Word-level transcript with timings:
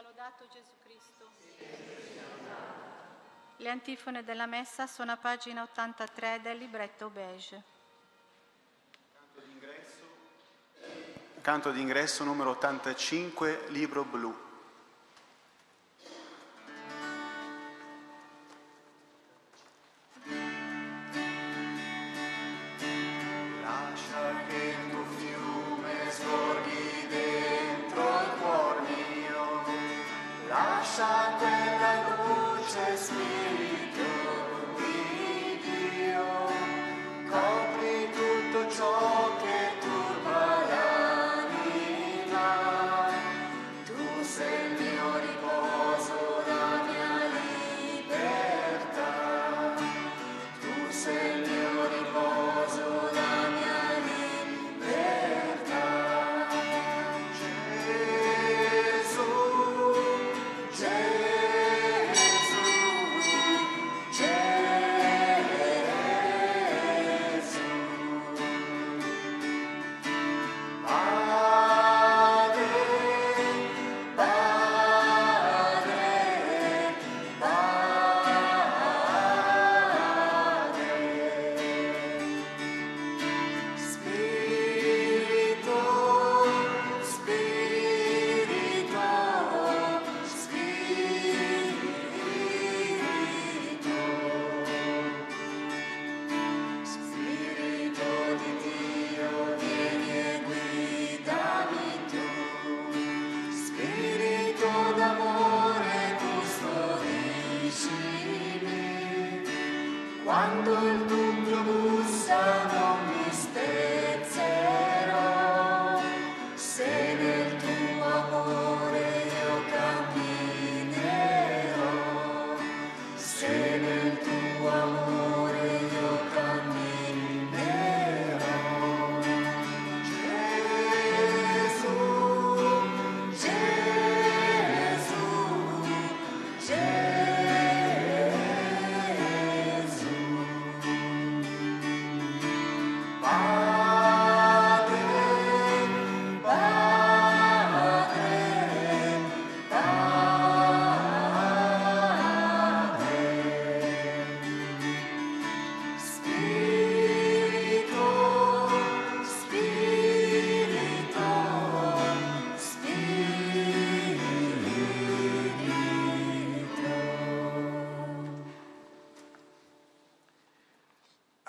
sia 0.00 0.02
lodato 0.02 0.46
Gesù 0.48 0.72
Cristo. 0.82 1.28
Le 3.56 3.68
antifone 3.68 4.24
della 4.24 4.46
messa 4.46 4.86
sono 4.86 5.12
a 5.12 5.16
pagina 5.18 5.62
83 5.62 6.40
del 6.40 6.56
libretto 6.56 7.10
beige. 7.10 7.62
Canto 11.42 11.70
d'ingresso 11.70 12.24
numero 12.24 12.50
85, 12.50 13.66
libro 13.68 14.04
blu. 14.04 14.49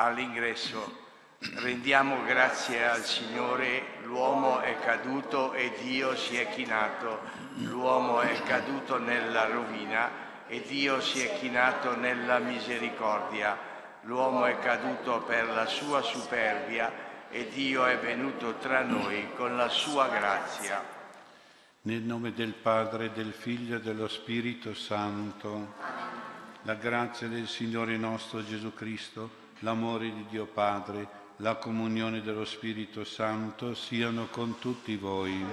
All'ingresso. 0.03 1.00
Rendiamo 1.56 2.23
grazie 2.23 2.88
al 2.88 3.03
Signore, 3.03 3.97
l'uomo 4.03 4.59
è 4.59 4.78
caduto 4.79 5.53
e 5.53 5.73
Dio 5.81 6.16
si 6.16 6.38
è 6.38 6.50
chinato, 6.50 7.19
l'uomo 7.56 8.22
è 8.22 8.41
caduto 8.44 9.00
nella 9.00 9.45
rovina 9.45 10.09
e 10.47 10.62
Dio 10.67 11.01
si 11.01 11.25
è 11.25 11.39
chinato 11.39 11.95
nella 11.95 12.38
misericordia, 12.38 13.57
l'uomo 14.01 14.45
è 14.45 14.59
caduto 14.59 15.22
per 15.22 15.47
la 15.50 15.66
sua 15.66 16.01
superbia 16.01 16.91
e 17.31 17.50
Dio 17.50 17.85
è 17.85 17.97
venuto 17.97 18.56
tra 18.57 18.83
noi 18.83 19.29
con 19.35 19.56
la 19.56 19.69
sua 19.69 20.09
grazia. 20.09 20.83
Nel 21.83 22.01
nome 22.01 22.33
del 22.33 22.53
Padre, 22.53 23.12
del 23.12 23.33
Figlio 23.33 23.78
e 23.78 23.81
dello 23.81 24.07
Spirito 24.07 24.75
Santo, 24.75 25.73
la 26.63 26.75
grazia 26.75 27.28
del 27.28 27.47
Signore 27.47 27.97
nostro 27.97 28.45
Gesù 28.45 28.72
Cristo, 28.75 29.41
l'amore 29.62 30.14
di 30.14 30.26
Dio 30.30 30.46
Padre, 30.46 31.20
la 31.38 31.56
comunione 31.56 32.22
dello 32.22 32.46
Spirito 32.46 33.04
Santo 33.04 33.74
siano 33.74 34.28
con 34.28 34.60
tutti 34.60 34.96
voi. 34.96 35.44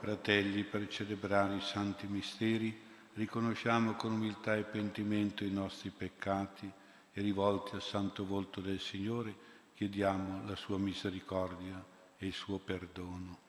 Fratelli, 0.00 0.64
per 0.64 0.88
celebrare 0.88 1.56
i 1.56 1.60
santi 1.60 2.06
misteri, 2.06 2.76
riconosciamo 3.14 3.92
con 3.92 4.12
umiltà 4.12 4.56
e 4.56 4.62
pentimento 4.62 5.44
i 5.44 5.50
nostri 5.50 5.90
peccati 5.90 6.70
e 7.12 7.20
rivolti 7.20 7.74
al 7.74 7.82
santo 7.82 8.24
volto 8.24 8.60
del 8.60 8.80
Signore 8.80 9.50
chiediamo 9.74 10.46
la 10.46 10.56
sua 10.56 10.78
misericordia 10.78 11.84
e 12.16 12.26
il 12.26 12.32
suo 12.32 12.58
perdono. 12.58 13.41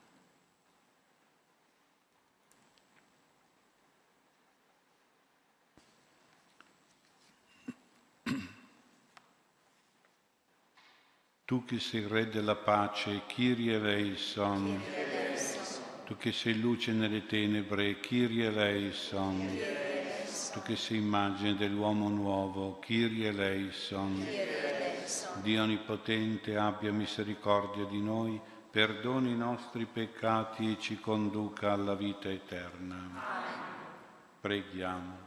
Tu 11.46 11.62
che 11.66 11.78
sei 11.78 12.06
Re 12.06 12.30
della 12.30 12.54
pace, 12.54 13.20
Kyrie 13.26 13.74
eleison. 13.74 14.80
Tu 16.06 16.16
che 16.16 16.32
sei 16.32 16.58
luce 16.58 16.92
nelle 16.92 17.26
tenebre, 17.26 18.00
Kyrie 18.00 18.46
eleison. 18.46 19.46
Tu 20.52 20.62
che 20.62 20.76
sei 20.76 20.96
immagine 20.96 21.54
dell'uomo 21.54 22.08
nuovo, 22.08 22.78
Kyrie 22.78 23.28
eleison. 23.28 24.26
Dio 25.42 25.62
Onnipotente 25.62 26.56
abbia 26.56 26.92
misericordia 26.92 27.84
di 27.84 28.00
noi, 28.00 28.40
perdoni 28.70 29.32
i 29.32 29.36
nostri 29.36 29.84
peccati 29.84 30.72
e 30.72 30.80
ci 30.80 30.98
conduca 30.98 31.72
alla 31.72 31.94
vita 31.94 32.30
eterna. 32.30 33.20
Preghiamo. 34.40 35.18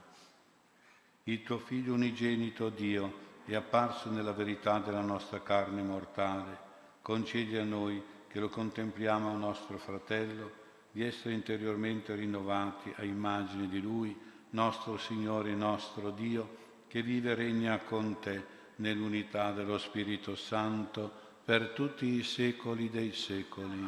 Il 1.26 1.44
tuo 1.44 1.60
Figlio 1.60 1.94
unigenito 1.94 2.70
Dio, 2.70 3.27
è 3.54 3.56
apparso 3.56 4.10
nella 4.10 4.34
verità 4.34 4.80
della 4.80 5.02
nostra 5.02 5.42
carne 5.42 5.82
mortale, 5.82 6.60
concedi 7.02 7.56
a 7.56 7.64
noi, 7.64 8.04
che 8.28 8.40
lo 8.40 8.50
contempliamo 8.50 9.36
nostro 9.38 9.78
fratello, 9.78 10.52
di 10.92 11.04
essere 11.04 11.34
interiormente 11.34 12.14
rinnovati 12.14 12.94
a 12.98 13.04
immagine 13.04 13.70
di 13.70 13.80
Lui, 13.80 14.16
nostro 14.50 14.98
Signore 14.98 15.52
e 15.52 15.56
nostro 15.56 16.12
Dio, 16.12 16.66
che 16.88 17.02
vive 17.02 17.32
e 17.32 17.36
regna 17.36 17.80
con 17.80 18.20
te 18.20 18.46
nell'unità 18.78 19.52
dello 19.52 19.78
Spirito 19.78 20.36
Santo 20.36 21.10
per 21.46 21.70
tutti 21.70 22.06
i 22.06 22.24
secoli 22.24 22.90
dei 22.90 23.14
secoli. 23.14 23.88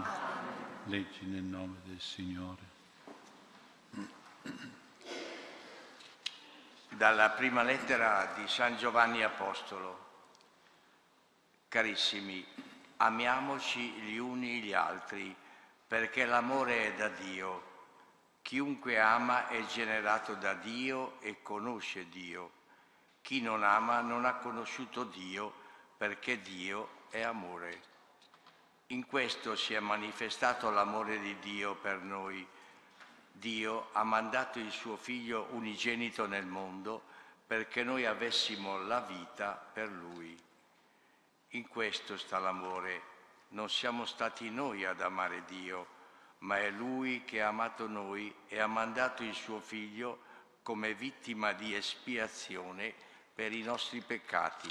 Leggi 0.86 1.26
nel 1.26 1.44
nome 1.44 1.80
del 1.84 2.00
Signore. 2.00 2.68
Dalla 6.90 7.30
prima 7.30 7.64
lettera 7.64 8.34
di 8.36 8.48
San 8.48 8.78
Giovanni 8.78 9.24
Apostolo. 9.24 10.08
Carissimi, 11.68 12.46
amiamoci 12.98 13.92
gli 13.92 14.18
uni 14.18 14.62
gli 14.62 14.74
altri, 14.74 15.36
perché 15.88 16.26
l'amore 16.26 16.88
è 16.88 16.94
da 16.96 17.08
Dio. 17.10 17.68
Chiunque 18.42 19.00
ama 19.00 19.48
è 19.48 19.64
generato 19.66 20.34
da 20.34 20.54
Dio 20.56 21.20
e 21.22 21.42
conosce 21.42 22.10
Dio. 22.10 22.52
Chi 23.22 23.42
non 23.42 23.64
ama 23.64 24.02
non 24.02 24.26
ha 24.26 24.36
conosciuto 24.36 25.04
Dio 25.04 25.54
perché 25.98 26.42
Dio 26.42 26.90
è 27.10 27.22
amore. 27.22 27.82
In 28.88 29.06
questo 29.06 29.56
si 29.56 29.74
è 29.76 29.80
manifestato 29.80 30.72
l'amore 30.72 31.20
di 31.20 31.38
Dio 31.40 31.76
per 31.76 32.00
noi. 32.00 32.48
Dio 33.40 33.88
ha 33.94 34.04
mandato 34.04 34.60
il 34.60 34.70
suo 34.70 34.98
Figlio 34.98 35.48
unigenito 35.52 36.28
nel 36.28 36.46
mondo 36.46 37.02
perché 37.48 37.84
noi 37.84 38.06
avessimo 38.06 38.78
la 38.80 39.00
vita 39.00 39.54
per 39.54 39.90
Lui. 39.90 40.38
In 41.54 41.68
questo 41.68 42.18
sta 42.18 42.38
l'amore. 42.38 43.02
Non 43.52 43.70
siamo 43.70 44.06
stati 44.06 44.50
noi 44.52 44.86
ad 44.86 45.02
amare 45.02 45.46
Dio, 45.46 45.88
ma 46.40 46.60
è 46.60 46.70
Lui 46.70 47.24
che 47.24 47.42
ha 47.42 47.48
amato 47.48 47.88
noi 47.88 48.32
e 48.48 48.60
ha 48.60 48.68
mandato 48.68 49.24
il 49.24 49.34
suo 49.34 49.60
Figlio 49.60 50.28
come 50.62 50.94
vittima 50.94 51.54
di 51.54 51.74
espiazione 51.74 52.94
per 53.34 53.54
i 53.54 53.64
nostri 53.64 54.02
peccati. 54.02 54.70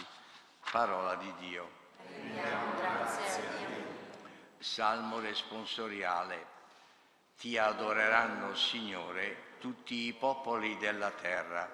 Parola 0.70 1.14
di 1.14 1.34
Dio. 1.38 1.70
Salmo 4.58 5.18
responsoriale. 5.20 6.57
Ti 7.38 7.56
adoreranno, 7.56 8.52
Signore, 8.56 9.58
tutti 9.60 10.08
i 10.08 10.12
popoli 10.12 10.76
della 10.78 11.12
terra. 11.12 11.70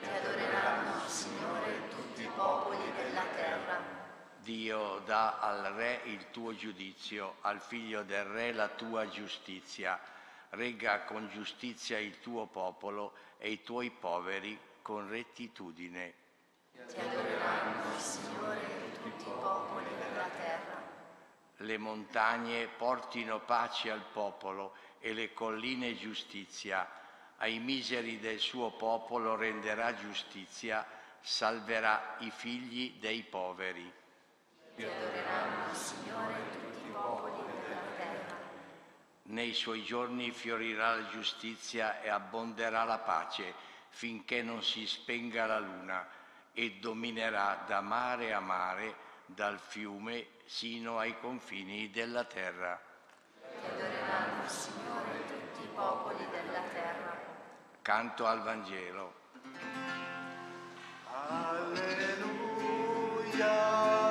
Ti 0.00 0.06
adoreranno, 0.06 1.06
Signore, 1.06 1.88
tutti 1.90 2.22
i 2.22 2.30
popoli 2.34 2.90
della 2.96 3.24
terra. 3.36 3.80
Dio 4.38 5.02
dà 5.04 5.40
al 5.40 5.74
Re 5.74 6.00
il 6.04 6.30
tuo 6.30 6.54
giudizio, 6.54 7.34
al 7.42 7.60
figlio 7.60 8.02
del 8.02 8.24
Re 8.24 8.52
la 8.54 8.68
tua 8.68 9.06
giustizia. 9.06 10.00
Regga 10.48 11.02
con 11.02 11.28
giustizia 11.28 11.98
il 11.98 12.20
tuo 12.20 12.46
popolo 12.46 13.12
e 13.36 13.50
i 13.50 13.62
tuoi 13.62 13.90
poveri 13.90 14.58
con 14.80 15.06
rettitudine. 15.06 16.14
Ti 16.72 16.98
adoreranno, 16.98 17.98
Signore, 17.98 18.58
tutti 19.02 19.28
i 19.28 19.34
popoli 19.38 19.84
della 19.98 20.28
terra. 20.28 20.82
Le 21.58 21.78
montagne 21.78 22.66
portino 22.66 23.38
pace 23.38 23.90
al 23.90 24.02
popolo 24.12 24.74
e 25.04 25.12
le 25.12 25.34
colline 25.34 25.98
giustizia. 25.98 26.88
Ai 27.36 27.58
miseri 27.58 28.18
del 28.18 28.38
suo 28.38 28.70
popolo 28.70 29.36
renderà 29.36 29.94
giustizia, 29.94 30.86
salverà 31.20 32.16
i 32.20 32.30
figli 32.30 32.94
dei 32.98 33.22
poveri. 33.22 33.92
Ti 34.76 34.82
adoreranno, 34.82 35.74
Signore, 35.74 36.34
tutti 36.52 36.88
i 36.88 36.90
popoli 36.90 37.36
della 37.36 37.80
terra. 37.98 38.36
Nei 39.24 39.52
suoi 39.52 39.84
giorni 39.84 40.30
fiorirà 40.30 40.96
la 40.96 41.08
giustizia 41.08 42.00
e 42.00 42.08
abbonderà 42.08 42.84
la 42.84 42.98
pace 42.98 43.52
finché 43.90 44.42
non 44.42 44.62
si 44.62 44.86
spenga 44.86 45.44
la 45.44 45.58
luna 45.58 46.08
e 46.54 46.78
dominerà 46.80 47.62
da 47.66 47.82
mare 47.82 48.32
a 48.32 48.40
mare, 48.40 48.96
dal 49.26 49.58
fiume 49.58 50.28
sino 50.46 50.98
ai 50.98 51.14
confini 51.20 51.90
della 51.90 52.24
terra. 52.24 52.80
Ti 53.40 53.66
adoreranno, 53.66 54.48
Signore, 54.48 54.83
popoli 55.74 56.26
della 56.30 56.60
terra. 56.72 57.18
Canto 57.82 58.26
al 58.26 58.42
Vangelo. 58.42 59.12
Il 63.32 64.03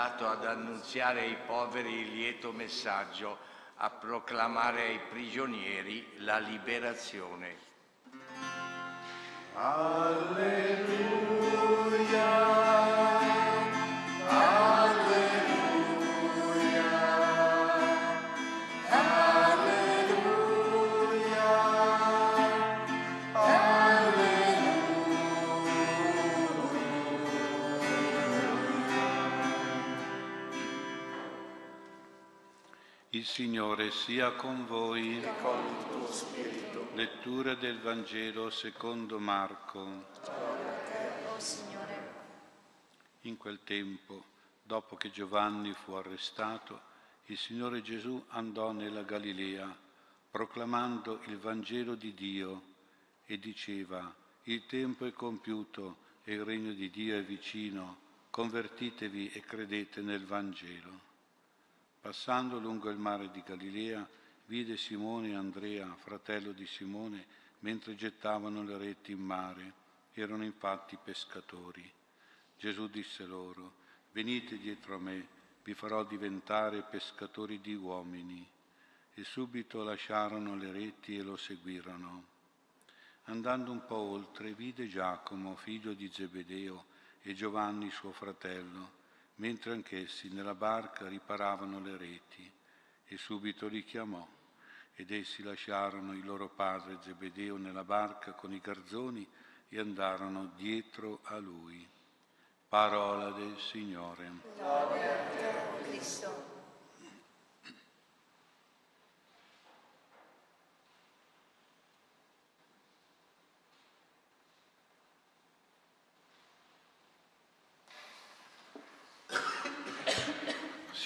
mandato 0.00 0.26
ad 0.26 0.46
annunziare 0.46 1.20
ai 1.20 1.36
poveri 1.46 1.92
il 1.92 2.12
lieto 2.12 2.52
messaggio, 2.52 3.36
a 3.76 3.90
proclamare 3.90 4.80
ai 4.80 5.00
prigionieri 5.10 6.06
la 6.20 6.38
liberazione. 6.38 7.56
Il 9.52 11.19
Signore 33.40 33.90
sia 33.90 34.32
con 34.32 34.66
voi. 34.66 35.18
Lettura 36.92 37.54
del 37.54 37.80
Vangelo 37.80 38.50
secondo 38.50 39.18
Marco. 39.18 39.78
Oh, 39.78 41.38
Signore, 41.38 42.12
In 43.22 43.38
quel 43.38 43.60
tempo, 43.64 44.24
dopo 44.62 44.96
che 44.96 45.10
Giovanni 45.10 45.72
fu 45.72 45.92
arrestato, 45.92 46.82
il 47.28 47.38
Signore 47.38 47.80
Gesù 47.80 48.22
andò 48.28 48.72
nella 48.72 49.04
Galilea, 49.04 49.74
proclamando 50.30 51.20
il 51.24 51.38
Vangelo 51.38 51.94
di 51.94 52.12
Dio 52.12 52.62
e 53.24 53.38
diceva, 53.38 54.14
il 54.42 54.66
tempo 54.66 55.06
è 55.06 55.12
compiuto 55.14 55.96
e 56.24 56.34
il 56.34 56.44
regno 56.44 56.72
di 56.72 56.90
Dio 56.90 57.16
è 57.16 57.22
vicino, 57.22 58.00
convertitevi 58.28 59.30
e 59.30 59.40
credete 59.40 60.02
nel 60.02 60.26
Vangelo. 60.26 61.08
Passando 62.00 62.58
lungo 62.58 62.88
il 62.88 62.98
mare 62.98 63.30
di 63.30 63.42
Galilea, 63.44 64.08
vide 64.46 64.78
Simone 64.78 65.28
e 65.28 65.34
Andrea, 65.34 65.94
fratello 65.96 66.52
di 66.52 66.66
Simone, 66.66 67.26
mentre 67.60 67.94
gettavano 67.94 68.62
le 68.62 68.78
reti 68.78 69.12
in 69.12 69.20
mare. 69.20 69.74
Erano 70.14 70.44
infatti 70.44 70.96
pescatori. 71.02 71.88
Gesù 72.56 72.88
disse 72.88 73.26
loro, 73.26 73.74
venite 74.12 74.56
dietro 74.58 74.94
a 74.94 74.98
me, 74.98 75.26
vi 75.62 75.74
farò 75.74 76.02
diventare 76.04 76.82
pescatori 76.82 77.60
di 77.60 77.74
uomini. 77.74 78.48
E 79.12 79.22
subito 79.22 79.82
lasciarono 79.82 80.56
le 80.56 80.72
reti 80.72 81.16
e 81.16 81.22
lo 81.22 81.36
seguirono. 81.36 82.24
Andando 83.24 83.70
un 83.70 83.84
po' 83.84 83.96
oltre, 83.96 84.54
vide 84.54 84.88
Giacomo, 84.88 85.54
figlio 85.54 85.92
di 85.92 86.10
Zebedeo, 86.10 86.86
e 87.22 87.34
Giovanni 87.34 87.90
suo 87.90 88.12
fratello, 88.12 88.98
mentre 89.40 89.72
anch'essi 89.72 90.28
nella 90.28 90.54
barca 90.54 91.08
riparavano 91.08 91.80
le 91.80 91.96
reti, 91.96 92.50
e 93.06 93.16
subito 93.16 93.66
li 93.66 93.82
chiamò. 93.84 94.26
Ed 94.94 95.10
essi 95.10 95.42
lasciarono 95.42 96.12
il 96.12 96.24
loro 96.24 96.48
padre 96.48 96.98
Zebedeo 97.02 97.56
nella 97.56 97.84
barca 97.84 98.32
con 98.32 98.52
i 98.52 98.60
garzoni 98.60 99.26
e 99.70 99.78
andarono 99.78 100.52
dietro 100.56 101.20
a 101.24 101.38
lui. 101.38 101.88
Parola 102.68 103.30
del 103.30 103.56
Signore. 103.58 104.30
lode 104.58 105.08
a 105.08 105.24
te, 105.30 105.84
Cristo. 105.84 106.49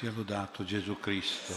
Sia 0.04 0.12
lodato 0.12 0.64
Gesù 0.64 1.00
Cristo. 1.00 1.54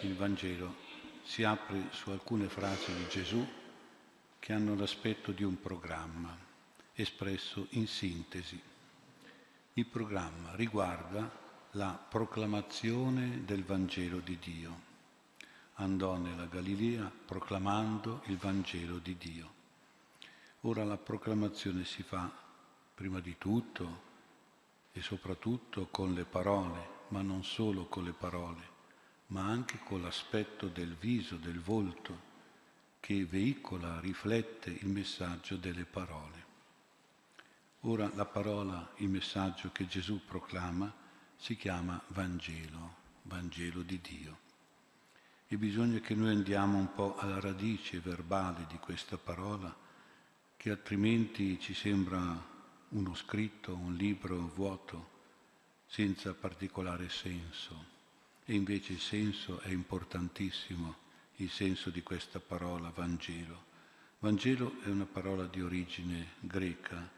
Il 0.00 0.16
Vangelo 0.16 0.74
si 1.22 1.42
apre 1.42 1.88
su 1.90 2.08
alcune 2.08 2.48
frasi 2.48 2.94
di 2.94 3.06
Gesù 3.10 3.46
che 4.38 4.54
hanno 4.54 4.74
l'aspetto 4.74 5.32
di 5.32 5.44
un 5.44 5.60
programma 5.60 6.34
espresso 6.94 7.66
in 7.72 7.86
sintesi. 7.86 8.58
Il 9.74 9.84
programma 9.84 10.54
riguarda 10.54 11.30
la 11.72 11.90
proclamazione 12.08 13.44
del 13.44 13.62
Vangelo 13.62 14.20
di 14.20 14.38
Dio. 14.38 14.80
Andò 15.74 16.16
nella 16.16 16.46
Galilea 16.46 17.12
proclamando 17.26 18.22
il 18.28 18.38
Vangelo 18.38 18.96
di 18.96 19.14
Dio. 19.18 19.52
Ora 20.62 20.84
la 20.84 20.96
proclamazione 20.96 21.84
si 21.84 22.02
fa 22.02 22.32
prima 22.94 23.20
di 23.20 23.36
tutto 23.36 24.05
e 24.96 25.02
soprattutto 25.02 25.88
con 25.90 26.14
le 26.14 26.24
parole, 26.24 27.04
ma 27.08 27.20
non 27.20 27.44
solo 27.44 27.84
con 27.84 28.02
le 28.02 28.14
parole, 28.14 28.74
ma 29.26 29.42
anche 29.42 29.78
con 29.84 30.00
l'aspetto 30.00 30.68
del 30.68 30.94
viso, 30.94 31.36
del 31.36 31.60
volto, 31.60 32.34
che 32.98 33.26
veicola, 33.26 34.00
riflette 34.00 34.70
il 34.70 34.88
messaggio 34.88 35.56
delle 35.56 35.84
parole. 35.84 36.44
Ora 37.80 38.10
la 38.14 38.24
parola, 38.24 38.90
il 38.96 39.10
messaggio 39.10 39.70
che 39.70 39.86
Gesù 39.86 40.22
proclama 40.24 40.90
si 41.36 41.56
chiama 41.56 42.02
Vangelo, 42.08 42.94
Vangelo 43.24 43.82
di 43.82 44.00
Dio. 44.00 44.38
E 45.46 45.58
bisogna 45.58 45.98
che 45.98 46.14
noi 46.14 46.30
andiamo 46.30 46.78
un 46.78 46.94
po' 46.94 47.16
alla 47.18 47.38
radice 47.38 48.00
verbale 48.00 48.64
di 48.66 48.78
questa 48.78 49.18
parola, 49.18 49.76
che 50.56 50.70
altrimenti 50.70 51.60
ci 51.60 51.74
sembra 51.74 52.54
uno 52.90 53.14
scritto, 53.14 53.74
un 53.74 53.94
libro 53.94 54.52
vuoto, 54.54 55.14
senza 55.86 56.34
particolare 56.34 57.08
senso. 57.08 57.94
E 58.44 58.54
invece 58.54 58.92
il 58.92 59.00
senso 59.00 59.58
è 59.60 59.70
importantissimo, 59.70 60.94
il 61.36 61.50
senso 61.50 61.90
di 61.90 62.02
questa 62.02 62.38
parola 62.38 62.90
Vangelo. 62.90 63.64
Vangelo 64.20 64.80
è 64.82 64.88
una 64.88 65.04
parola 65.04 65.46
di 65.46 65.60
origine 65.60 66.34
greca, 66.40 67.10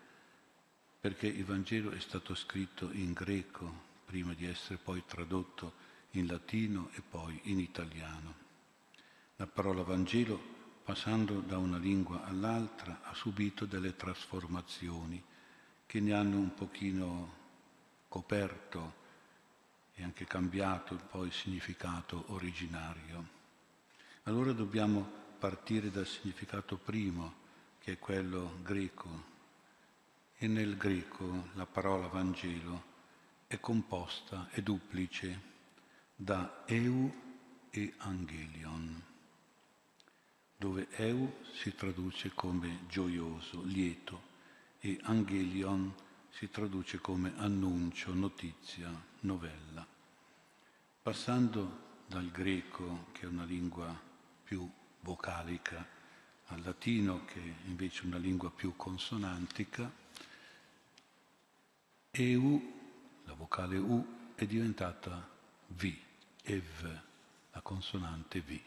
perché 1.01 1.27
il 1.27 1.45
Vangelo 1.45 1.91
è 1.91 2.01
stato 2.01 2.35
scritto 2.35 2.91
in 2.93 3.13
greco 3.13 3.87
prima 4.05 4.33
di 4.33 4.47
essere 4.47 4.79
poi 4.83 5.05
tradotto 5.07 5.87
in 6.13 6.27
latino 6.27 6.89
e 6.95 7.03
poi 7.03 7.39
in 7.45 7.61
italiano. 7.61 8.47
La 9.37 9.47
parola 9.47 9.83
Vangelo, 9.83 10.57
passando 10.83 11.41
da 11.41 11.59
una 11.59 11.77
lingua 11.77 12.25
all'altra, 12.25 13.03
ha 13.03 13.15
subito 13.15 13.67
delle 13.67 13.95
trasformazioni 13.95 15.23
che 15.89 16.01
ne 16.01 16.13
hanno 16.13 16.37
un 16.37 16.53
pochino 16.53 17.37
coperto 18.09 18.93
e 19.95 20.03
anche 20.03 20.27
cambiato 20.27 20.93
un 20.93 21.07
po' 21.09 21.25
il 21.25 21.33
significato 21.33 22.25
originario. 22.27 23.27
Allora 24.25 24.53
dobbiamo 24.53 25.11
partire 25.39 25.91
dal 25.91 26.07
significato 26.07 26.77
primo, 26.77 27.33
che 27.79 27.93
è 27.93 27.99
quello 27.99 28.59
greco. 28.61 29.25
E 30.37 30.47
nel 30.47 30.77
greco 30.77 31.49
la 31.55 31.65
parola 31.65 32.07
Vangelo 32.09 32.85
è 33.47 33.59
composta, 33.59 34.49
è 34.51 34.61
duplice, 34.61 35.41
da 36.15 36.65
eu 36.67 37.11
e 37.71 37.95
angelion, 37.97 39.03
dove 40.55 40.87
eu 40.99 41.35
si 41.55 41.75
traduce 41.75 42.31
come 42.35 42.81
gioioso, 42.89 43.63
lieto, 43.65 44.28
e 44.81 44.99
angelion 45.03 45.95
si 46.31 46.51
traduce 46.51 46.99
come 46.99 47.33
annuncio, 47.37 48.15
notizia, 48.15 48.91
novella. 49.21 49.87
Passando 51.03 51.87
dal 52.07 52.31
greco, 52.31 53.07
che 53.13 53.23
è 53.23 53.27
una 53.27 53.45
lingua 53.45 53.99
più 54.45 54.71
vocalica, 55.01 55.87
al 56.47 56.63
latino, 56.63 57.25
che 57.25 57.41
è 57.41 57.55
invece 57.67 58.07
una 58.07 58.19
lingua 58.19 58.51
più 58.51 58.75
consonantica, 58.77 59.91
EU, 62.11 62.75
la 63.25 63.35
vocale 63.35 63.77
U, 63.77 64.33
è 64.35 64.47
diventata 64.47 65.29
V, 65.67 65.95
EV, 66.43 67.01
la 67.53 67.61
consonante 67.61 68.41
V. 68.41 68.61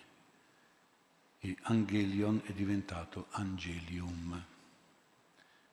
E 1.39 1.57
angelion 1.63 2.41
è 2.45 2.51
diventato 2.51 3.27
angelium. 3.31 4.45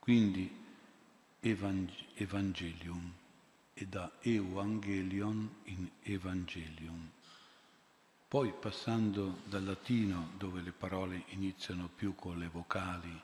Quindi 0.09 0.51
evangelium 1.41 3.13
e 3.75 3.87
da 3.87 4.11
evangelion 4.23 5.57
in 5.65 5.87
evangelium. 6.01 7.11
Poi 8.27 8.55
passando 8.59 9.41
dal 9.45 9.65
latino, 9.65 10.31
dove 10.39 10.63
le 10.63 10.73
parole 10.73 11.25
iniziano 11.33 11.91
più 11.95 12.15
con 12.15 12.39
le 12.39 12.49
vocali 12.49 13.21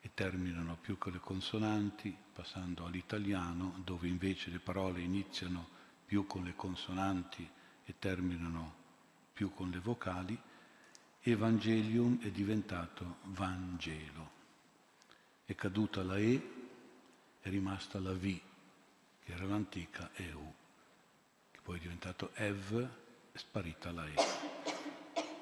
e 0.00 0.10
terminano 0.12 0.76
più 0.80 0.98
con 0.98 1.12
le 1.12 1.20
consonanti, 1.20 2.12
passando 2.32 2.84
all'italiano, 2.84 3.80
dove 3.84 4.08
invece 4.08 4.50
le 4.50 4.58
parole 4.58 5.00
iniziano 5.02 5.68
più 6.04 6.26
con 6.26 6.42
le 6.42 6.56
consonanti 6.56 7.48
e 7.84 7.94
terminano 7.96 8.74
più 9.32 9.54
con 9.54 9.70
le 9.70 9.78
vocali, 9.78 10.36
Evangelium 11.20 12.18
è 12.18 12.32
diventato 12.32 13.18
Vangelo 13.26 14.37
è 15.48 15.54
caduta 15.54 16.02
la 16.02 16.18
E, 16.18 16.52
è 17.40 17.48
rimasta 17.48 17.98
la 18.00 18.12
V, 18.12 18.20
che 19.24 19.32
era 19.32 19.46
l'antica 19.46 20.10
EU, 20.16 20.54
che 21.50 21.58
poi 21.62 21.78
è 21.78 21.80
diventato 21.80 22.32
EV, 22.34 22.86
è 23.32 23.38
sparita 23.38 23.90
la 23.90 24.06
E. 24.06 24.14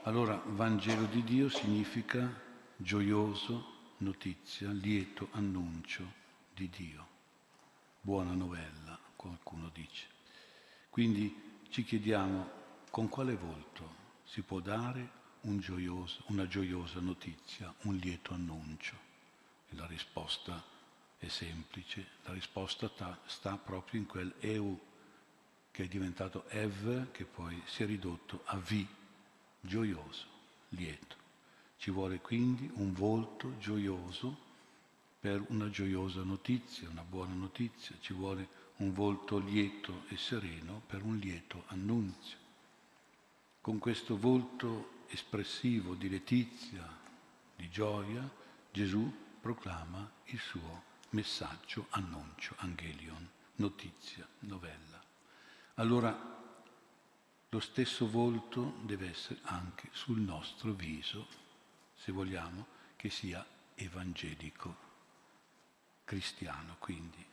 Allora, 0.04 0.40
Vangelo 0.46 1.06
di 1.06 1.24
Dio 1.24 1.48
significa 1.48 2.32
gioioso, 2.76 3.94
notizia, 3.96 4.70
lieto 4.70 5.26
annuncio 5.32 6.12
di 6.54 6.70
Dio. 6.70 7.06
Buona 8.00 8.34
novella, 8.34 8.96
qualcuno 9.16 9.72
dice. 9.74 10.06
Quindi 10.88 11.64
ci 11.70 11.82
chiediamo 11.82 12.50
con 12.92 13.08
quale 13.08 13.34
volto 13.34 13.92
si 14.22 14.42
può 14.42 14.60
dare 14.60 15.10
un 15.40 15.58
gioioso, 15.58 16.22
una 16.28 16.46
gioiosa 16.46 17.00
notizia, 17.00 17.74
un 17.82 17.96
lieto 17.96 18.34
annuncio. 18.34 19.05
La 19.70 19.86
risposta 19.86 20.62
è 21.18 21.28
semplice, 21.28 22.06
la 22.24 22.32
risposta 22.32 22.88
ta, 22.88 23.18
sta 23.26 23.56
proprio 23.56 24.00
in 24.00 24.06
quel 24.06 24.34
EU 24.40 24.78
che 25.70 25.84
è 25.84 25.88
diventato 25.88 26.48
Ev, 26.48 27.10
che 27.10 27.24
poi 27.24 27.60
si 27.66 27.82
è 27.82 27.86
ridotto 27.86 28.42
a 28.46 28.56
V, 28.56 28.86
gioioso, 29.60 30.26
lieto. 30.70 31.16
Ci 31.76 31.90
vuole 31.90 32.20
quindi 32.20 32.70
un 32.76 32.94
volto 32.94 33.58
gioioso 33.58 34.44
per 35.20 35.44
una 35.48 35.68
gioiosa 35.68 36.22
notizia, 36.22 36.88
una 36.88 37.02
buona 37.02 37.34
notizia, 37.34 37.94
ci 38.00 38.14
vuole 38.14 38.48
un 38.76 38.92
volto 38.92 39.38
lieto 39.38 40.04
e 40.08 40.16
sereno 40.16 40.82
per 40.86 41.02
un 41.02 41.16
lieto 41.16 41.64
annunzio. 41.66 42.38
Con 43.60 43.78
questo 43.78 44.16
volto 44.16 45.04
espressivo 45.08 45.94
di 45.94 46.08
letizia, 46.08 46.86
di 47.54 47.68
gioia, 47.68 48.26
Gesù 48.70 49.12
proclama 49.46 50.10
il 50.24 50.40
suo 50.40 50.82
messaggio, 51.10 51.86
annuncio, 51.90 52.56
angelion, 52.58 53.30
notizia, 53.56 54.26
novella. 54.40 55.00
Allora 55.74 56.34
lo 57.48 57.60
stesso 57.60 58.10
volto 58.10 58.78
deve 58.82 59.10
essere 59.10 59.38
anche 59.44 59.88
sul 59.92 60.18
nostro 60.18 60.72
viso, 60.72 61.28
se 61.94 62.10
vogliamo 62.10 62.66
che 62.96 63.08
sia 63.08 63.46
evangelico, 63.76 64.76
cristiano 66.02 66.74
quindi. 66.80 67.24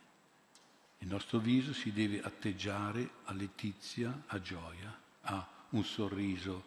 Il 0.98 1.08
nostro 1.08 1.40
viso 1.40 1.72
si 1.72 1.92
deve 1.92 2.22
atteggiare 2.22 3.10
a 3.24 3.32
letizia, 3.32 4.22
a 4.28 4.40
gioia, 4.40 4.96
a 5.22 5.48
un 5.70 5.82
sorriso 5.82 6.64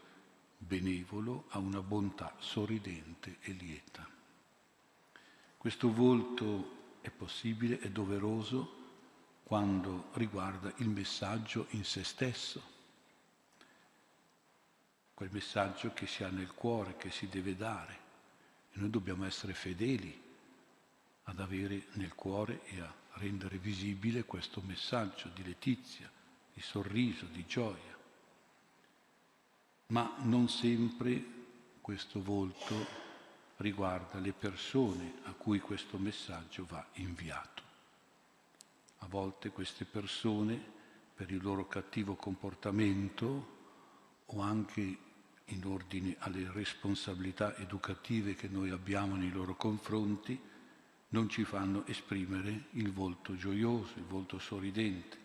benevolo, 0.57 1.45
a 1.51 1.59
una 1.59 1.81
bontà 1.81 2.35
sorridente 2.37 3.37
e 3.39 3.53
lieta. 3.53 4.16
Questo 5.67 5.91
volto 5.91 6.95
è 7.01 7.09
possibile, 7.09 7.79
è 7.79 7.89
doveroso 7.89 8.75
quando 9.43 10.11
riguarda 10.13 10.71
il 10.77 10.87
messaggio 10.87 11.67
in 11.71 11.83
se 11.83 12.05
stesso, 12.05 12.63
quel 15.13 15.27
messaggio 15.29 15.91
che 15.91 16.07
si 16.07 16.23
ha 16.23 16.29
nel 16.29 16.53
cuore, 16.53 16.95
che 16.95 17.11
si 17.11 17.27
deve 17.27 17.57
dare. 17.57 17.99
E 18.71 18.79
noi 18.79 18.89
dobbiamo 18.89 19.25
essere 19.25 19.53
fedeli 19.53 20.17
ad 21.23 21.37
avere 21.37 21.87
nel 21.95 22.15
cuore 22.15 22.61
e 22.67 22.79
a 22.79 22.93
rendere 23.15 23.57
visibile 23.57 24.23
questo 24.23 24.61
messaggio 24.65 25.27
di 25.35 25.43
letizia, 25.43 26.09
di 26.53 26.61
sorriso, 26.61 27.25
di 27.25 27.45
gioia. 27.45 27.97
Ma 29.87 30.15
non 30.19 30.47
sempre 30.47 31.25
questo 31.81 32.23
volto 32.23 33.06
riguarda 33.57 34.19
le 34.19 34.33
persone 34.33 35.15
a 35.23 35.31
cui 35.33 35.59
questo 35.59 35.97
messaggio 35.97 36.65
va 36.65 36.85
inviato. 36.93 37.63
A 38.99 39.07
volte 39.07 39.49
queste 39.49 39.85
persone, 39.85 40.75
per 41.13 41.31
il 41.31 41.41
loro 41.41 41.67
cattivo 41.67 42.15
comportamento 42.15 43.55
o 44.25 44.41
anche 44.41 44.97
in 45.45 45.65
ordine 45.65 46.15
alle 46.19 46.51
responsabilità 46.51 47.55
educative 47.57 48.35
che 48.35 48.47
noi 48.47 48.69
abbiamo 48.69 49.15
nei 49.15 49.31
loro 49.31 49.55
confronti, 49.55 50.39
non 51.09 51.29
ci 51.29 51.43
fanno 51.45 51.85
esprimere 51.85 52.65
il 52.71 52.91
volto 52.91 53.35
gioioso, 53.35 53.93
il 53.95 54.03
volto 54.03 54.39
sorridente, 54.39 55.17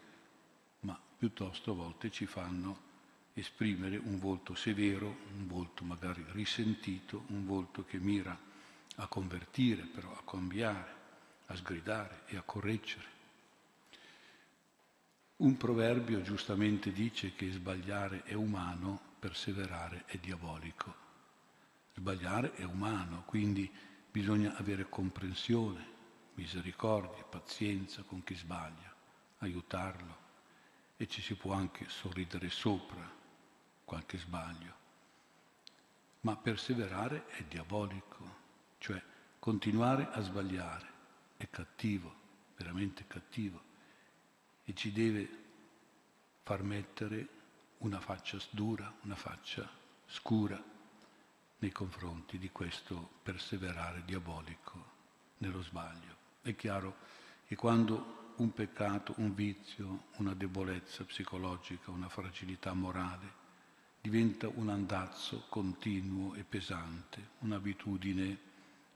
ma 0.81 0.99
piuttosto 1.19 1.73
a 1.73 1.75
volte 1.75 2.11
ci 2.11 2.27
fanno 2.27 2.91
esprimere 3.35 3.97
un 3.97 4.19
volto 4.19 4.55
severo, 4.55 5.07
un 5.35 5.47
volto 5.47 5.85
magari 5.85 6.25
risentito, 6.29 7.25
un 7.29 7.47
volto 7.47 7.85
che 7.85 7.99
mira 7.99 8.39
a 8.97 9.07
convertire, 9.07 9.85
però 9.85 10.13
a 10.13 10.23
cambiare, 10.23 10.95
a 11.47 11.57
sgridare 11.57 12.23
e 12.27 12.37
a 12.37 12.43
correggere. 12.43 13.21
Un 15.37 15.57
proverbio 15.57 16.21
giustamente 16.23 16.93
dice 16.93 17.35
che 17.35 17.51
sbagliare 17.51 18.23
è 18.25 18.35
umano, 18.35 19.01
perseverare 19.19 20.05
è 20.07 20.19
diabolico. 20.19 20.95
Sbagliare 21.95 22.55
è 22.55 22.65
umano, 22.65 23.25
quindi 23.25 23.71
bisogna 24.11 24.55
avere 24.57 24.89
comprensione 24.89 25.91
misericordia, 26.35 27.25
pazienza 27.25 28.03
con 28.03 28.23
chi 28.23 28.35
sbaglia, 28.35 28.95
aiutarlo 29.39 30.17
e 30.97 31.09
ci 31.09 31.21
si 31.21 31.35
può 31.35 31.53
anche 31.53 31.89
sorridere 31.89 32.49
sopra 32.49 33.21
qualche 33.93 34.17
sbaglio. 34.17 34.75
Ma 36.21 36.35
perseverare 36.35 37.27
è 37.27 37.43
diabolico, 37.43 38.37
cioè 38.79 39.03
continuare 39.39 40.09
a 40.13 40.23
sbagliare 40.23 40.91
è 41.37 41.47
cattivo, 41.51 42.15
veramente 42.57 43.07
cattivo 43.07 43.63
e 44.65 44.75
ci 44.75 44.93
deve 44.93 45.29
far 46.43 46.63
mettere 46.63 47.29
una 47.79 48.01
faccia 48.01 48.39
dura, 48.49 48.91
una 49.03 49.15
faccia 49.15 49.69
scura 50.07 50.59
nei 51.59 51.71
confronti 51.71 52.39
di 52.39 52.51
questo 52.51 53.11
perseverare 53.23 54.05
diabolico 54.07 54.87
nello 55.39 55.63
sbaglio. 55.63 56.17
È 56.41 56.57
chiaro 56.57 56.97
che 57.45 57.57
quando 57.57 58.33
un 58.37 58.55
peccato, 58.55 59.13
un 59.19 59.35
vizio, 59.35 60.05
una 60.17 60.33
debolezza 60.33 61.05
psicologica, 61.05 61.91
una 61.91 62.09
fragilità 62.09 62.73
morale 62.73 63.41
diventa 64.03 64.49
un 64.49 64.69
andazzo 64.69 65.45
continuo 65.49 66.35
e 66.35 66.43
pesante, 66.43 67.29
un'abitudine 67.39 68.37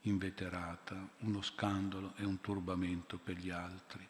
inveterata, 0.03 1.11
uno 1.21 1.43
scandalo 1.43 2.15
e 2.17 2.25
un 2.25 2.41
turbamento 2.41 3.17
per 3.17 3.37
gli 3.37 3.51
altri, 3.51 4.05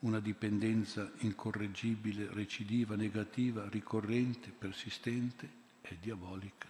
una 0.00 0.18
dipendenza 0.18 1.12
incorreggibile, 1.18 2.28
recidiva, 2.32 2.96
negativa, 2.96 3.68
ricorrente, 3.68 4.50
persistente, 4.50 5.48
è 5.80 5.94
diabolica, 5.94 6.68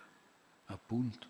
appunto, 0.66 1.26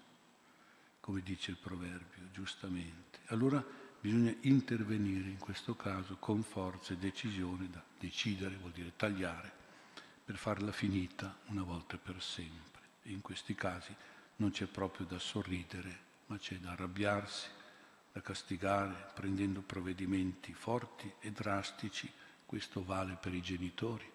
come 0.98 1.22
dice 1.22 1.52
il 1.52 1.58
proverbio, 1.58 2.28
giustamente. 2.32 3.20
Allora 3.26 3.64
bisogna 4.00 4.34
intervenire 4.40 5.28
in 5.28 5.38
questo 5.38 5.76
caso 5.76 6.16
con 6.18 6.42
forza 6.42 6.92
e 6.92 6.96
decisione, 6.96 7.70
da 7.70 7.80
decidere 8.00 8.56
vuol 8.56 8.72
dire 8.72 8.94
tagliare, 8.96 9.60
per 10.24 10.36
farla 10.36 10.72
finita 10.72 11.38
una 11.46 11.62
volta 11.62 11.96
per 11.96 12.22
sempre. 12.22 12.80
In 13.04 13.20
questi 13.20 13.54
casi 13.54 13.94
non 14.36 14.50
c'è 14.50 14.66
proprio 14.66 15.06
da 15.06 15.18
sorridere, 15.18 16.10
ma 16.26 16.38
c'è 16.38 16.56
da 16.56 16.72
arrabbiarsi, 16.72 17.48
da 18.12 18.20
castigare 18.20 19.10
prendendo 19.14 19.60
provvedimenti 19.60 20.52
forti 20.52 21.12
e 21.20 21.32
drastici, 21.32 22.10
questo 22.46 22.84
vale 22.84 23.16
per 23.20 23.34
i 23.34 23.40
genitori, 23.40 24.10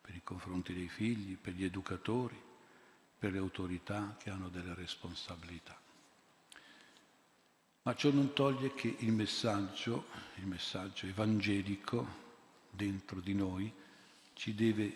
per 0.00 0.14
i 0.14 0.22
confronti 0.22 0.74
dei 0.74 0.88
figli, 0.88 1.36
per 1.36 1.54
gli 1.54 1.64
educatori, 1.64 2.40
per 3.18 3.32
le 3.32 3.38
autorità 3.38 4.16
che 4.18 4.30
hanno 4.30 4.48
delle 4.48 4.74
responsabilità. 4.74 5.78
Ma 7.82 7.94
ciò 7.94 8.10
non 8.10 8.32
toglie 8.32 8.74
che 8.74 8.96
il 8.98 9.12
messaggio, 9.12 10.06
il 10.36 10.46
messaggio 10.46 11.06
evangelico 11.06 12.24
dentro 12.68 13.20
di 13.20 13.32
noi 13.32 13.72
ci 14.36 14.54
deve 14.54 14.94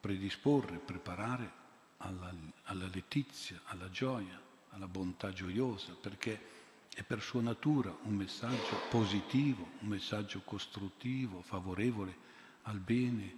predisporre, 0.00 0.78
preparare 0.78 1.60
alla, 1.98 2.34
alla 2.64 2.88
letizia, 2.92 3.60
alla 3.66 3.88
gioia, 3.90 4.40
alla 4.70 4.88
bontà 4.88 5.32
gioiosa, 5.32 5.94
perché 5.94 6.50
è 6.92 7.02
per 7.04 7.22
sua 7.22 7.40
natura 7.40 7.96
un 8.02 8.14
messaggio 8.14 8.76
positivo, 8.90 9.66
un 9.78 9.88
messaggio 9.88 10.42
costruttivo, 10.44 11.42
favorevole 11.42 12.14
al 12.62 12.78
bene, 12.78 13.36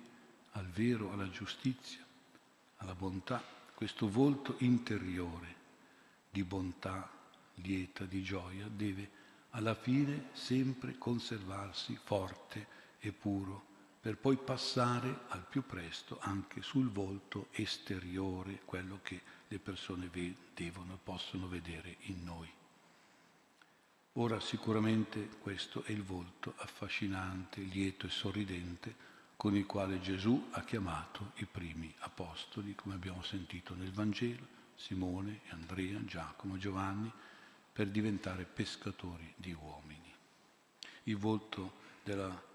al 0.52 0.66
vero, 0.66 1.12
alla 1.12 1.28
giustizia, 1.28 2.04
alla 2.76 2.94
bontà, 2.94 3.42
questo 3.74 4.08
volto 4.08 4.56
interiore 4.58 5.62
di 6.30 6.42
bontà 6.42 7.08
lieta, 7.56 8.04
di 8.04 8.22
gioia, 8.22 8.66
deve 8.68 9.22
alla 9.50 9.74
fine 9.74 10.30
sempre 10.32 10.96
conservarsi 10.96 11.98
forte 12.02 12.66
e 12.98 13.12
puro, 13.12 13.72
per 14.04 14.18
poi 14.18 14.36
passare 14.36 15.20
al 15.28 15.46
più 15.48 15.64
presto 15.64 16.18
anche 16.20 16.60
sul 16.60 16.90
volto 16.90 17.46
esteriore, 17.52 18.60
quello 18.66 19.00
che 19.02 19.18
le 19.48 19.58
persone 19.58 20.10
devono 20.52 20.92
e 20.92 20.98
possono 21.02 21.48
vedere 21.48 21.96
in 22.00 22.22
noi. 22.22 22.52
Ora 24.12 24.40
sicuramente 24.40 25.30
questo 25.40 25.84
è 25.84 25.92
il 25.92 26.02
volto 26.02 26.52
affascinante, 26.58 27.62
lieto 27.62 28.04
e 28.04 28.10
sorridente 28.10 28.94
con 29.36 29.56
il 29.56 29.64
quale 29.64 29.98
Gesù 30.02 30.48
ha 30.50 30.62
chiamato 30.64 31.32
i 31.36 31.46
primi 31.46 31.90
apostoli, 32.00 32.74
come 32.74 32.96
abbiamo 32.96 33.22
sentito 33.22 33.74
nel 33.74 33.90
Vangelo, 33.90 34.46
Simone, 34.74 35.40
Andrea, 35.48 36.04
Giacomo, 36.04 36.58
Giovanni, 36.58 37.10
per 37.72 37.88
diventare 37.88 38.44
pescatori 38.44 39.32
di 39.34 39.56
uomini. 39.58 40.14
Il 41.04 41.16
volto 41.16 41.80
della 42.04 42.52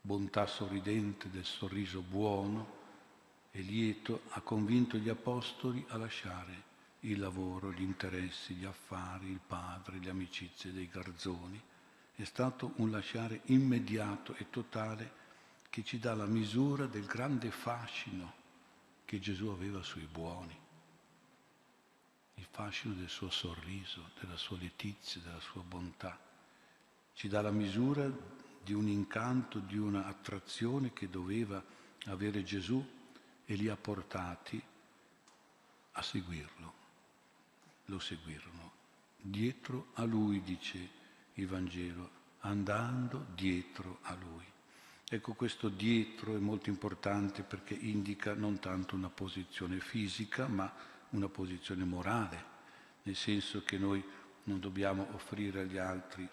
bontà 0.00 0.46
sorridente, 0.46 1.30
del 1.30 1.44
sorriso 1.44 2.00
buono 2.00 2.76
e 3.50 3.60
lieto 3.60 4.22
ha 4.30 4.40
convinto 4.40 4.96
gli 4.98 5.08
apostoli 5.08 5.84
a 5.88 5.96
lasciare 5.96 6.66
il 7.00 7.18
lavoro, 7.18 7.72
gli 7.72 7.82
interessi, 7.82 8.54
gli 8.54 8.64
affari, 8.64 9.28
il 9.28 9.40
padre, 9.44 9.98
le 9.98 10.10
amicizie 10.10 10.72
dei 10.72 10.88
garzoni. 10.88 11.60
È 12.14 12.24
stato 12.24 12.72
un 12.76 12.90
lasciare 12.90 13.42
immediato 13.46 14.34
e 14.34 14.50
totale 14.50 15.12
che 15.70 15.84
ci 15.84 15.98
dà 15.98 16.14
la 16.14 16.26
misura 16.26 16.86
del 16.86 17.04
grande 17.04 17.50
fascino 17.50 18.32
che 19.04 19.20
Gesù 19.20 19.46
aveva 19.46 19.82
sui 19.82 20.06
buoni, 20.10 20.58
il 22.34 22.46
fascino 22.50 22.94
del 22.94 23.08
suo 23.08 23.30
sorriso, 23.30 24.10
della 24.20 24.36
sua 24.36 24.58
letizia, 24.58 25.20
della 25.20 25.40
sua 25.40 25.62
bontà. 25.62 26.18
Ci 27.14 27.28
dà 27.28 27.40
la 27.40 27.50
misura 27.50 28.10
di 28.68 28.74
un 28.74 28.86
incanto, 28.86 29.60
di 29.60 29.78
un'attrazione 29.78 30.92
che 30.92 31.08
doveva 31.08 31.64
avere 32.04 32.42
Gesù 32.42 32.84
e 33.46 33.54
li 33.54 33.68
ha 33.68 33.76
portati 33.76 34.62
a 35.92 36.02
seguirlo 36.02 36.78
lo 37.88 37.98
seguirono. 37.98 38.72
Dietro 39.20 39.88
a 39.94 40.04
lui, 40.04 40.42
dice 40.42 40.96
il 41.34 41.46
Vangelo, 41.46 42.10
andando 42.40 43.26
dietro 43.34 44.00
a 44.02 44.14
lui. 44.14 44.44
Ecco, 45.10 45.32
questo 45.32 45.68
dietro 45.68 46.34
è 46.34 46.38
molto 46.38 46.68
importante 46.68 47.42
perché 47.42 47.74
indica 47.74 48.34
non 48.34 48.58
tanto 48.58 48.94
una 48.94 49.08
posizione 49.08 49.80
fisica, 49.80 50.46
ma 50.46 50.70
una 51.10 51.28
posizione 51.28 51.84
morale, 51.84 52.44
nel 53.04 53.16
senso 53.16 53.62
che 53.62 53.78
noi 53.78 54.04
non 54.44 54.60
dobbiamo 54.60 55.08
offrire 55.12 55.60
agli 55.60 55.78
altri 55.78 56.28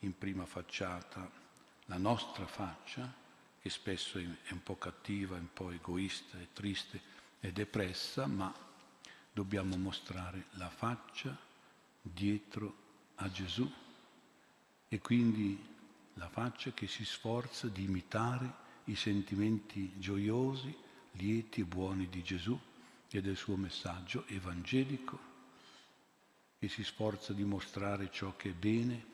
in 0.00 0.16
prima 0.16 0.46
facciata 0.46 1.41
la 1.92 1.98
nostra 1.98 2.46
faccia, 2.46 3.12
che 3.60 3.68
spesso 3.68 4.18
è 4.18 4.52
un 4.52 4.62
po' 4.62 4.78
cattiva, 4.78 5.36
un 5.36 5.52
po' 5.52 5.70
egoista, 5.70 6.38
è 6.40 6.48
triste 6.54 6.98
e 7.38 7.52
depressa, 7.52 8.26
ma 8.26 8.50
dobbiamo 9.30 9.76
mostrare 9.76 10.46
la 10.52 10.70
faccia 10.70 11.36
dietro 12.00 12.76
a 13.16 13.30
Gesù. 13.30 13.70
E 14.88 14.98
quindi 15.00 15.62
la 16.14 16.30
faccia 16.30 16.72
che 16.72 16.86
si 16.86 17.04
sforza 17.04 17.68
di 17.68 17.82
imitare 17.82 18.60
i 18.84 18.96
sentimenti 18.96 19.92
gioiosi, 19.98 20.74
lieti 21.12 21.60
e 21.60 21.64
buoni 21.64 22.08
di 22.08 22.22
Gesù 22.22 22.58
e 23.10 23.20
del 23.20 23.36
suo 23.36 23.56
messaggio 23.56 24.26
evangelico, 24.28 25.18
che 26.58 26.68
si 26.68 26.84
sforza 26.84 27.34
di 27.34 27.44
mostrare 27.44 28.10
ciò 28.10 28.34
che 28.34 28.50
è 28.50 28.54
bene 28.54 29.04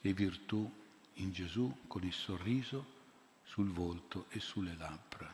e 0.00 0.12
virtù 0.12 0.68
in 1.16 1.32
Gesù 1.32 1.84
con 1.86 2.02
il 2.04 2.12
sorriso 2.12 2.94
sul 3.42 3.70
volto 3.70 4.26
e 4.30 4.40
sulle 4.40 4.74
labbra. 4.76 5.32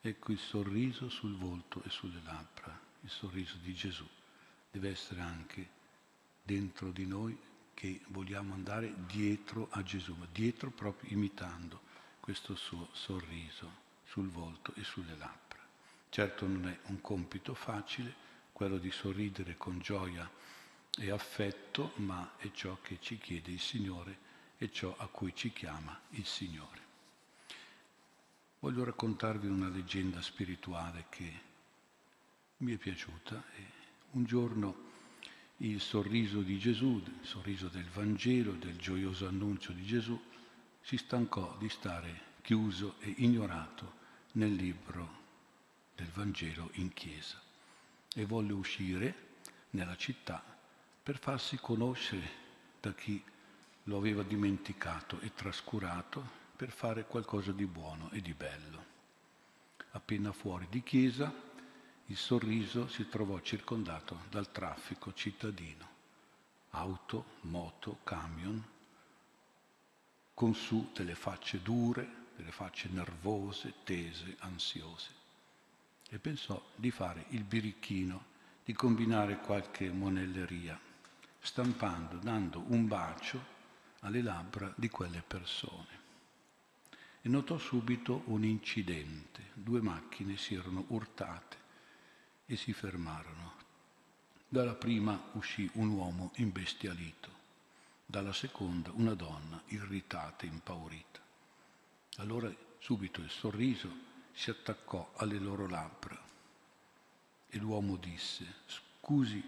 Ecco 0.00 0.32
il 0.32 0.38
sorriso 0.38 1.08
sul 1.08 1.36
volto 1.36 1.82
e 1.84 1.90
sulle 1.90 2.20
labbra 2.24 2.84
il 3.06 3.12
sorriso 3.12 3.56
di 3.62 3.72
Gesù 3.72 4.06
deve 4.70 4.90
essere 4.90 5.20
anche 5.20 5.68
dentro 6.42 6.90
di 6.90 7.06
noi 7.06 7.38
che 7.72 8.00
vogliamo 8.08 8.52
andare 8.52 8.92
dietro 9.06 9.68
a 9.70 9.82
Gesù, 9.82 10.14
ma 10.14 10.26
dietro 10.32 10.70
proprio 10.70 11.12
imitando 11.12 11.80
questo 12.18 12.56
suo 12.56 12.88
sorriso 12.92 13.84
sul 14.04 14.28
volto 14.28 14.72
e 14.74 14.82
sulle 14.82 15.16
labbra. 15.16 15.64
Certo 16.08 16.46
non 16.46 16.66
è 16.66 16.78
un 16.86 17.00
compito 17.00 17.54
facile 17.54 18.24
quello 18.52 18.78
di 18.78 18.90
sorridere 18.90 19.56
con 19.56 19.78
gioia 19.78 20.28
e 20.98 21.10
affetto, 21.10 21.92
ma 21.96 22.32
è 22.38 22.50
ciò 22.52 22.78
che 22.82 22.98
ci 23.00 23.18
chiede 23.18 23.52
il 23.52 23.60
Signore 23.60 24.18
e 24.58 24.70
ciò 24.70 24.94
a 24.96 25.06
cui 25.06 25.34
ci 25.34 25.52
chiama 25.52 25.98
il 26.10 26.24
Signore. 26.24 26.84
Voglio 28.60 28.84
raccontarvi 28.84 29.46
una 29.46 29.68
leggenda 29.68 30.22
spirituale 30.22 31.06
che 31.08 31.40
mi 32.58 32.72
è 32.72 32.76
piaciuta. 32.76 33.42
Un 34.12 34.24
giorno 34.24 34.84
il 35.58 35.80
sorriso 35.80 36.40
di 36.40 36.58
Gesù, 36.58 37.02
il 37.04 37.26
sorriso 37.26 37.68
del 37.68 37.88
Vangelo, 37.88 38.52
del 38.52 38.76
gioioso 38.76 39.26
annuncio 39.26 39.72
di 39.72 39.84
Gesù, 39.84 40.20
si 40.80 40.96
stancò 40.96 41.56
di 41.58 41.68
stare 41.68 42.34
chiuso 42.42 42.96
e 43.00 43.14
ignorato 43.18 44.04
nel 44.32 44.54
libro 44.54 45.24
del 45.94 46.08
Vangelo 46.08 46.70
in 46.74 46.92
chiesa 46.92 47.40
e 48.14 48.24
volle 48.24 48.52
uscire 48.52 49.24
nella 49.70 49.96
città 49.96 50.42
per 51.02 51.18
farsi 51.18 51.56
conoscere 51.56 52.44
da 52.80 52.92
chi 52.92 53.22
lo 53.88 53.98
aveva 53.98 54.22
dimenticato 54.22 55.20
e 55.20 55.32
trascurato 55.34 56.44
per 56.56 56.70
fare 56.70 57.04
qualcosa 57.04 57.52
di 57.52 57.66
buono 57.66 58.10
e 58.10 58.20
di 58.20 58.34
bello. 58.34 58.94
Appena 59.92 60.32
fuori 60.32 60.66
di 60.68 60.82
chiesa, 60.82 61.32
il 62.06 62.16
sorriso 62.16 62.88
si 62.88 63.08
trovò 63.08 63.40
circondato 63.40 64.22
dal 64.30 64.50
traffico 64.50 65.12
cittadino, 65.12 65.88
auto, 66.70 67.24
moto, 67.42 67.98
camion, 68.02 68.62
con 70.34 70.54
su 70.54 70.90
delle 70.92 71.14
facce 71.14 71.62
dure, 71.62 72.24
delle 72.36 72.52
facce 72.52 72.88
nervose, 72.88 73.74
tese, 73.84 74.36
ansiose. 74.40 75.10
E 76.08 76.18
pensò 76.18 76.60
di 76.74 76.90
fare 76.90 77.26
il 77.30 77.42
birichino, 77.42 78.34
di 78.64 78.72
combinare 78.72 79.38
qualche 79.38 79.90
monelleria, 79.90 80.78
stampando, 81.40 82.16
dando 82.16 82.64
un 82.68 82.86
bacio 82.86 83.54
alle 84.06 84.22
labbra 84.22 84.72
di 84.76 84.88
quelle 84.88 85.22
persone. 85.26 86.04
E 87.20 87.28
notò 87.28 87.58
subito 87.58 88.22
un 88.26 88.44
incidente. 88.44 89.50
Due 89.52 89.80
macchine 89.80 90.36
si 90.36 90.54
erano 90.54 90.84
urtate 90.88 91.56
e 92.46 92.56
si 92.56 92.72
fermarono. 92.72 93.54
Dalla 94.48 94.74
prima 94.74 95.20
uscì 95.32 95.68
un 95.74 95.88
uomo 95.88 96.30
imbestialito, 96.36 97.30
dalla 98.06 98.32
seconda 98.32 98.92
una 98.94 99.14
donna 99.14 99.60
irritata 99.66 100.44
e 100.44 100.50
impaurita. 100.50 101.20
Allora 102.18 102.50
subito 102.78 103.20
il 103.20 103.30
sorriso 103.30 103.92
si 104.32 104.50
attaccò 104.50 105.14
alle 105.16 105.38
loro 105.40 105.66
labbra 105.66 106.16
e 107.48 107.58
l'uomo 107.58 107.96
disse, 107.96 108.46
scusi, 108.66 109.42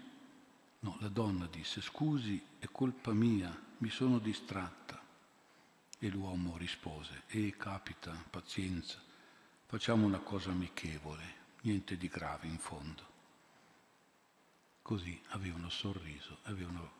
no, 0.79 0.97
la 0.99 1.09
donna 1.09 1.47
disse, 1.47 1.81
scusi, 1.81 2.41
è 2.59 2.67
colpa 2.71 3.11
mia, 3.11 3.55
mi 3.79 3.89
sono 3.89 4.19
distratta. 4.19 5.01
E 6.01 6.09
l'uomo 6.09 6.55
rispose, 6.57 7.23
eh, 7.27 7.55
capita, 7.57 8.11
pazienza, 8.29 9.01
facciamo 9.65 10.05
una 10.05 10.19
cosa 10.19 10.49
amichevole, 10.51 11.35
niente 11.61 11.97
di 11.97 12.07
grave 12.07 12.47
in 12.47 12.57
fondo. 12.57 13.07
Così 14.81 15.21
avevano 15.29 15.69
sorriso, 15.69 16.37
avevano 16.43 16.97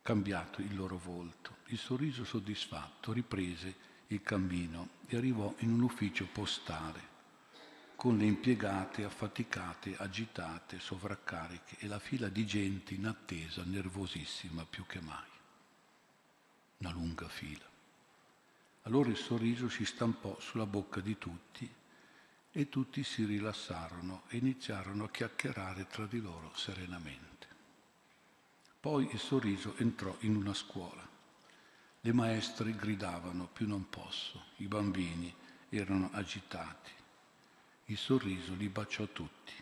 cambiato 0.00 0.60
il 0.60 0.74
loro 0.74 0.96
volto. 0.96 1.56
Il 1.66 1.78
sorriso 1.78 2.24
soddisfatto 2.24 3.12
riprese 3.12 3.92
il 4.08 4.22
cammino 4.22 4.88
e 5.06 5.16
arrivò 5.16 5.54
in 5.58 5.72
un 5.72 5.82
ufficio 5.82 6.26
postale 6.26 7.13
con 8.04 8.18
le 8.18 8.26
impiegate 8.26 9.02
affaticate, 9.02 9.96
agitate, 9.96 10.78
sovraccariche 10.78 11.76
e 11.78 11.86
la 11.86 11.98
fila 11.98 12.28
di 12.28 12.44
gente 12.44 12.92
in 12.92 13.06
attesa, 13.06 13.62
nervosissima 13.64 14.66
più 14.66 14.84
che 14.84 15.00
mai. 15.00 15.30
Una 16.80 16.90
lunga 16.90 17.26
fila. 17.30 17.64
Allora 18.82 19.08
il 19.08 19.16
sorriso 19.16 19.70
si 19.70 19.86
stampò 19.86 20.38
sulla 20.38 20.66
bocca 20.66 21.00
di 21.00 21.16
tutti 21.16 21.66
e 22.52 22.68
tutti 22.68 23.02
si 23.02 23.24
rilassarono 23.24 24.24
e 24.28 24.36
iniziarono 24.36 25.04
a 25.04 25.10
chiacchierare 25.10 25.86
tra 25.86 26.04
di 26.04 26.20
loro 26.20 26.52
serenamente. 26.54 27.46
Poi 28.80 29.08
il 29.10 29.18
sorriso 29.18 29.78
entrò 29.78 30.14
in 30.20 30.36
una 30.36 30.52
scuola. 30.52 31.08
Le 32.02 32.12
maestre 32.12 32.76
gridavano 32.76 33.46
più 33.46 33.66
non 33.66 33.88
posso, 33.88 34.44
i 34.56 34.66
bambini 34.66 35.34
erano 35.70 36.10
agitati. 36.12 37.03
Il 37.86 37.98
sorriso 37.98 38.54
li 38.54 38.68
baciò 38.68 39.06
tutti 39.06 39.52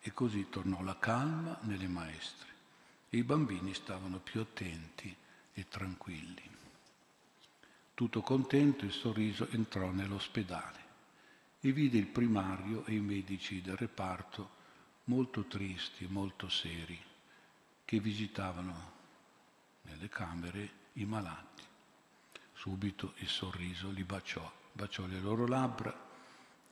e 0.00 0.12
così 0.12 0.48
tornò 0.48 0.82
la 0.82 0.98
calma 0.98 1.58
nelle 1.62 1.88
maestre 1.88 2.48
e 3.10 3.18
i 3.18 3.22
bambini 3.22 3.74
stavano 3.74 4.18
più 4.18 4.40
attenti 4.40 5.14
e 5.52 5.68
tranquilli. 5.68 6.42
Tutto 7.92 8.22
contento 8.22 8.86
il 8.86 8.92
sorriso 8.92 9.46
entrò 9.50 9.90
nell'ospedale 9.90 10.78
e 11.60 11.72
vide 11.72 11.98
il 11.98 12.06
primario 12.06 12.86
e 12.86 12.94
i 12.94 13.00
medici 13.00 13.60
del 13.60 13.76
reparto 13.76 14.58
molto 15.04 15.44
tristi, 15.44 16.06
molto 16.06 16.48
seri, 16.48 16.98
che 17.84 18.00
visitavano 18.00 18.92
nelle 19.82 20.08
camere 20.08 20.72
i 20.94 21.04
malati. 21.04 21.62
Subito 22.54 23.12
il 23.18 23.28
sorriso 23.28 23.90
li 23.90 24.04
baciò, 24.04 24.50
baciò 24.72 25.04
le 25.04 25.20
loro 25.20 25.46
labbra 25.46 26.08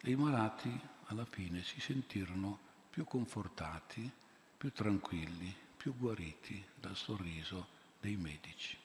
e 0.03 0.11
i 0.11 0.17
malati 0.17 0.81
alla 1.07 1.25
fine 1.25 1.63
si 1.63 1.81
sentirono 1.81 2.59
più 2.91 3.05
confortati, 3.05 4.11
più 4.57 4.73
tranquilli, 4.73 5.55
più 5.77 5.97
guariti 5.97 6.65
dal 6.75 6.97
sorriso 6.97 7.69
dei 8.01 8.17
medici. 8.17 8.77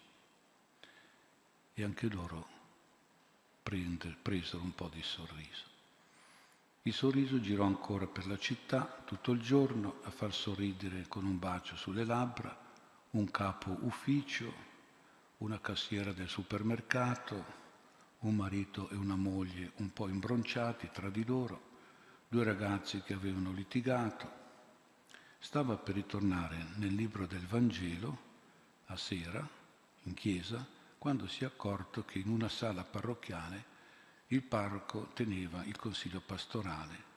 E 1.74 1.84
anche 1.84 2.08
loro 2.08 2.48
presero 3.64 4.62
un 4.62 4.76
po' 4.76 4.90
di 4.90 5.02
sorriso. 5.02 5.72
Il 6.84 6.94
sorriso 6.94 7.40
girò 7.40 7.64
ancora 7.64 8.06
per 8.08 8.28
la 8.28 8.38
città 8.38 9.02
tutto 9.06 9.32
il 9.32 9.42
giorno 9.42 10.02
a 10.04 10.12
far 10.12 10.34
sorridere 10.34 11.08
con 11.08 11.26
un 11.26 11.40
bacio 11.40 11.76
sulle 11.76 12.04
labbra 12.04 12.64
un 13.12 13.30
capo 13.30 13.78
ufficio, 13.82 14.52
una 15.38 15.60
cassiera 15.60 16.12
del 16.12 16.28
supermercato, 16.28 17.62
un 18.24 18.36
marito 18.36 18.90
e 18.90 18.96
una 18.96 19.16
moglie 19.16 19.72
un 19.78 19.92
po' 19.92 20.08
imbronciati 20.08 20.90
tra 20.92 21.10
di 21.10 21.26
loro, 21.26 21.72
due 22.28 22.44
ragazzi 22.44 23.02
che 23.02 23.14
avevano 23.14 23.52
litigato. 23.52 24.42
Stava 25.40 25.76
per 25.76 25.96
ritornare 25.96 26.68
nel 26.76 26.94
libro 26.94 27.26
del 27.26 27.46
Vangelo 27.46 28.32
a 28.86 28.96
sera, 28.96 29.46
in 30.04 30.14
chiesa, 30.14 30.66
quando 30.98 31.28
si 31.28 31.44
è 31.44 31.48
accorto 31.48 32.06
che 32.06 32.20
in 32.20 32.30
una 32.30 32.48
sala 32.48 32.84
parrocchiale 32.84 33.72
il 34.28 34.42
parroco 34.42 35.10
teneva 35.14 35.64
il 35.66 35.76
consiglio 35.76 36.22
pastorale, 36.22 37.12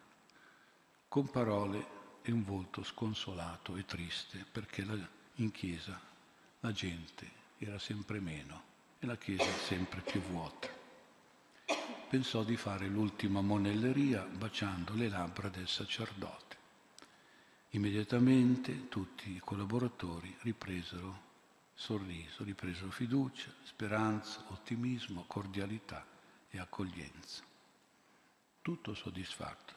con 1.07 1.31
parole 1.31 1.95
e 2.23 2.33
un 2.33 2.43
volto 2.43 2.83
sconsolato 2.83 3.77
e 3.77 3.85
triste, 3.85 4.45
perché 4.51 4.85
la, 4.85 4.97
in 5.37 5.53
chiesa 5.53 6.01
la 6.61 6.73
gente 6.73 7.31
era 7.59 7.79
sempre 7.79 8.19
meno 8.19 8.63
e 8.99 9.07
la 9.07 9.17
chiesa 9.17 9.51
sempre 9.53 10.01
più 10.01 10.21
vuota. 10.21 10.86
Pensò 12.09 12.45
di 12.45 12.57
fare 12.57 12.87
l'ultima 12.87 13.41
monelleria 13.41 14.23
baciando 14.23 14.95
le 14.95 15.09
labbra 15.09 15.49
del 15.49 15.67
sacerdote. 15.67 16.57
Immediatamente 17.71 18.89
tutti 18.89 19.33
i 19.33 19.41
collaboratori 19.41 20.35
ripresero 20.43 21.25
sorriso, 21.75 22.45
ripresero 22.45 22.91
fiducia, 22.91 23.53
speranza, 23.65 24.45
ottimismo, 24.49 25.25
cordialità 25.27 26.07
e 26.49 26.59
accoglienza. 26.61 27.43
Tutto 28.63 28.95
soddisfatto 28.95 29.75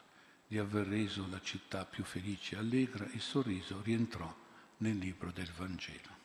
di 0.48 0.60
aver 0.60 0.88
reso 0.88 1.28
la 1.30 1.42
città 1.42 1.84
più 1.84 2.04
felice 2.04 2.56
e 2.56 2.60
allegra, 2.60 3.06
il 3.12 3.22
sorriso 3.22 3.82
rientrò 3.82 4.34
nel 4.78 4.98
libro 4.98 5.32
del 5.32 5.52
Vangelo 5.52 6.18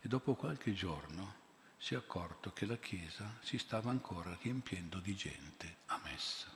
e 0.00 0.08
dopo 0.08 0.34
qualche 0.34 0.72
giorno 0.72 1.39
si 1.80 1.94
è 1.94 1.96
accorto 1.96 2.52
che 2.52 2.66
la 2.66 2.76
chiesa 2.76 3.38
si 3.40 3.56
stava 3.56 3.90
ancora 3.90 4.36
riempiendo 4.42 4.98
di 4.98 5.14
gente 5.16 5.76
a 5.86 5.98
messa. 6.04 6.48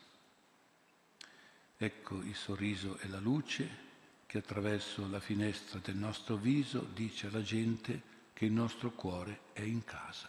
Ecco 1.79 2.21
il 2.23 2.37
sorriso 2.37 2.99
e 2.99 3.09
la 3.09 3.19
luce 3.19 3.83
che 4.27 4.39
attraverso 4.39 5.09
la 5.09 5.21
finestra 5.21 5.79
del 5.79 5.97
nostro 5.97 6.37
viso 6.37 6.87
dice 6.93 7.29
alla 7.29 7.43
gente 7.43 8.13
che 8.35 8.45
il 8.45 8.53
nostro 8.53 8.91
cuore 8.91 9.41
è 9.55 9.63
in 9.63 9.83
casa, 9.85 10.29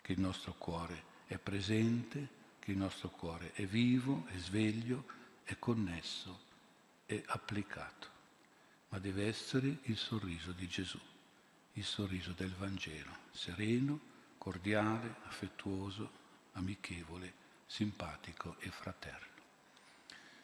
che 0.00 0.12
il 0.12 0.20
nostro 0.20 0.54
cuore 0.54 1.04
è 1.26 1.36
presente, 1.36 2.26
che 2.58 2.70
il 2.70 2.78
nostro 2.78 3.10
cuore 3.10 3.52
è 3.52 3.66
vivo, 3.66 4.24
è 4.28 4.38
sveglio, 4.38 5.04
è 5.44 5.58
connesso, 5.58 6.40
è 7.04 7.22
applicato, 7.26 8.08
ma 8.88 8.98
deve 8.98 9.26
essere 9.26 9.76
il 9.82 9.96
sorriso 9.98 10.52
di 10.52 10.66
Gesù 10.66 11.00
il 11.74 11.84
sorriso 11.84 12.32
del 12.32 12.52
Vangelo, 12.54 13.10
sereno, 13.30 14.00
cordiale, 14.38 15.16
affettuoso, 15.24 16.10
amichevole, 16.52 17.32
simpatico 17.66 18.56
e 18.58 18.70
fraterno. 18.70 19.28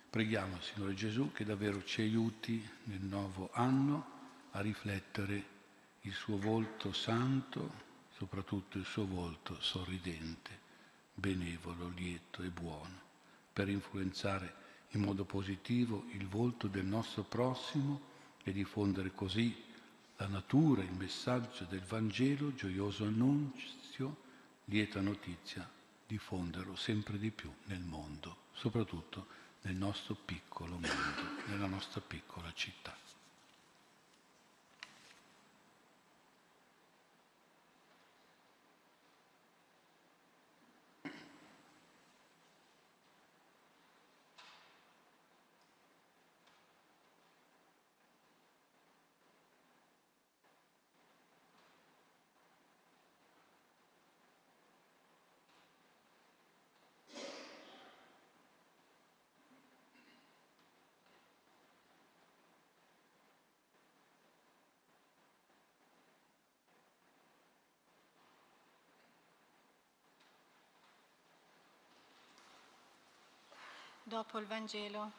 Preghiamo, 0.09 0.61
Signore 0.61 0.95
Gesù, 0.95 1.33
che 1.33 1.45
davvero 1.45 1.85
ci 1.85 2.01
aiuti 2.01 2.67
nel 2.85 3.03
nuovo 3.03 3.51
anno 3.53 4.15
a 4.53 4.61
riflettere 4.61 5.55
il 6.03 6.13
suo 6.13 6.39
volto 6.39 6.93
santo, 6.93 7.85
soprattutto 8.17 8.79
il 8.79 8.85
suo 8.85 9.07
volto 9.07 9.61
sorridente, 9.61 10.61
benevolo, 11.13 11.89
lieto 11.89 12.43
e 12.43 12.49
buono, 12.49 13.01
per 13.53 13.69
influenzare 13.69 14.65
in 14.91 15.01
modo 15.01 15.25
positivo 15.25 16.07
il 16.13 16.27
volto 16.27 16.69
del 16.69 16.85
nostro 16.85 17.23
prossimo 17.25 18.15
e 18.43 18.53
diffondere 18.53 19.13
così 19.13 19.65
la 20.19 20.27
natura, 20.27 20.83
il 20.83 20.93
messaggio 20.93 21.65
del 21.65 21.83
Vangelo, 21.83 22.55
gioioso 22.55 23.05
annunzio, 23.05 24.17
lieta 24.65 25.01
notizia, 25.01 25.69
diffonderlo 26.07 26.75
sempre 26.77 27.19
di 27.19 27.31
più 27.31 27.53
nel 27.65 27.81
mondo, 27.81 28.45
soprattutto 28.53 29.27
nel 29.63 29.75
nostro 29.75 30.15
piccolo 30.15 30.75
mondo, 30.75 31.45
nella 31.49 31.67
nostra 31.67 32.01
piccola 32.01 32.51
città. 32.55 33.06
Dopo 74.09 74.39
il 74.39 74.47
Vangelo, 74.47 75.11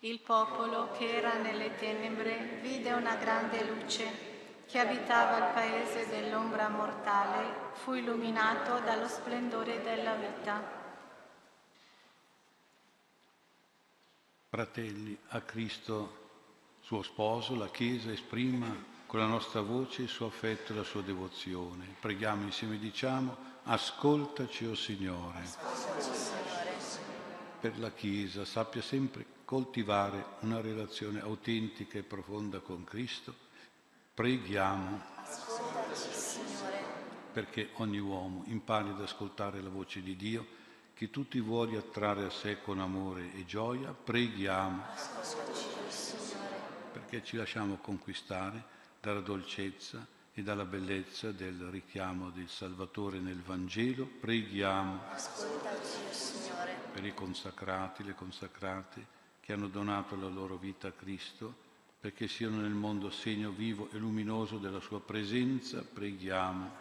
il 0.00 0.18
popolo 0.18 0.90
che 0.90 1.18
era 1.18 1.34
nelle 1.34 1.76
tenebre 1.76 2.58
vide 2.60 2.90
una 2.90 3.14
grande 3.14 3.64
luce. 3.64 4.64
Chi 4.66 4.76
abitava 4.76 5.36
il 5.36 5.52
paese 5.54 6.08
dell'ombra 6.08 6.68
mortale 6.68 7.70
fu 7.74 7.92
illuminato 7.92 8.80
dallo 8.80 9.06
splendore 9.06 9.80
della 9.82 10.14
vita. 10.14 10.60
Fratelli, 14.48 15.16
a 15.28 15.40
Cristo, 15.42 16.78
suo 16.80 17.02
sposo, 17.02 17.54
la 17.54 17.68
Chiesa 17.68 18.10
esprima 18.10 18.66
con 19.06 19.20
la 19.20 19.26
nostra 19.26 19.60
voce 19.60 20.02
il 20.02 20.08
suo 20.08 20.26
affetto 20.26 20.72
e 20.72 20.74
la 20.74 20.82
sua 20.82 21.02
devozione. 21.02 21.86
Preghiamo 22.00 22.42
insieme, 22.42 22.80
diciamo, 22.80 23.36
ascoltaci, 23.62 24.66
o 24.66 24.72
oh 24.72 24.74
Signore. 24.74 26.43
Per 27.64 27.78
la 27.78 27.92
Chiesa 27.92 28.44
sappia 28.44 28.82
sempre 28.82 29.24
coltivare 29.46 30.22
una 30.40 30.60
relazione 30.60 31.22
autentica 31.22 31.96
e 31.96 32.02
profonda 32.02 32.58
con 32.58 32.84
Cristo. 32.84 33.34
Preghiamo 34.12 35.00
perché 37.32 37.70
ogni 37.76 37.98
uomo 37.98 38.42
impari 38.48 38.90
ad 38.90 39.00
ascoltare 39.00 39.62
la 39.62 39.70
voce 39.70 40.02
di 40.02 40.14
Dio 40.14 40.46
che 40.92 41.08
tutti 41.08 41.40
vuole 41.40 41.78
attrarre 41.78 42.26
a 42.26 42.30
sé 42.30 42.60
con 42.60 42.80
amore 42.80 43.32
e 43.32 43.46
gioia. 43.46 43.94
Preghiamo 43.94 44.82
perché 46.92 47.24
ci 47.24 47.38
lasciamo 47.38 47.76
conquistare 47.76 48.62
dalla 49.00 49.20
dolcezza 49.20 50.06
e 50.36 50.42
dalla 50.42 50.64
bellezza 50.64 51.30
del 51.30 51.68
richiamo 51.70 52.30
del 52.30 52.48
Salvatore 52.48 53.20
nel 53.20 53.40
Vangelo, 53.40 54.04
preghiamo 54.04 55.00
per 56.92 57.04
i 57.04 57.14
consacrati, 57.14 58.02
le 58.02 58.14
consacrate 58.16 59.06
che 59.38 59.52
hanno 59.52 59.68
donato 59.68 60.16
la 60.16 60.26
loro 60.26 60.56
vita 60.56 60.88
a 60.88 60.92
Cristo, 60.92 61.54
perché 62.00 62.26
siano 62.26 62.56
nel 62.56 62.72
mondo 62.72 63.10
segno 63.10 63.50
vivo 63.50 63.88
e 63.92 63.98
luminoso 63.98 64.58
della 64.58 64.80
sua 64.80 65.00
presenza, 65.00 65.82
preghiamo. 65.82 66.78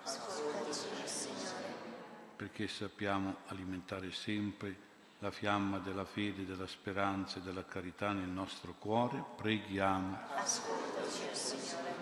Perché 2.35 2.67
sappiamo 2.67 3.35
alimentare 3.47 4.11
sempre 4.11 4.91
la 5.19 5.29
fiamma 5.29 5.77
della 5.77 6.05
fede, 6.05 6.45
della 6.45 6.67
speranza 6.67 7.37
e 7.37 7.41
della 7.41 7.65
carità 7.65 8.11
nel 8.13 8.27
nostro 8.29 8.73
cuore, 8.79 9.23
preghiamo. 9.37 10.17
Ascoltaci, 10.35 11.29
Signore 11.31 11.92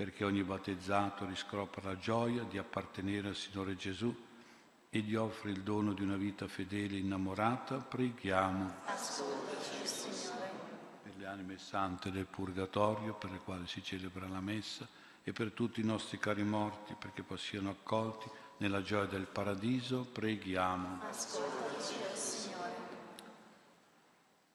perché 0.00 0.24
ogni 0.24 0.42
battezzato 0.42 1.26
riscopra 1.26 1.90
la 1.90 1.98
gioia 1.98 2.42
di 2.44 2.56
appartenere 2.56 3.28
al 3.28 3.36
Signore 3.36 3.76
Gesù 3.76 4.10
e 4.88 4.98
gli 5.00 5.14
offre 5.14 5.50
il 5.50 5.60
dono 5.60 5.92
di 5.92 6.00
una 6.00 6.16
vita 6.16 6.48
fedele 6.48 6.94
e 6.94 7.00
innamorata, 7.00 7.76
preghiamo. 7.76 8.76
Ascoltaci, 8.86 9.86
Signore. 9.86 10.50
Per 11.02 11.12
le 11.18 11.26
anime 11.26 11.58
sante 11.58 12.10
del 12.10 12.24
Purgatorio, 12.24 13.12
per 13.12 13.30
le 13.30 13.40
quali 13.44 13.66
si 13.66 13.82
celebra 13.82 14.26
la 14.26 14.40
Messa, 14.40 14.88
e 15.22 15.34
per 15.34 15.52
tutti 15.52 15.82
i 15.82 15.84
nostri 15.84 16.18
cari 16.18 16.44
morti, 16.44 16.96
perché 16.98 17.22
possiano 17.22 17.68
accolti 17.68 18.26
nella 18.56 18.80
gioia 18.80 19.04
del 19.04 19.26
paradiso, 19.26 20.08
preghiamo. 20.10 21.02
Ascoltaci, 21.10 21.69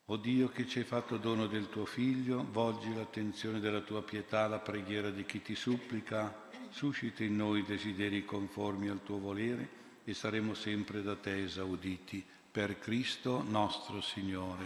o 0.08 0.18
Dio 0.18 0.50
che 0.50 0.68
ci 0.68 0.80
hai 0.80 0.86
fatto 0.86 1.18
dono 1.18 1.48
del 1.48 1.70
tuo 1.70 1.86
Figlio, 1.86 2.46
volgi 2.52 2.94
l'attenzione 2.94 3.60
della 3.60 3.82
tua 3.82 4.04
pietà 4.04 4.42
alla 4.42 4.60
preghiera 4.60 5.10
di 5.10 5.26
chi 5.26 5.42
ti 5.42 5.56
supplica, 5.56 6.44
suscita 6.70 7.24
in 7.24 7.36
noi 7.36 7.64
desideri 7.64 8.24
conformi 8.24 8.90
al 8.90 9.02
tuo 9.04 9.18
volere 9.18 9.84
e 10.04 10.14
saremo 10.14 10.54
sempre 10.54 11.02
da 11.02 11.16
te 11.16 11.44
esauditi. 11.44 12.24
Per 12.52 12.80
Cristo 12.80 13.44
nostro 13.44 14.00
Signore. 14.00 14.64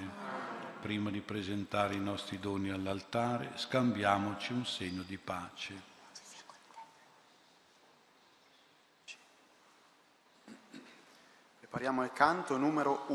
Prima 0.81 1.09
di 1.09 1.21
presentare 1.21 1.95
i 1.95 1.99
nostri 1.99 2.37
doni 2.37 2.69
all'altare, 2.69 3.53
scambiamoci 3.55 4.53
un 4.53 4.65
segno 4.65 5.03
di 5.03 5.17
pace. 5.17 5.87
Prepariamo 11.59 12.03
il 12.03 12.11
canto 12.11 12.57
numero 12.57 13.05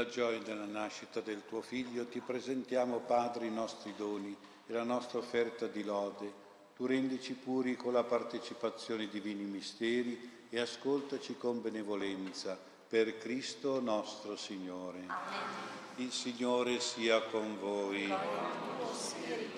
uno. 0.00 0.10
gioia 0.10 0.38
della 0.40 0.64
nascita 0.64 1.20
del 1.20 1.42
tuo 1.46 1.60
Figlio, 1.60 2.06
ti 2.06 2.20
presentiamo, 2.20 2.98
Padre, 2.98 3.46
i 3.46 3.50
nostri 3.50 3.94
doni 3.96 4.36
e 4.66 4.72
la 4.72 4.82
nostra 4.82 5.18
offerta 5.18 5.66
di 5.66 5.82
lode. 5.84 6.32
Tu 6.76 6.86
rendici 6.86 7.34
puri 7.34 7.76
con 7.76 7.92
la 7.92 8.04
partecipazione 8.04 9.02
ai 9.02 9.08
divini 9.08 9.44
misteri 9.44 10.46
e 10.48 10.60
ascoltaci 10.60 11.36
con 11.36 11.60
benevolenza. 11.60 12.58
Per 12.88 13.18
Cristo 13.18 13.80
nostro 13.80 14.36
Signore. 14.36 15.04
Amen. 15.06 15.78
Il 15.96 16.12
Signore 16.12 16.80
sia 16.80 17.20
con 17.20 17.58
voi. 17.60 18.12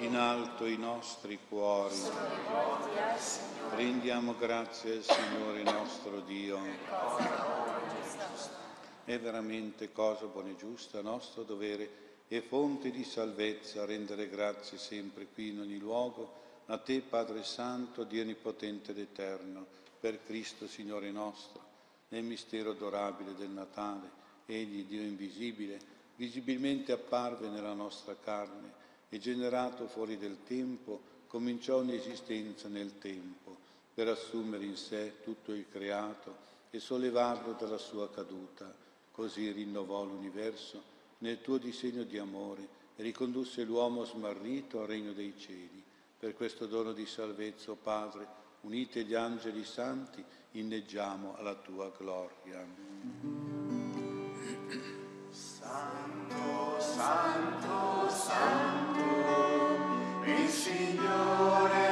In 0.01 0.17
alto 0.17 0.67
i 0.67 0.77
nostri 0.77 1.39
cuori. 1.49 1.95
Rendiamo 3.75 4.35
grazie 4.37 4.97
al 4.97 5.03
Signore 5.03 5.63
nostro 5.63 6.21
Dio. 6.21 7.62
È 9.05 9.19
veramente 9.19 9.91
cosa 9.91 10.27
buona 10.27 10.51
e 10.51 10.57
giusta, 10.57 11.03
nostro 11.03 11.43
dovere 11.43 12.01
e 12.29 12.41
fonte 12.41 12.93
di 12.93 13.03
salvezza, 13.03 13.85
rendere 13.85 14.29
grazie 14.29 14.79
sempre 14.79 15.27
qui 15.27 15.49
in 15.49 15.59
ogni 15.59 15.79
luogo, 15.79 16.41
a 16.67 16.79
te 16.79 17.01
Padre 17.01 17.43
Santo, 17.43 18.05
Dio 18.05 18.23
Onnipotente 18.23 18.93
ed 18.93 18.99
Eterno, 18.99 19.67
per 19.99 20.23
Cristo 20.25 20.69
Signore 20.69 21.11
nostro, 21.11 21.61
nel 22.11 22.23
mistero 22.23 22.71
adorabile 22.71 23.35
del 23.35 23.51
Natale, 23.51 24.09
Egli, 24.47 24.85
Dio 24.85 25.03
invisibile, 25.03 25.81
visibilmente 26.15 26.93
apparve 26.93 27.49
nella 27.49 27.75
nostra 27.75 28.17
carne 28.23 28.73
e 29.09 29.19
generato 29.19 29.89
fuori 29.89 30.17
del 30.17 30.39
tempo, 30.47 31.01
cominciò 31.27 31.81
un'esistenza 31.81 32.69
nel 32.69 32.99
tempo, 32.99 33.57
per 33.93 34.07
assumere 34.07 34.65
in 34.65 34.77
sé 34.77 35.23
tutto 35.25 35.53
il 35.53 35.67
creato 35.69 36.51
e 36.71 36.79
sollevarlo 36.79 37.53
dalla 37.59 37.79
sua 37.79 38.09
caduta. 38.09 38.91
Così 39.13 39.53
rinnovò 39.53 40.05
l'universo 40.05 40.83
nel 41.19 41.41
tuo 41.41 41.59
disegno 41.59 42.03
di 42.03 42.19
amore 42.19 42.67
e 42.97 43.03
ricondusse 43.03 43.63
l'uomo 43.63 44.05
smarrito 44.05 44.81
al 44.81 44.87
regno 44.87 45.13
dei 45.13 45.35
cieli. 45.39 45.83
Per 46.19 46.35
questo 46.35 46.67
dono 46.67 46.93
di 46.93 47.07
salvezza, 47.07 47.75
Padre, 47.75 48.27
unite 48.63 49.05
gli 49.05 49.15
angeli 49.15 49.65
santi, 49.65 50.25
inneggiamo 50.53 51.37
alla 51.37 51.55
tua 51.55 51.93
gloria. 51.97 52.67
Santo, 55.31 56.81
santo, 56.81 58.09
santo, 58.09 59.01
il 60.25 60.49
Signore. 60.49 61.92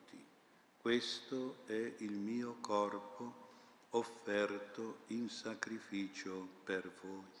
questo 0.81 1.57
è 1.67 1.93
il 1.99 2.13
mio 2.13 2.57
corpo 2.59 3.49
offerto 3.91 5.01
in 5.07 5.29
sacrificio 5.29 6.47
per 6.63 6.91
voi. 7.03 7.40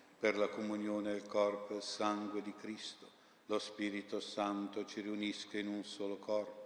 per 0.21 0.37
la 0.37 0.49
comunione 0.49 1.09
al 1.09 1.25
corpo 1.25 1.73
e 1.73 1.77
al 1.77 1.83
sangue 1.83 2.43
di 2.43 2.53
Cristo. 2.53 3.09
Lo 3.47 3.57
Spirito 3.57 4.19
Santo 4.19 4.85
ci 4.85 5.01
riunisca 5.01 5.57
in 5.57 5.67
un 5.67 5.83
solo 5.83 6.17
corpo. 6.17 6.59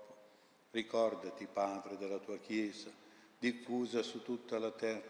Ricordati, 0.71 1.47
Padre, 1.47 1.97
della 1.97 2.17
tua 2.17 2.37
Chiesa, 2.37 2.91
diffusa 3.39 4.03
su 4.03 4.21
tutta 4.23 4.59
la 4.59 4.71
terra, 4.71 5.09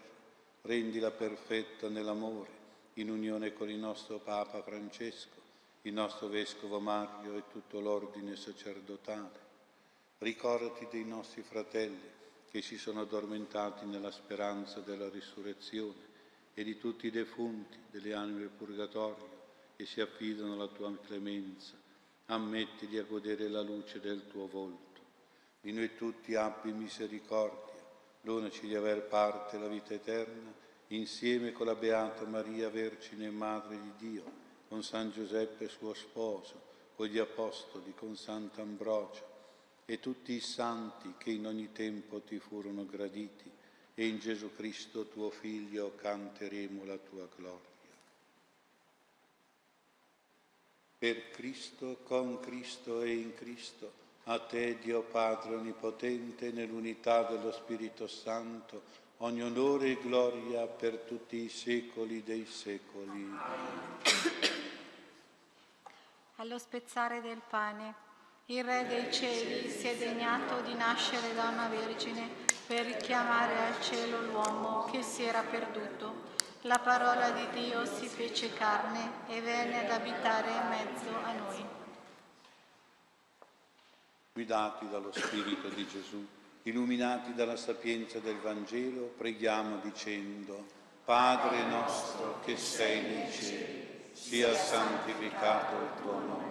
rendila 0.62 1.10
perfetta 1.10 1.88
nell'amore, 1.88 2.50
in 2.94 3.10
unione 3.10 3.52
con 3.52 3.68
il 3.68 3.78
nostro 3.78 4.18
Papa 4.18 4.62
Francesco 4.62 5.42
il 5.82 5.92
nostro 5.92 6.28
Vescovo 6.28 6.78
Mario 6.78 7.36
e 7.36 7.44
tutto 7.50 7.80
l'ordine 7.80 8.36
sacerdotale. 8.36 9.44
Ricordati 10.18 10.86
dei 10.90 11.04
nostri 11.04 11.42
fratelli 11.42 12.14
che 12.48 12.62
si 12.62 12.78
sono 12.78 13.00
addormentati 13.00 13.86
nella 13.86 14.12
speranza 14.12 14.80
della 14.80 15.08
risurrezione 15.08 16.05
e 16.58 16.64
di 16.64 16.78
tutti 16.78 17.08
i 17.08 17.10
defunti 17.10 17.76
delle 17.90 18.14
anime 18.14 18.38
del 18.38 18.48
purgatorio 18.48 19.28
che 19.76 19.84
si 19.84 20.00
affidano 20.00 20.54
alla 20.54 20.68
tua 20.68 20.90
clemenza. 21.04 21.74
Ammettili 22.28 22.96
a 22.96 23.04
godere 23.04 23.46
la 23.48 23.60
luce 23.60 24.00
del 24.00 24.26
tuo 24.26 24.46
volto. 24.46 25.00
Di 25.60 25.70
noi 25.72 25.94
tutti 25.96 26.34
abbi 26.34 26.72
misericordia, 26.72 27.84
donaci 28.22 28.66
di 28.66 28.74
aver 28.74 29.02
parte 29.02 29.58
la 29.58 29.68
vita 29.68 29.92
eterna, 29.92 30.50
insieme 30.88 31.52
con 31.52 31.66
la 31.66 31.74
Beata 31.74 32.24
Maria, 32.24 32.70
Vergine 32.70 33.26
e 33.26 33.30
Madre 33.30 33.78
di 33.78 33.92
Dio 33.98 34.44
con 34.68 34.82
San 34.82 35.10
Giuseppe 35.10 35.68
suo 35.68 35.92
sposo, 35.92 36.62
con 36.96 37.06
gli 37.06 37.18
Apostoli, 37.18 37.92
con 37.94 38.16
Sant'Ambrogio 38.16 39.34
e 39.84 40.00
tutti 40.00 40.32
i 40.32 40.40
santi 40.40 41.14
che 41.18 41.30
in 41.30 41.46
ogni 41.46 41.70
tempo 41.72 42.20
ti 42.20 42.38
furono 42.38 42.84
graditi, 42.86 43.50
e 43.98 44.06
in 44.06 44.18
Gesù 44.18 44.54
Cristo 44.54 45.06
tuo 45.06 45.30
Figlio 45.30 45.94
canteremo 45.96 46.84
la 46.84 46.98
tua 46.98 47.26
gloria. 47.34 47.74
Per 50.98 51.30
Cristo, 51.30 52.00
con 52.04 52.38
Cristo 52.40 53.00
e 53.00 53.14
in 53.14 53.34
Cristo, 53.34 53.90
a 54.24 54.38
te 54.38 54.78
Dio 54.78 55.00
Padre 55.00 55.54
Onnipotente, 55.54 56.52
nell'unità 56.52 57.22
dello 57.22 57.52
Spirito 57.52 58.06
Santo, 58.06 58.82
ogni 59.18 59.42
onore 59.42 59.92
e 59.92 59.98
gloria 59.98 60.66
per 60.66 60.98
tutti 60.98 61.36
i 61.36 61.48
secoli 61.48 62.22
dei 62.22 62.44
secoli. 62.44 63.34
Allo 66.36 66.58
spezzare 66.58 67.22
del 67.22 67.40
pane, 67.48 68.05
il 68.48 68.62
Re 68.62 68.86
dei 68.86 69.12
cieli 69.12 69.68
si 69.68 69.88
è 69.88 69.96
degnato 69.96 70.60
di 70.60 70.74
nascere 70.74 71.34
da 71.34 71.48
una 71.48 71.66
vergine 71.66 72.28
per 72.64 72.84
richiamare 72.84 73.58
al 73.58 73.82
cielo 73.82 74.20
l'uomo 74.22 74.84
che 74.84 75.02
si 75.02 75.24
era 75.24 75.42
perduto. 75.42 76.34
La 76.62 76.78
parola 76.78 77.30
di 77.30 77.48
Dio 77.50 77.84
si 77.84 78.06
fece 78.06 78.52
carne 78.52 79.24
e 79.26 79.40
venne 79.40 79.84
ad 79.84 79.90
abitare 79.90 80.48
in 80.50 80.68
mezzo 80.68 81.08
a 81.24 81.32
noi. 81.32 81.64
Guidati 84.32 84.88
dallo 84.90 85.10
Spirito 85.12 85.68
di 85.68 85.88
Gesù 85.88 86.24
illuminati 86.62 87.34
dalla 87.34 87.56
sapienza 87.56 88.18
del 88.20 88.38
Vangelo, 88.38 89.12
preghiamo 89.16 89.78
dicendo, 89.82 90.66
Padre 91.04 91.62
nostro 91.64 92.40
che 92.44 92.56
sei 92.56 93.02
nei 93.02 93.32
cieli, 93.32 94.10
sia 94.12 94.52
santificato 94.54 95.76
il 95.76 96.00
tuo 96.00 96.18
nome, 96.18 96.45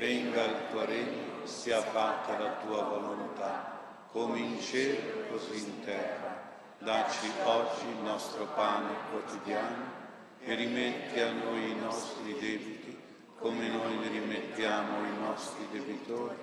venga 0.00 0.42
il 0.46 0.56
tuo 0.70 0.86
regno, 0.86 1.44
sia 1.44 1.82
fatta 1.82 2.38
la 2.38 2.54
tua 2.64 2.84
volontà, 2.84 4.06
come 4.10 4.38
in 4.38 4.58
cielo 4.58 5.28
così 5.28 5.62
in 5.62 5.84
terra. 5.84 6.48
Dacci 6.78 7.30
oggi 7.44 7.86
il 7.86 8.02
nostro 8.02 8.46
pane 8.54 8.94
quotidiano 9.10 9.98
e 10.40 10.54
rimetti 10.54 11.20
a 11.20 11.30
noi 11.30 11.72
i 11.72 11.78
nostri 11.78 12.32
debiti, 12.32 12.98
come 13.36 13.68
noi 13.68 13.98
ne 13.98 14.08
rimettiamo 14.08 15.06
i 15.06 15.18
nostri 15.18 15.68
debitori, 15.70 16.36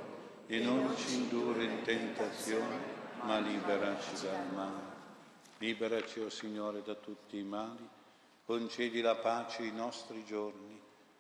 e 0.46 0.60
non 0.60 0.96
ci 0.96 1.16
indurre 1.16 1.64
in 1.64 1.82
tentazione, 1.82 2.96
ma 3.22 3.40
liberaci 3.40 4.22
dal 4.22 4.54
male. 4.54 4.96
Liberaci, 5.58 6.20
o 6.20 6.26
oh 6.26 6.30
Signore, 6.30 6.84
da 6.84 6.94
tutti 6.94 7.40
i 7.40 7.44
mali, 7.44 7.90
concedi 8.46 9.02
la 9.02 9.16
pace 9.16 9.64
ai 9.64 9.72
nostri 9.72 10.24
giorni, 10.24 10.77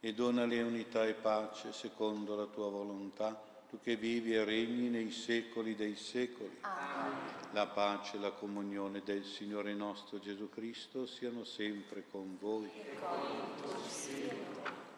E 0.00 0.12
donale 0.14 0.62
unità 0.62 1.06
e 1.06 1.14
pace 1.14 1.72
secondo 1.72 2.36
la 2.36 2.46
tua 2.46 2.68
volontà, 2.68 3.42
tu 3.68 3.80
che 3.80 3.96
vivi 3.96 4.34
e 4.34 4.44
regni 4.44 4.88
nei 4.88 5.10
secoli 5.10 5.74
dei 5.74 5.96
secoli. 5.96 6.58
Amen. 6.60 7.34
La 7.52 7.66
pace 7.66 8.16
e 8.16 8.20
la 8.20 8.30
comunione 8.30 9.02
del 9.04 9.24
Signore 9.24 9.74
nostro 9.74 10.18
Gesù 10.18 10.48
Cristo 10.48 11.06
siano 11.06 11.44
sempre 11.44 12.04
con 12.08 12.36
voi. 12.38 12.70
E 12.74 12.98
con 13.00 13.18
il 13.20 13.62
tuo 13.62 13.88
spirito. 13.88 14.95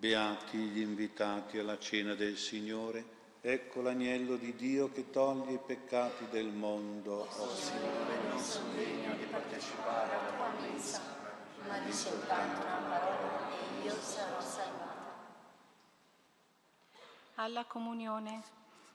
Beati 0.00 0.56
gli 0.56 0.80
invitati 0.80 1.58
alla 1.58 1.78
cena 1.78 2.14
del 2.14 2.38
Signore, 2.38 3.04
ecco 3.42 3.82
l'agnello 3.82 4.36
di 4.36 4.56
Dio 4.56 4.90
che 4.90 5.10
toglie 5.10 5.52
i 5.52 5.58
peccati 5.58 6.24
del 6.30 6.46
mondo. 6.46 7.28
Oh 7.36 7.54
Signore, 7.54 8.16
non 8.30 8.38
sono 8.38 8.72
degno 8.72 9.14
di 9.16 9.24
partecipare 9.24 10.14
alla 10.14 10.30
tua 10.34 10.52
messa, 10.58 11.02
ma 11.68 11.80
di 11.80 11.92
soltanto 11.92 12.64
una 12.64 12.88
parola 12.88 13.50
e 13.50 13.84
io 13.84 13.94
sarò 14.00 14.40
salvata. 14.40 15.16
Alla 17.34 17.64
comunione. 17.66 18.42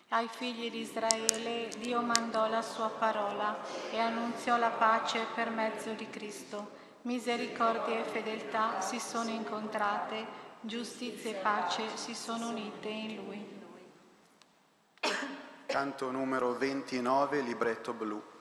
Ai 0.07 0.27
figli 0.27 0.71
di 0.71 0.79
Israele 0.79 1.69
Dio 1.77 2.01
mandò 2.01 2.47
la 2.47 2.63
sua 2.63 2.89
parola 2.89 3.59
e 3.91 3.99
annunziò 3.99 4.57
la 4.57 4.71
pace 4.71 5.23
per 5.35 5.51
mezzo 5.51 5.93
di 5.93 6.09
Cristo. 6.09 6.81
Misericordia 7.03 7.99
e 7.99 8.03
fedeltà 8.05 8.81
si 8.81 8.99
sono 8.99 9.29
incontrate 9.29 10.44
giustizia 10.66 11.32
e 11.32 11.36
pace 11.36 11.84
si 11.95 12.13
sono 12.13 12.49
unite 12.49 12.89
in 12.89 13.16
lui. 13.16 13.53
Canto 15.66 16.11
numero 16.11 16.57
29, 16.57 17.41
libretto 17.41 17.93
blu. 17.93 18.34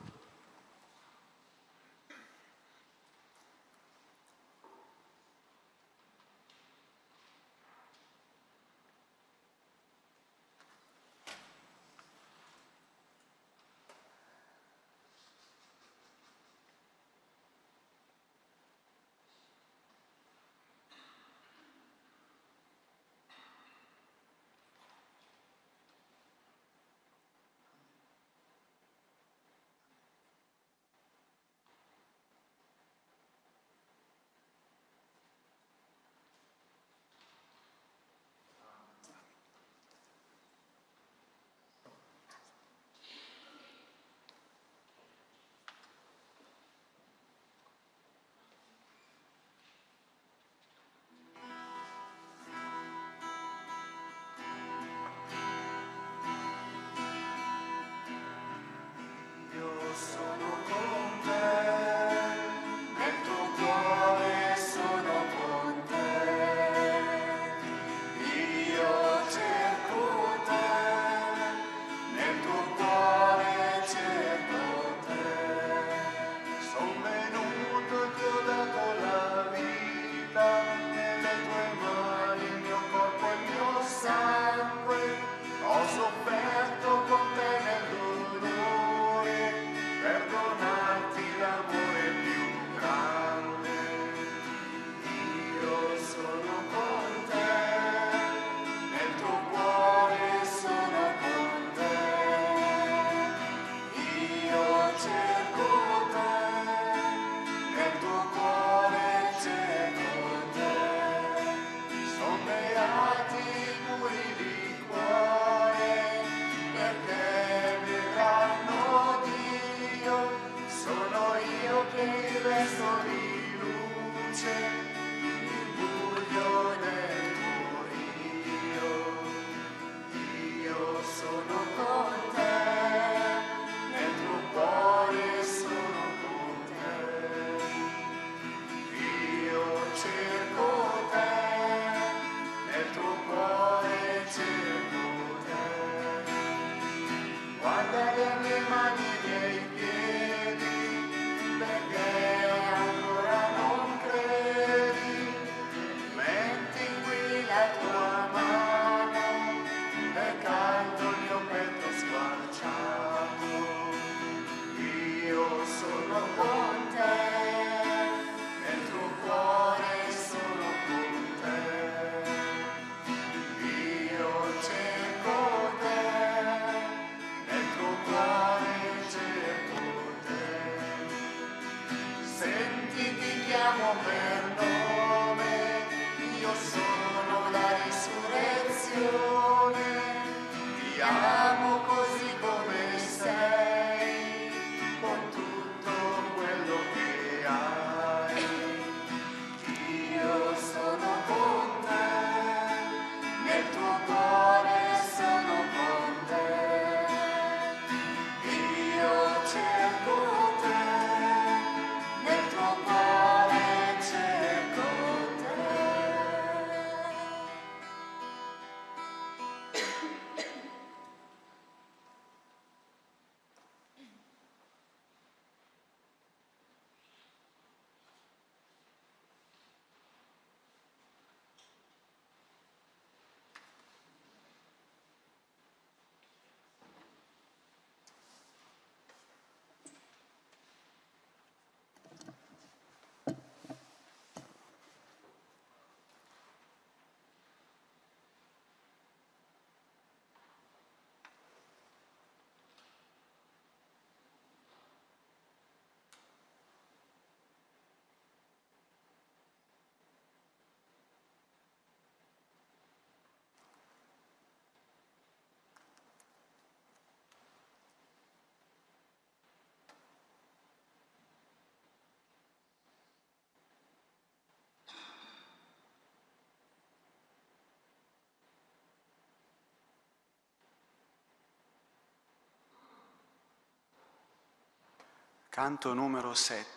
Canto 285.55 285.93
numero 285.93 286.33
7. 286.33 286.74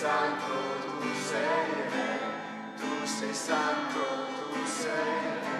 santo, 0.00 0.54
tu 0.80 1.14
sei 1.14 1.72
re, 1.90 2.18
tu 2.78 3.04
sei 3.04 3.34
santo, 3.34 4.00
tu 4.50 4.64
sei 4.64 4.94
re. 4.94 5.58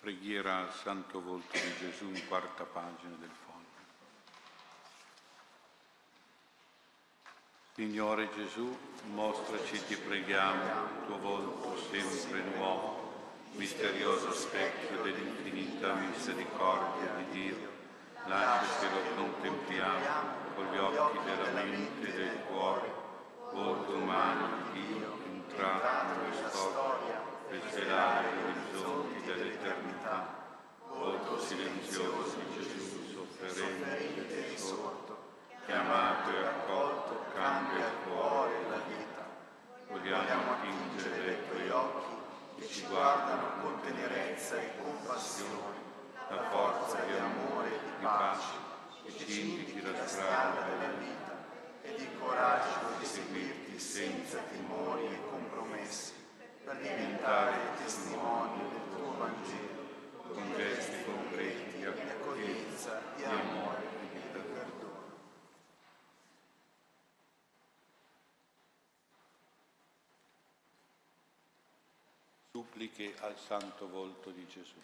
Preghiera 0.00 0.60
al 0.60 0.72
Santo 0.72 1.20
Volto 1.20 1.52
di 1.52 1.74
Gesù, 1.78 2.10
quarta 2.26 2.64
pagina 2.64 3.16
del 3.20 3.28
fondo. 3.28 3.51
Signore 7.82 8.28
Gesù, 8.36 8.78
mostraci, 9.12 9.84
ti 9.86 9.96
preghiamo, 9.96 10.62
tuo 11.06 11.18
volto 11.18 11.76
sempre 11.90 12.40
nuovo, 12.54 13.10
misterioso 13.54 14.32
specchio 14.32 15.02
dell'infinita 15.02 15.92
misericordia 15.94 17.10
di 17.16 17.40
Dio. 17.40 17.56
Lascia 18.26 18.78
che 18.78 18.86
lo 18.86 19.16
contempliamo 19.16 19.98
con 20.54 20.66
gli 20.66 20.76
occhi 20.78 21.18
della 21.24 21.60
mente 21.60 22.06
e 22.06 22.12
del 22.12 22.38
cuore, 22.46 22.88
volto 23.52 23.94
umano 23.96 24.48
di 24.70 24.86
Dio, 24.86 25.18
entrato 25.24 26.20
nella 26.20 26.50
storia 26.50 27.20
per 27.48 27.62
celare 27.74 28.28
gli 28.28 28.44
orizzonti 28.44 29.26
dell'eternità, 29.26 30.56
volto 30.86 31.40
silenzioso 31.40 32.36
di 32.36 32.62
Gesù, 32.62 33.12
sofferente 33.12 34.52
e 34.52 34.56
sordo 34.56 35.01
chiamato 35.64 36.30
e 36.30 36.44
accolto, 36.44 37.24
cambia 37.34 37.86
il 37.86 37.96
cuore 38.04 38.52
e 38.52 38.68
la 38.68 38.80
vita. 38.88 39.22
Vogliamo 39.88 40.52
attingere 40.52 41.28
ai 41.28 41.48
tuoi 41.48 41.68
occhi 41.70 42.14
che 42.58 42.66
ci 42.66 42.86
guardano 42.86 43.60
con 43.60 43.80
tenerezza 43.80 44.56
e 44.56 44.70
compassione, 44.82 45.78
la 46.28 46.42
forza 46.50 46.98
di 47.04 47.12
amore 47.16 47.68
e 47.68 47.78
di 47.84 47.92
pace 48.00 48.70
che 49.04 49.26
ci 49.26 49.40
indichi 49.40 49.82
la 49.82 50.06
strada 50.06 50.62
della 50.62 50.92
vita 50.98 51.44
e 51.82 51.94
di 51.96 52.08
coraggio 52.18 52.98
di 52.98 53.04
seguirti 53.04 53.78
senza 53.78 54.38
timori 54.50 55.06
e 55.06 55.20
compromessi 55.28 56.12
per 56.64 56.76
diventare 56.76 57.52
testimoni 57.76 58.68
del 58.70 58.96
tuo 58.96 59.14
Vangelo 59.18 59.80
con 60.32 60.54
gesti 60.56 61.04
concreti 61.04 61.76
di 61.76 61.84
accoglienza, 61.84 63.00
di 63.16 63.24
amore 63.24 63.91
suppliche 72.82 73.14
al 73.20 73.38
santo 73.38 73.88
volto 73.88 74.30
di 74.30 74.44
Gesù. 74.48 74.74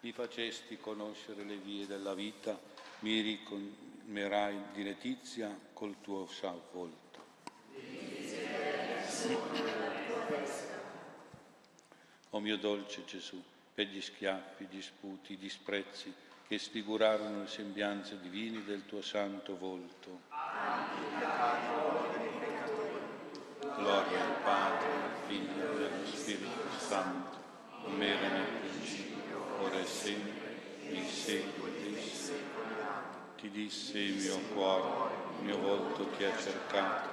Mi 0.00 0.12
facesti 0.12 0.78
conoscere 0.78 1.44
le 1.44 1.56
vie 1.56 1.86
della 1.86 2.12
vita, 2.12 2.58
mi 3.00 3.20
ricolmerai 3.20 4.58
di 4.74 4.82
letizia 4.82 5.56
col 5.72 5.96
tuo 6.02 6.28
volto. 6.72 7.00
O 12.30 12.40
mio 12.40 12.56
dolce 12.58 13.04
Gesù, 13.04 13.42
per 13.72 13.86
gli 13.86 14.00
schiaffi, 14.00 14.66
gli 14.68 14.82
sputi, 14.82 15.34
i 15.34 15.38
disprezzi 15.38 16.12
che 16.46 16.58
sfigurarono 16.58 17.42
le 17.42 17.48
sembianze 17.48 18.20
divine 18.20 18.64
del 18.64 18.84
tuo 18.84 19.00
santo 19.00 19.56
volto. 19.56 20.20
Gloria 23.60 24.20
al 24.20 24.42
Padre, 24.42 24.86
al 24.86 25.28
Figlio 25.28 25.78
e 25.78 25.84
allo 25.84 26.06
Spirito 26.06 26.61
Santo, 26.88 27.38
come 27.84 28.06
era 28.06 28.28
nel 28.28 28.46
principio, 28.60 29.40
ora 29.60 29.78
e 29.78 29.86
sempre, 29.86 30.80
nei 30.90 31.06
secoli 31.06 31.92
dei 31.94 32.02
secoli. 32.02 32.70
Ti 33.36 33.50
disse 33.50 33.98
il 33.98 34.16
mio 34.16 34.38
cuore, 34.52 35.14
il 35.38 35.44
mio 35.44 35.58
volto 35.58 36.06
ti 36.16 36.24
ha 36.24 36.36
cercato, 36.36 37.08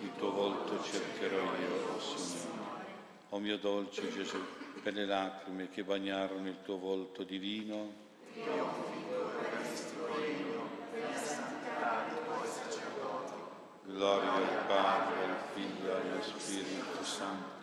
il 0.00 0.10
tuo 0.16 0.30
volto 0.30 0.82
cercherò 0.82 1.42
io, 1.42 1.94
oh 1.94 2.00
Signore. 2.00 2.84
O 3.30 3.38
mio 3.38 3.58
dolce 3.58 4.12
Gesù, 4.12 4.38
per 4.82 4.92
le 4.92 5.06
lacrime 5.06 5.70
che 5.70 5.82
bagnarono 5.82 6.46
il 6.46 6.58
tuo 6.62 6.78
volto 6.78 7.22
divino. 7.22 8.02
Gloria 13.86 14.32
al 14.32 14.66
Padre, 14.66 15.24
al 15.24 15.36
Figlio 15.54 15.90
e 15.90 16.10
allo 16.10 16.22
Spirito 16.22 17.04
Santo, 17.04 17.53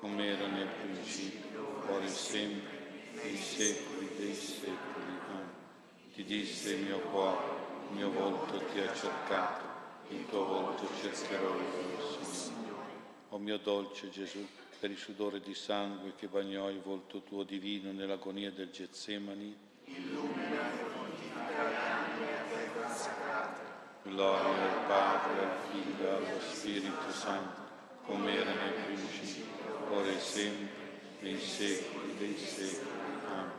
come 0.00 0.26
era 0.26 0.46
nel 0.46 0.66
principio, 0.66 1.84
ora 1.86 2.04
e 2.04 2.08
sempre, 2.08 3.12
nei 3.22 3.36
secoli 3.36 4.08
dei 4.16 4.34
secoli. 4.34 5.18
Amen. 5.28 5.50
Ti 6.14 6.24
disse 6.24 6.72
il 6.72 6.84
mio 6.84 7.00
cuore, 7.00 7.44
il 7.90 7.96
mio 7.96 8.10
volto 8.10 8.58
ti 8.72 8.80
ha 8.80 8.92
cercato, 8.94 9.64
il 10.08 10.26
tuo 10.26 10.44
volto 10.44 10.88
cercherò 11.00 11.54
io, 11.54 12.24
Signore. 12.24 12.88
O 13.28 13.38
mio 13.38 13.58
dolce 13.58 14.08
Gesù, 14.08 14.46
per 14.78 14.90
il 14.90 14.96
sudore 14.96 15.40
di 15.40 15.54
sangue 15.54 16.14
che 16.16 16.26
bagnò 16.28 16.70
il 16.70 16.80
volto 16.80 17.20
tuo 17.20 17.42
divino 17.42 17.92
nell'agonia 17.92 18.50
del 18.50 18.70
Getsemani. 18.70 19.54
Illumina 19.84 20.72
e 20.72 20.84
fortifica 20.94 21.68
le 21.68 21.76
anime 21.76 22.38
a 22.38 22.42
te 22.48 22.70
consacrate. 22.72 23.60
Gloria 24.04 24.62
al 24.62 24.86
Padre, 24.86 25.44
al 25.44 25.58
Figlio 25.70 26.06
e 26.06 26.08
allo 26.08 26.40
Spirito 26.40 27.12
Santo, 27.12 27.60
come 28.06 28.34
era 28.34 28.50
nel 28.54 28.72
principio, 28.86 29.49
ora 29.90 30.08
e 30.08 30.20
sempre, 30.20 30.88
nei 31.20 31.38
secoli 31.38 32.16
dei 32.16 32.36
secoli. 32.36 32.90
Amen. 33.28 33.50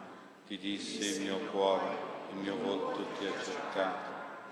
Ti 0.47 0.57
disse 0.57 1.05
il 1.05 1.21
mio 1.21 1.37
cuore, 1.51 1.95
il 2.31 2.37
mio 2.37 2.55
volto 2.57 3.05
ti 3.17 3.25
ha 3.25 3.43
cercato, 3.43 4.09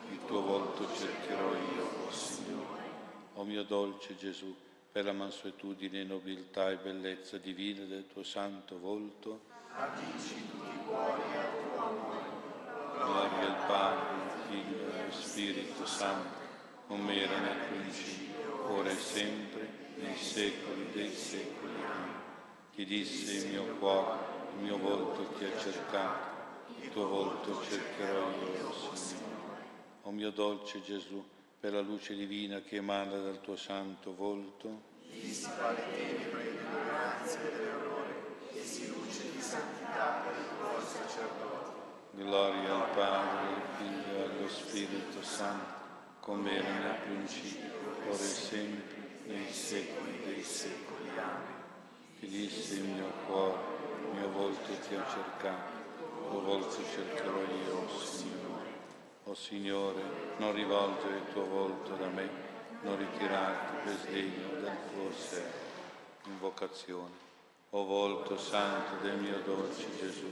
il 0.10 0.20
tuo 0.26 0.42
volto 0.42 0.88
cercherò 0.96 1.54
io, 1.54 1.84
o 1.84 2.08
oh 2.08 2.12
Signore. 2.12 2.82
O 3.36 3.44
mio 3.44 3.64
dolce 3.64 4.18
Gesù, 4.18 4.54
per 4.92 5.06
la 5.06 5.14
mansuetudine, 5.14 6.04
nobiltà 6.04 6.70
e 6.72 6.78
bellezza 6.78 7.38
divina 7.38 7.84
del 7.86 8.08
tuo 8.12 8.24
santo 8.24 8.80
volto. 8.80 9.42
Addici 9.76 10.50
tutti 10.50 10.76
i 10.76 10.80
cuori 10.86 11.22
al 11.36 11.74
tuo 11.74 11.86
amore. 11.86 12.38
Gloria 12.96 13.48
al 13.48 13.68
Padre, 13.68 14.10
al 14.24 14.40
Figlio 14.50 14.94
e 14.94 15.00
allo 15.00 15.12
Spirito 15.12 15.86
Santo, 15.86 16.38
come 16.88 17.16
era 17.16 17.40
nel 17.40 17.68
principio, 17.70 18.72
ora 18.72 18.90
e 18.90 18.96
sempre, 18.96 19.80
nei 19.96 20.16
secoli 20.16 20.92
dei 20.92 21.12
secoli. 21.12 21.59
Ti 22.80 22.86
disse 22.86 23.34
il 23.34 23.48
mio 23.50 23.76
cuore, 23.76 24.18
il 24.56 24.64
mio 24.64 24.78
volto 24.78 25.34
ti 25.38 25.44
ha 25.44 25.60
cercato, 25.60 26.28
il 26.80 26.90
tuo 26.90 27.10
volto 27.10 27.62
cercherò 27.62 28.30
io, 28.30 28.74
Signore. 28.94 29.64
O 30.04 30.12
mio 30.12 30.32
dolce 30.32 30.82
Gesù, 30.82 31.22
per 31.60 31.74
la 31.74 31.82
luce 31.82 32.16
divina 32.16 32.62
che 32.62 32.78
emana 32.78 33.18
dal 33.18 33.42
tuo 33.42 33.58
santo 33.58 34.16
volto. 34.16 34.82
Dissipa 35.12 35.72
le 35.72 35.84
tenebre 35.94 36.44
dell'ignoranza 36.46 37.42
e 37.42 37.52
dell'errore 37.52 38.14
e 38.54 38.64
si 38.64 38.88
luce 38.88 39.30
di 39.30 39.42
santità 39.42 40.24
per 40.24 40.40
il 40.40 40.48
tuo 40.58 40.80
sacerdote. 40.80 41.72
Gloria 42.12 42.76
al 42.76 42.90
Padre, 42.92 43.56
al 43.56 43.62
Figlio 43.76 44.16
e 44.16 44.24
allo 44.24 44.48
Spirito 44.48 45.22
Santo, 45.22 45.74
come 46.22 46.56
era 46.56 46.92
nel 46.92 47.00
principio, 47.02 47.72
ora 48.08 48.14
e 48.14 48.18
sempre, 48.18 49.20
nei 49.26 49.52
secoli 49.52 50.22
dei 50.24 50.42
secoli. 50.42 51.10
Amen. 51.18 51.59
Ti 52.20 52.28
disse 52.28 52.74
il 52.74 52.84
mio 52.84 53.09
cuore, 53.28 53.59
il 54.11 54.20
mio 54.20 54.30
volto 54.32 54.74
ti 54.74 54.93
ha 54.93 55.05
cercato, 55.07 55.72
tuo 56.30 56.41
volto 56.41 56.76
cercherò 56.93 57.39
io, 57.39 57.88
Signore. 57.97 58.67
O 59.24 59.34
Signore, 59.34 60.01
non 60.36 60.53
rivolgere 60.53 61.15
il 61.15 61.32
tuo 61.32 61.45
volto 61.45 61.95
da 61.95 62.07
me, 62.07 62.30
non 62.82 62.97
ritirarti 62.97 63.76
per 63.86 63.97
sdegno 64.03 64.47
del 64.59 64.78
tuo 64.91 65.11
servo. 65.17 65.67
Invocazione. 66.26 67.28
O 67.70 67.86
volto 67.86 68.38
santo 68.38 69.01
del 69.01 69.17
mio 69.17 69.39
dolce 69.45 69.88
Gesù, 69.97 70.28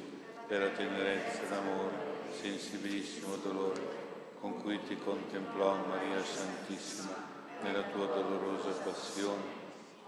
per 0.45 0.63
la 0.63 0.69
tenerezza 0.71 1.43
d'amore, 1.43 1.95
sensibilissimo 2.37 3.37
dolore, 3.37 4.35
con 4.41 4.61
cui 4.61 4.77
ti 4.83 4.97
contemplò 4.97 5.77
Maria 5.87 6.21
Santissima 6.21 7.15
nella 7.61 7.83
tua 7.83 8.07
dolorosa 8.07 8.71
passione, 8.83 9.55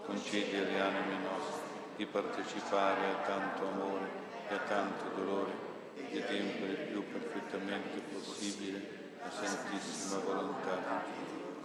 concedi 0.04 0.56
alle 0.56 0.78
anime 0.78 1.18
nostre 1.22 1.69
di 2.00 2.06
partecipare 2.06 3.10
a 3.10 3.14
tanto 3.26 3.68
amore 3.68 4.08
e 4.48 4.54
a 4.54 4.58
tanto 4.60 5.04
dolore 5.14 5.52
ed 5.96 6.24
empire 6.30 6.72
il 6.72 6.88
più 6.88 7.06
perfettamente 7.06 7.98
possibile 8.10 9.18
la 9.22 9.30
Santissima 9.30 10.20
Volontà 10.20 11.04
di 11.04 11.24
Dio. 11.26 11.58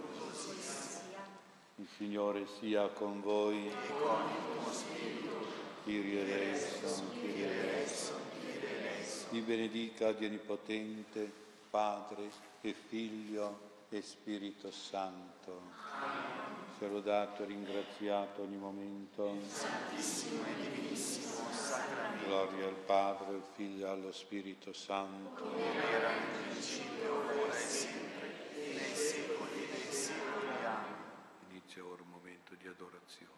Il 1.76 1.88
Signore 1.96 2.46
sia 2.58 2.86
con 2.88 3.22
voi. 3.22 3.66
E 3.66 3.72
con 3.98 4.28
il 4.28 4.62
tuo 4.62 4.72
spirito. 4.74 5.46
Kyrie 5.84 6.20
eleison, 6.20 7.12
Kyrie 7.12 7.58
eleison. 7.58 8.20
Vi 9.30 9.40
benedica 9.40 10.12
Dio 10.12 10.28
Onnipotente, 10.28 11.32
Padre 11.70 12.30
e 12.60 12.74
Figlio 12.74 13.86
e 13.88 14.02
Spirito 14.02 14.70
Santo. 14.70 15.62
Amen. 15.92 16.65
Sia 16.76 16.88
lodato 16.88 17.42
e 17.42 17.46
ringraziato 17.46 18.42
ogni 18.42 18.58
momento. 18.58 19.34
Santissimo 19.48 20.44
e 20.44 20.60
divinissimo 20.60 21.50
sacramento. 21.50 22.26
Gloria 22.26 22.66
al 22.66 22.74
Padre, 22.74 23.28
al 23.28 23.42
Figlio 23.54 23.86
e 23.86 23.88
allo 23.88 24.12
Spirito 24.12 24.74
Santo. 24.74 25.42
Come 25.42 25.90
era 25.90 26.10
nel 26.10 26.50
principio, 26.50 27.14
ora 27.24 27.48
e 27.48 27.52
sempre, 27.52 28.34
nei 28.74 28.94
secoli 28.94 29.68
dei 29.70 29.90
secoli. 29.90 30.48
Amen. 30.66 30.94
Inizia 31.48 31.82
ora 31.82 32.02
un 32.02 32.10
momento 32.10 32.54
di 32.56 32.68
adorazione. 32.68 33.36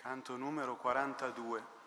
Canto 0.00 0.36
numero 0.36 0.76
42. 0.76 1.77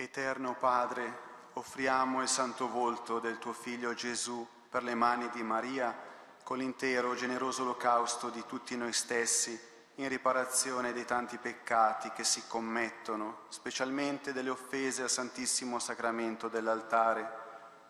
Eterno 0.00 0.54
Padre, 0.54 1.28
offriamo 1.52 2.22
il 2.22 2.28
santo 2.28 2.70
volto 2.70 3.18
del 3.18 3.38
tuo 3.38 3.52
Figlio 3.52 3.92
Gesù 3.92 4.46
per 4.70 4.82
le 4.82 4.94
mani 4.94 5.28
di 5.28 5.42
Maria, 5.42 5.94
con 6.42 6.56
l'intero 6.56 7.14
generoso 7.14 7.64
olocausto 7.64 8.30
di 8.30 8.42
tutti 8.46 8.78
noi 8.78 8.94
stessi, 8.94 9.60
in 9.96 10.08
riparazione 10.08 10.94
dei 10.94 11.04
tanti 11.04 11.36
peccati 11.36 12.10
che 12.12 12.24
si 12.24 12.44
commettono, 12.46 13.40
specialmente 13.50 14.32
delle 14.32 14.48
offese 14.48 15.02
al 15.02 15.10
Santissimo 15.10 15.78
Sacramento 15.78 16.48
dell'altare. 16.48 17.38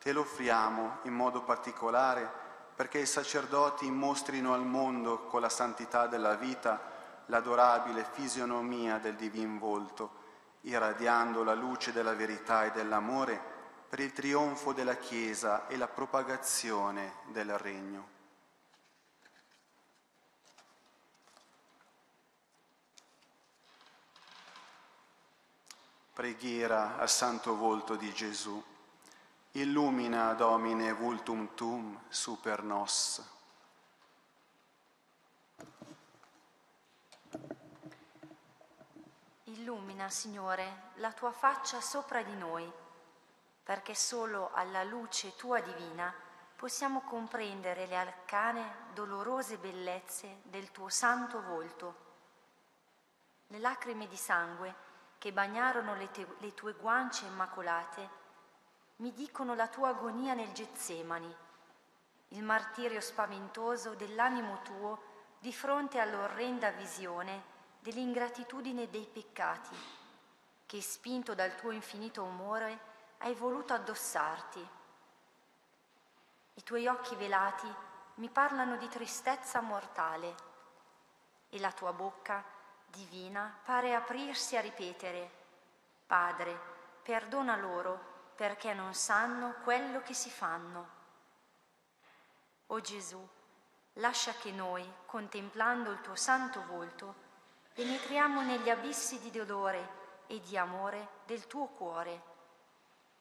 Te 0.00 0.10
lo 0.10 0.22
offriamo 0.22 0.98
in 1.04 1.12
modo 1.12 1.42
particolare 1.42 2.28
perché 2.74 2.98
i 2.98 3.06
sacerdoti 3.06 3.88
mostrino 3.88 4.52
al 4.52 4.66
mondo 4.66 5.26
con 5.26 5.40
la 5.40 5.48
santità 5.48 6.08
della 6.08 6.34
vita 6.34 7.22
l'adorabile 7.26 8.04
fisionomia 8.10 8.98
del 8.98 9.14
divin 9.14 9.58
volto 9.58 10.19
irradiando 10.62 11.42
la 11.42 11.54
luce 11.54 11.92
della 11.92 12.14
verità 12.14 12.64
e 12.64 12.70
dell'amore 12.72 13.40
per 13.88 14.00
il 14.00 14.12
trionfo 14.12 14.72
della 14.72 14.96
Chiesa 14.96 15.66
e 15.66 15.76
la 15.76 15.88
propagazione 15.88 17.14
del 17.26 17.56
Regno. 17.58 18.18
Preghiera 26.12 26.98
al 26.98 27.08
santo 27.08 27.56
volto 27.56 27.96
di 27.96 28.12
Gesù. 28.12 28.62
Illumina, 29.52 30.34
Domine, 30.34 30.92
vultum 30.92 31.54
tum 31.54 31.98
super 32.08 32.62
nos. 32.62 33.39
Illumina, 39.50 40.08
Signore, 40.08 40.92
la 40.96 41.10
tua 41.10 41.32
faccia 41.32 41.80
sopra 41.80 42.22
di 42.22 42.36
noi, 42.36 42.70
perché 43.64 43.96
solo 43.96 44.52
alla 44.54 44.84
luce 44.84 45.34
tua 45.34 45.60
divina 45.60 46.14
possiamo 46.54 47.00
comprendere 47.00 47.86
le 47.86 47.96
arcane, 47.96 48.92
dolorose 48.94 49.56
bellezze 49.56 50.42
del 50.44 50.70
tuo 50.70 50.88
santo 50.88 51.42
volto. 51.42 51.94
Le 53.48 53.58
lacrime 53.58 54.06
di 54.06 54.16
sangue 54.16 54.72
che 55.18 55.32
bagnarono 55.32 55.96
le, 55.96 56.12
te- 56.12 56.36
le 56.38 56.54
tue 56.54 56.74
guance 56.74 57.24
immacolate 57.24 58.18
mi 58.96 59.12
dicono 59.12 59.56
la 59.56 59.66
tua 59.66 59.88
agonia 59.88 60.34
nel 60.34 60.52
Getsemani, 60.52 61.36
il 62.28 62.42
martirio 62.44 63.00
spaventoso 63.00 63.94
dell'animo 63.94 64.62
tuo 64.62 65.02
di 65.40 65.52
fronte 65.52 65.98
all'orrenda 65.98 66.70
visione 66.70 67.49
dell'ingratitudine 67.80 68.88
dei 68.88 69.06
peccati, 69.06 69.76
che 70.66 70.80
spinto 70.80 71.34
dal 71.34 71.54
tuo 71.56 71.70
infinito 71.70 72.22
umore 72.22 72.88
hai 73.18 73.34
voluto 73.34 73.72
addossarti. 73.72 74.68
I 76.54 76.62
tuoi 76.62 76.86
occhi 76.86 77.16
velati 77.16 77.66
mi 78.16 78.28
parlano 78.28 78.76
di 78.76 78.86
tristezza 78.88 79.60
mortale 79.60 80.34
e 81.48 81.58
la 81.58 81.72
tua 81.72 81.92
bocca 81.92 82.44
divina 82.86 83.58
pare 83.64 83.94
aprirsi 83.94 84.56
a 84.56 84.60
ripetere, 84.60 85.30
Padre, 86.06 86.58
perdona 87.02 87.56
loro 87.56 88.32
perché 88.34 88.74
non 88.74 88.94
sanno 88.94 89.54
quello 89.62 90.02
che 90.02 90.14
si 90.14 90.30
fanno. 90.30 90.98
O 92.66 92.80
Gesù, 92.80 93.26
lascia 93.94 94.32
che 94.32 94.52
noi, 94.52 94.88
contemplando 95.06 95.90
il 95.90 96.00
tuo 96.00 96.14
santo 96.14 96.64
volto, 96.66 97.19
penetriamo 97.80 98.42
negli 98.42 98.68
abissi 98.68 99.18
di 99.20 99.30
dolore 99.30 100.24
e 100.26 100.38
di 100.40 100.58
amore 100.58 101.20
del 101.24 101.46
tuo 101.46 101.68
cuore. 101.68 102.22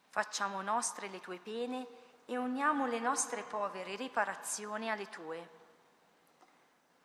Facciamo 0.09 0.61
nostre 0.61 1.07
le 1.07 1.21
tue 1.21 1.37
pene 1.37 1.87
e 2.25 2.35
uniamo 2.35 2.85
le 2.85 2.99
nostre 2.99 3.43
povere 3.43 3.95
riparazioni 3.95 4.91
alle 4.91 5.07
tue. 5.07 5.49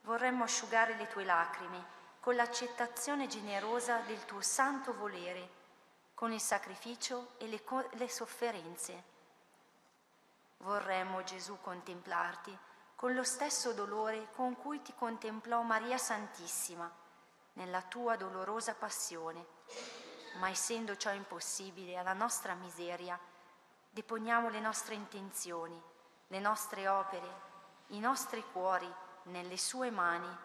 Vorremmo 0.01 0.43
asciugare 0.43 0.97
le 0.97 1.07
tue 1.07 1.23
lacrime 1.23 1.93
con 2.19 2.35
l'accettazione 2.35 3.29
generosa 3.29 3.99
del 3.99 4.25
tuo 4.25 4.41
santo 4.41 4.93
volere, 4.93 5.49
con 6.15 6.33
il 6.33 6.41
sacrificio 6.41 7.35
e 7.39 7.47
le, 7.47 7.63
co- 7.63 7.89
le 7.93 8.09
sofferenze. 8.09 9.03
Vorremmo, 10.57 11.23
Gesù, 11.23 11.57
contemplarti 11.61 12.59
con 12.97 13.15
lo 13.15 13.23
stesso 13.23 13.73
dolore 13.75 14.27
con 14.33 14.57
cui 14.57 14.83
ti 14.83 14.93
contemplò 14.93 15.63
Maria 15.63 15.99
Santissima 15.99 17.03
nella 17.55 17.83
tua 17.83 18.17
dolorosa 18.17 18.75
passione, 18.75 19.45
ma 20.39 20.49
essendo 20.49 20.97
ciò 20.97 21.13
impossibile 21.13 21.97
alla 21.97 22.13
nostra 22.13 22.55
miseria, 22.55 23.19
deponiamo 23.91 24.49
le 24.49 24.61
nostre 24.61 24.95
intenzioni, 24.95 25.81
le 26.29 26.41
nostre 26.41 26.89
opere, 26.89 27.43
i 27.89 28.01
nostri 28.01 28.45
cuori 28.53 28.93
nelle 29.25 29.57
sue 29.57 29.91
mani, 29.91 30.37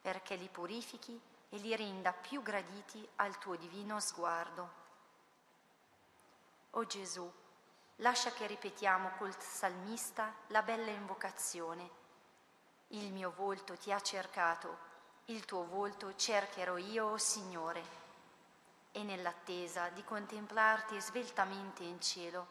perché 0.00 0.34
li 0.36 0.48
purifichi 0.48 1.20
e 1.50 1.56
li 1.58 1.74
renda 1.76 2.12
più 2.12 2.42
graditi 2.42 3.08
al 3.16 3.38
tuo 3.38 3.54
divino 3.56 4.00
sguardo. 4.00 4.82
O 6.70 6.84
Gesù, 6.86 7.30
lascia 7.96 8.32
che 8.32 8.46
ripetiamo 8.46 9.12
col 9.18 9.34
salmista 9.38 10.34
la 10.48 10.62
bella 10.62 10.90
invocazione. 10.90 12.02
Il 12.88 13.12
mio 13.12 13.32
volto 13.36 13.76
ti 13.76 13.92
ha 13.92 14.00
cercato 14.00 14.92
il 15.26 15.44
tuo 15.46 15.64
volto 15.64 16.14
cercherò 16.16 16.76
io, 16.76 17.06
o 17.06 17.12
oh 17.12 17.18
Signore, 17.18 17.82
e 18.92 19.02
nell'attesa 19.02 19.88
di 19.88 20.04
contemplarti 20.04 21.00
sveltamente 21.00 21.82
in 21.82 22.00
cielo, 22.00 22.46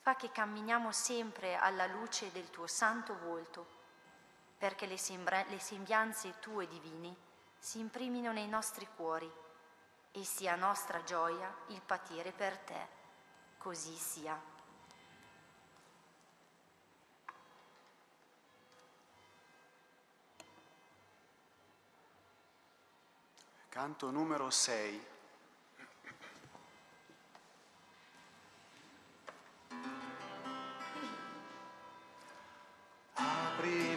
fa 0.00 0.14
che 0.14 0.30
camminiamo 0.30 0.92
sempre 0.92 1.56
alla 1.56 1.86
luce 1.86 2.30
del 2.30 2.50
tuo 2.50 2.66
santo 2.66 3.16
volto, 3.18 3.66
perché 4.58 4.86
le, 4.86 4.98
sembra- 4.98 5.44
le 5.48 5.58
sembianze 5.58 6.38
tue 6.40 6.68
divine 6.68 7.14
si 7.58 7.78
imprimino 7.78 8.32
nei 8.32 8.48
nostri 8.48 8.86
cuori 8.94 9.30
e 10.12 10.24
sia 10.24 10.56
nostra 10.56 11.02
gioia 11.04 11.52
il 11.68 11.80
patire 11.80 12.32
per 12.32 12.56
te. 12.58 12.96
Così 13.56 13.94
sia. 13.94 14.57
Canto 23.78 24.10
numero 24.10 24.50
6. 24.50 25.00
Apri 33.14 33.87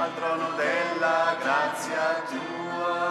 patrono 0.00 0.48
della 0.56 1.36
grazia 1.38 2.22
tua. 2.30 3.09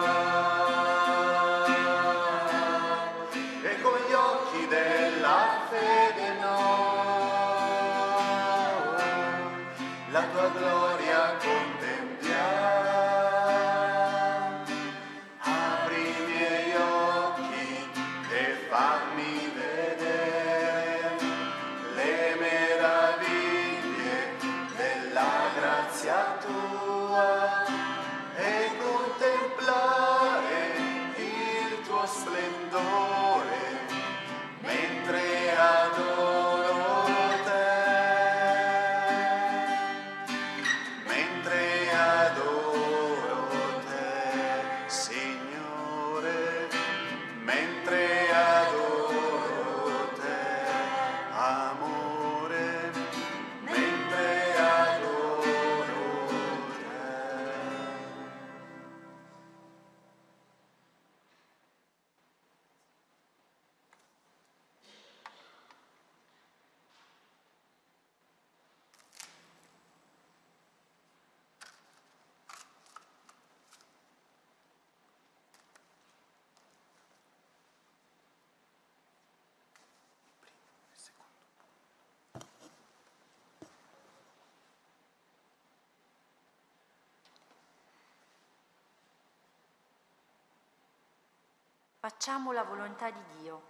Facciamo 92.10 92.50
la 92.50 92.64
volontà 92.64 93.08
di 93.08 93.22
Dio, 93.38 93.62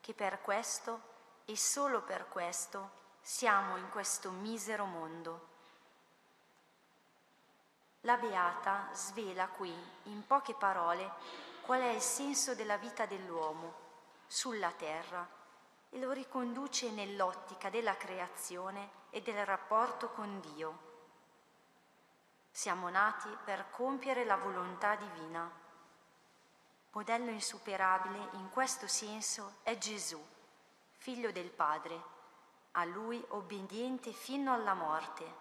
che 0.00 0.12
per 0.12 0.42
questo 0.42 1.00
e 1.44 1.56
solo 1.56 2.02
per 2.02 2.28
questo 2.28 2.90
siamo 3.20 3.76
in 3.76 3.88
questo 3.90 4.32
misero 4.32 4.86
mondo. 4.86 5.46
La 8.00 8.16
Beata 8.16 8.88
svela 8.92 9.46
qui, 9.46 9.72
in 10.04 10.26
poche 10.26 10.54
parole, 10.54 11.10
qual 11.62 11.80
è 11.80 11.90
il 11.90 12.00
senso 12.00 12.56
della 12.56 12.76
vita 12.76 13.06
dell'uomo 13.06 13.74
sulla 14.26 14.72
terra 14.72 15.26
e 15.88 15.98
lo 16.00 16.10
riconduce 16.10 16.90
nell'ottica 16.90 17.70
della 17.70 17.96
creazione 17.96 18.90
e 19.10 19.22
del 19.22 19.46
rapporto 19.46 20.10
con 20.10 20.40
Dio. 20.40 20.78
Siamo 22.50 22.88
nati 22.90 23.28
per 23.44 23.70
compiere 23.70 24.24
la 24.24 24.36
volontà 24.36 24.96
divina. 24.96 25.64
Modello 26.96 27.30
insuperabile 27.30 28.30
in 28.38 28.48
questo 28.48 28.86
senso 28.86 29.56
è 29.62 29.76
Gesù, 29.76 30.18
figlio 30.96 31.30
del 31.30 31.50
Padre, 31.50 32.02
a 32.70 32.86
lui 32.86 33.22
obbediente 33.28 34.12
fino 34.12 34.54
alla 34.54 34.72
morte. 34.72 35.34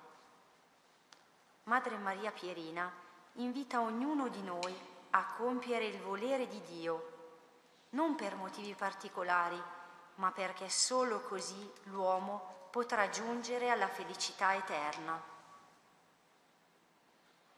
Madre 1.64 1.96
Maria 1.96 2.34
Pierina 2.34 2.92
invita 3.36 3.80
ognuno 3.80 4.28
di 4.28 4.42
noi 4.42 4.78
a 5.12 5.26
compiere 5.38 5.86
il 5.86 5.98
volere 6.02 6.46
di 6.50 6.60
Dio, 6.64 7.14
non 7.92 8.16
per 8.16 8.36
motivi 8.36 8.74
particolari, 8.74 9.64
ma 10.16 10.34
perché 10.34 10.70
solo 10.70 11.22
così 11.22 11.72
l'uomo 11.84 12.68
potrà 12.70 13.08
giungere 13.08 13.70
alla 13.70 13.88
felicità 13.88 14.54
eterna. 14.56 15.24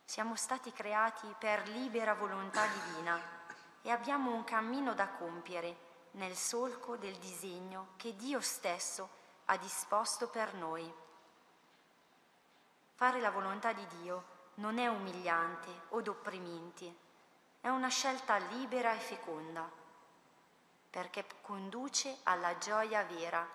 Siamo 0.06 0.36
stati 0.36 0.72
creati 0.72 1.34
per 1.40 1.68
libera 1.70 2.14
volontà 2.14 2.64
divina 2.68 3.37
e 3.88 3.92
abbiamo 3.92 4.34
un 4.34 4.44
cammino 4.44 4.94
da 4.94 5.08
compiere 5.08 5.78
nel 6.12 6.36
solco 6.36 6.98
del 6.98 7.16
disegno 7.20 7.92
che 7.96 8.18
Dio 8.18 8.42
stesso 8.42 9.08
ha 9.46 9.56
disposto 9.56 10.28
per 10.28 10.54
noi. 10.56 10.94
Fare 12.96 13.22
la 13.22 13.32
volontà 13.32 13.72
di 13.72 13.88
Dio 14.02 14.26
non 14.56 14.78
è 14.78 14.88
umiliante 14.88 15.70
o 15.92 16.02
opprimente, 16.06 16.96
è 17.62 17.70
una 17.70 17.88
scelta 17.88 18.36
libera 18.36 18.94
e 18.94 19.00
feconda, 19.00 19.72
perché 20.90 21.26
conduce 21.40 22.18
alla 22.24 22.58
gioia 22.58 23.06
vera, 23.06 23.48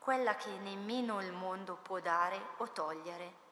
quella 0.00 0.34
che 0.34 0.50
nemmeno 0.58 1.22
il 1.22 1.32
mondo 1.32 1.76
può 1.76 2.00
dare 2.00 2.48
o 2.56 2.72
togliere. 2.72 3.47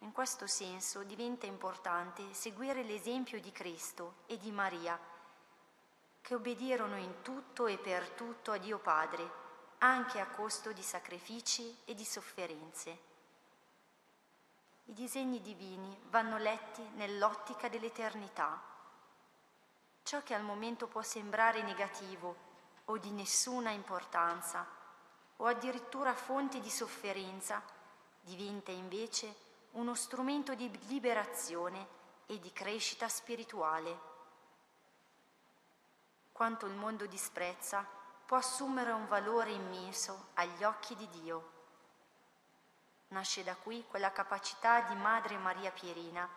In 0.00 0.12
questo 0.12 0.46
senso 0.46 1.02
diventa 1.02 1.46
importante 1.46 2.32
seguire 2.32 2.84
l'esempio 2.84 3.40
di 3.40 3.50
Cristo 3.50 4.18
e 4.26 4.38
di 4.38 4.52
Maria, 4.52 4.98
che 6.20 6.34
obbedirono 6.34 6.96
in 6.96 7.22
tutto 7.22 7.66
e 7.66 7.78
per 7.78 8.10
tutto 8.10 8.52
a 8.52 8.58
Dio 8.58 8.78
Padre, 8.78 9.46
anche 9.78 10.20
a 10.20 10.26
costo 10.28 10.72
di 10.72 10.82
sacrifici 10.82 11.76
e 11.84 11.94
di 11.94 12.04
sofferenze. 12.04 13.06
I 14.84 14.92
disegni 14.92 15.40
divini 15.40 15.98
vanno 16.10 16.38
letti 16.38 16.82
nell'ottica 16.94 17.68
dell'eternità. 17.68 18.62
Ciò 20.02 20.22
che 20.22 20.34
al 20.34 20.42
momento 20.42 20.86
può 20.86 21.02
sembrare 21.02 21.62
negativo 21.62 22.36
o 22.86 22.96
di 22.98 23.10
nessuna 23.10 23.70
importanza, 23.70 24.66
o 25.36 25.44
addirittura 25.46 26.14
fonte 26.14 26.60
di 26.60 26.70
sofferenza, 26.70 27.62
diventa 28.20 28.70
invece 28.70 29.46
uno 29.72 29.94
strumento 29.94 30.54
di 30.54 30.70
liberazione 30.86 31.86
e 32.26 32.38
di 32.38 32.52
crescita 32.52 33.08
spirituale. 33.08 34.06
Quanto 36.32 36.66
il 36.66 36.74
mondo 36.74 37.06
disprezza 37.06 37.86
può 38.24 38.36
assumere 38.36 38.90
un 38.92 39.06
valore 39.06 39.50
immenso 39.50 40.28
agli 40.34 40.62
occhi 40.64 40.94
di 40.94 41.08
Dio. 41.08 41.56
Nasce 43.08 43.42
da 43.42 43.56
qui 43.56 43.84
quella 43.88 44.12
capacità 44.12 44.82
di 44.82 44.94
Madre 44.94 45.38
Maria 45.38 45.70
Pierina 45.70 46.28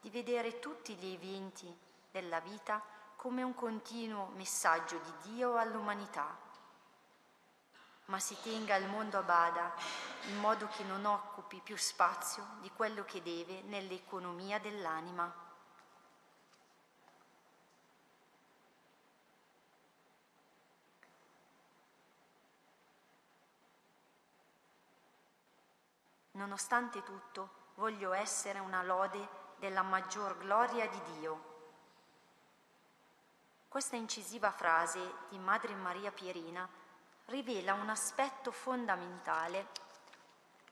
di 0.00 0.10
vedere 0.10 0.58
tutti 0.58 0.94
gli 0.94 1.14
eventi 1.14 1.74
della 2.10 2.40
vita 2.40 2.82
come 3.16 3.42
un 3.42 3.54
continuo 3.54 4.26
messaggio 4.36 4.98
di 4.98 5.32
Dio 5.32 5.56
all'umanità. 5.56 6.47
Ma 8.08 8.18
si 8.18 8.36
tenga 8.42 8.74
il 8.76 8.88
mondo 8.88 9.18
a 9.18 9.22
bada 9.22 9.74
in 10.28 10.38
modo 10.38 10.66
che 10.68 10.82
non 10.82 11.04
occupi 11.04 11.60
più 11.62 11.76
spazio 11.76 12.56
di 12.60 12.70
quello 12.70 13.04
che 13.04 13.22
deve 13.22 13.60
nell'economia 13.62 14.58
dell'anima. 14.58 15.30
Nonostante 26.30 27.02
tutto, 27.02 27.72
voglio 27.74 28.12
essere 28.14 28.58
una 28.58 28.82
lode 28.82 29.28
della 29.58 29.82
maggior 29.82 30.38
gloria 30.38 30.88
di 30.88 31.02
Dio. 31.18 31.56
Questa 33.68 33.96
incisiva 33.96 34.50
frase 34.50 35.26
di 35.28 35.38
Madre 35.38 35.74
Maria 35.74 36.10
Pierina 36.10 36.86
rivela 37.28 37.74
un 37.74 37.90
aspetto 37.90 38.50
fondamentale 38.50 39.66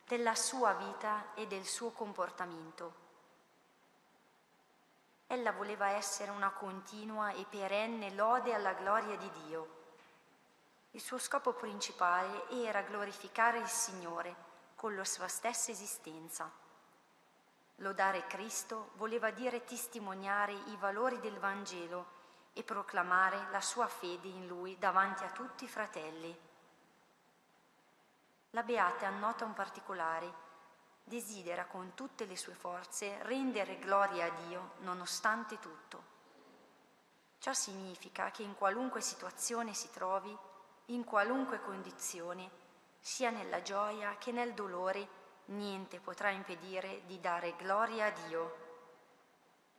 della 0.06 0.34
sua 0.34 0.72
vita 0.72 1.34
e 1.34 1.46
del 1.46 1.66
suo 1.66 1.90
comportamento. 1.90 3.04
Ella 5.26 5.52
voleva 5.52 5.90
essere 5.90 6.30
una 6.30 6.50
continua 6.50 7.32
e 7.32 7.44
perenne 7.44 8.14
lode 8.14 8.54
alla 8.54 8.72
gloria 8.72 9.16
di 9.16 9.30
Dio. 9.44 9.74
Il 10.92 11.00
suo 11.02 11.18
scopo 11.18 11.52
principale 11.52 12.48
era 12.48 12.80
glorificare 12.80 13.58
il 13.58 13.68
Signore 13.68 14.34
con 14.76 14.96
la 14.96 15.04
sua 15.04 15.28
stessa 15.28 15.70
esistenza. 15.70 16.50
Lodare 17.80 18.26
Cristo 18.28 18.92
voleva 18.94 19.30
dire 19.30 19.64
testimoniare 19.64 20.52
i 20.52 20.76
valori 20.78 21.20
del 21.20 21.38
Vangelo 21.38 22.15
e 22.56 22.62
proclamare 22.62 23.48
la 23.50 23.60
sua 23.60 23.86
fede 23.86 24.28
in 24.28 24.46
Lui 24.46 24.78
davanti 24.78 25.22
a 25.24 25.30
tutti 25.30 25.64
i 25.64 25.68
fratelli. 25.68 26.34
La 28.50 28.62
Beata 28.62 29.06
annota 29.06 29.44
un 29.44 29.52
particolare. 29.52 30.44
desidera 31.04 31.66
con 31.66 31.92
tutte 31.94 32.24
le 32.24 32.36
sue 32.36 32.54
forze 32.54 33.22
rendere 33.22 33.78
gloria 33.78 34.24
a 34.24 34.30
Dio 34.46 34.72
nonostante 34.78 35.58
tutto. 35.60 36.14
Ciò 37.38 37.52
significa 37.52 38.30
che 38.30 38.42
in 38.42 38.54
qualunque 38.56 39.00
situazione 39.00 39.72
si 39.74 39.90
trovi, 39.90 40.36
in 40.86 41.04
qualunque 41.04 41.60
condizione, 41.60 42.50
sia 42.98 43.30
nella 43.30 43.62
gioia 43.62 44.16
che 44.16 44.32
nel 44.32 44.54
dolore, 44.54 45.08
niente 45.46 46.00
potrà 46.00 46.30
impedire 46.30 47.02
di 47.04 47.20
dare 47.20 47.54
gloria 47.54 48.06
a 48.06 48.10
Dio. 48.10 48.56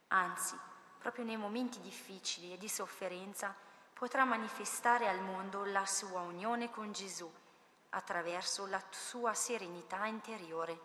Anzi, 0.10 0.58
proprio 0.98 1.26
nei 1.26 1.38
momenti 1.38 1.80
difficili 1.82 2.54
e 2.54 2.58
di 2.58 2.70
sofferenza, 2.70 3.56
potrà 3.94 4.26
manifestare 4.26 5.08
al 5.08 5.22
mondo 5.22 5.66
la 5.66 5.86
sua 5.86 6.22
unione 6.22 6.70
con 6.70 6.92
Gesù 6.92 7.32
attraverso 7.90 8.66
la 8.68 8.82
sua 8.90 9.34
serenità 9.34 10.06
interiore. 10.06 10.80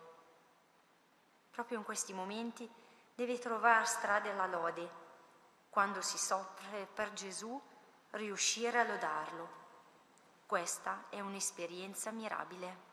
Proprio 1.51 1.77
in 1.77 1.83
questi 1.83 2.13
momenti 2.13 2.69
deve 3.13 3.37
trovare 3.37 3.85
strada 3.85 4.31
alla 4.31 4.47
lode, 4.47 4.89
quando 5.69 6.01
si 6.01 6.17
soffre 6.17 6.87
per 6.91 7.13
Gesù, 7.13 7.61
riuscire 8.11 8.79
a 8.79 8.83
lodarlo. 8.83 9.61
Questa 10.45 11.05
è 11.09 11.19
un'esperienza 11.19 12.11
mirabile. 12.11 12.92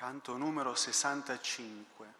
Canto 0.00 0.38
numero 0.38 0.74
65. 0.74 2.19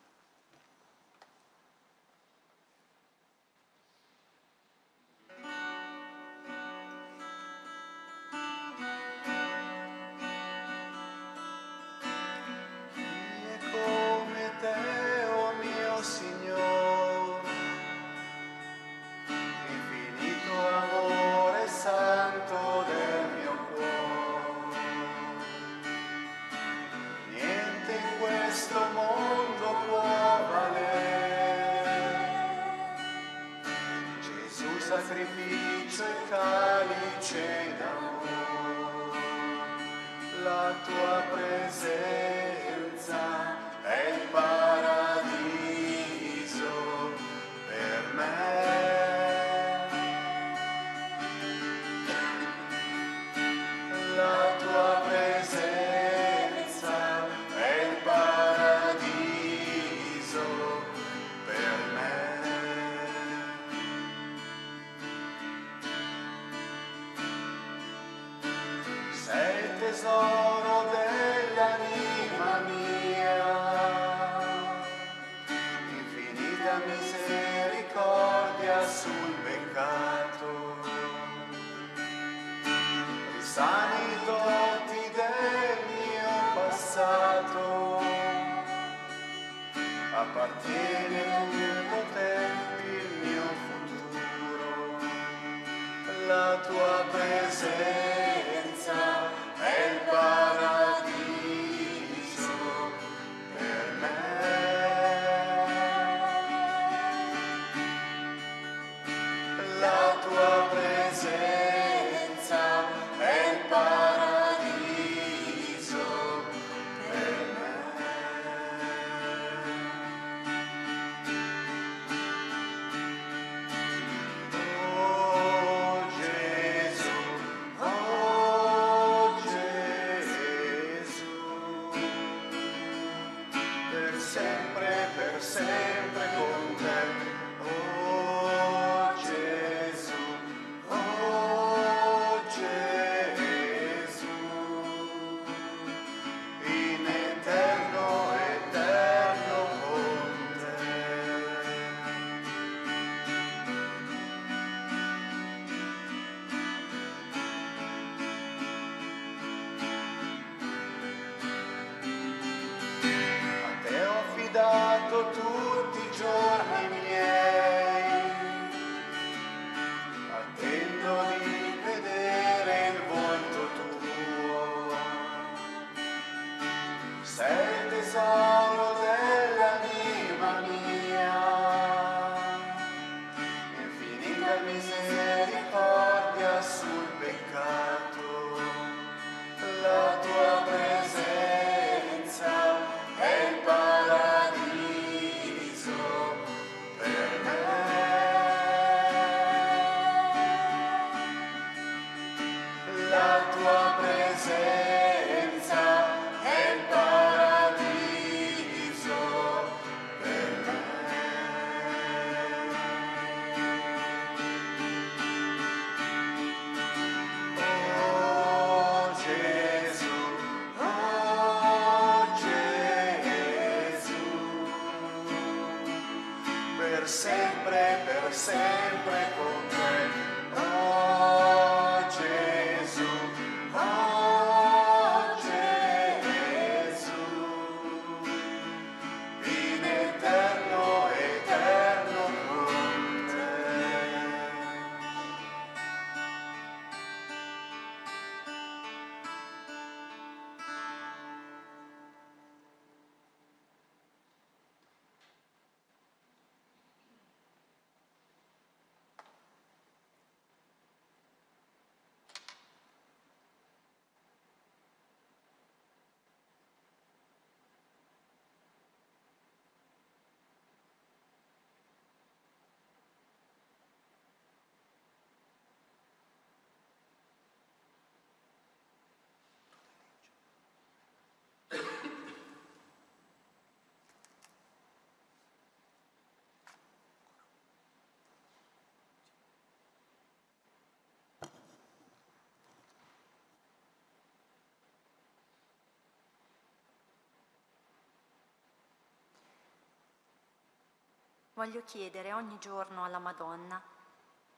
Voglio 301.60 301.84
chiedere 301.84 302.32
ogni 302.32 302.58
giorno 302.58 303.04
alla 303.04 303.18
Madonna 303.18 303.78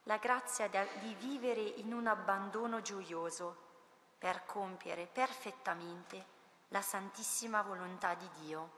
la 0.05 0.19
grazia 0.19 0.69
di 0.69 1.12
vivere 1.15 1.61
in 1.61 1.93
un 1.93 2.07
abbandono 2.07 2.81
gioioso 2.81 3.57
per 4.19 4.47
compiere 4.47 5.07
perfettamente 5.07 6.24
la 6.69 6.81
santissima 6.81 7.61
volontà 7.62 8.15
di 8.15 8.31
Dio. 8.39 8.70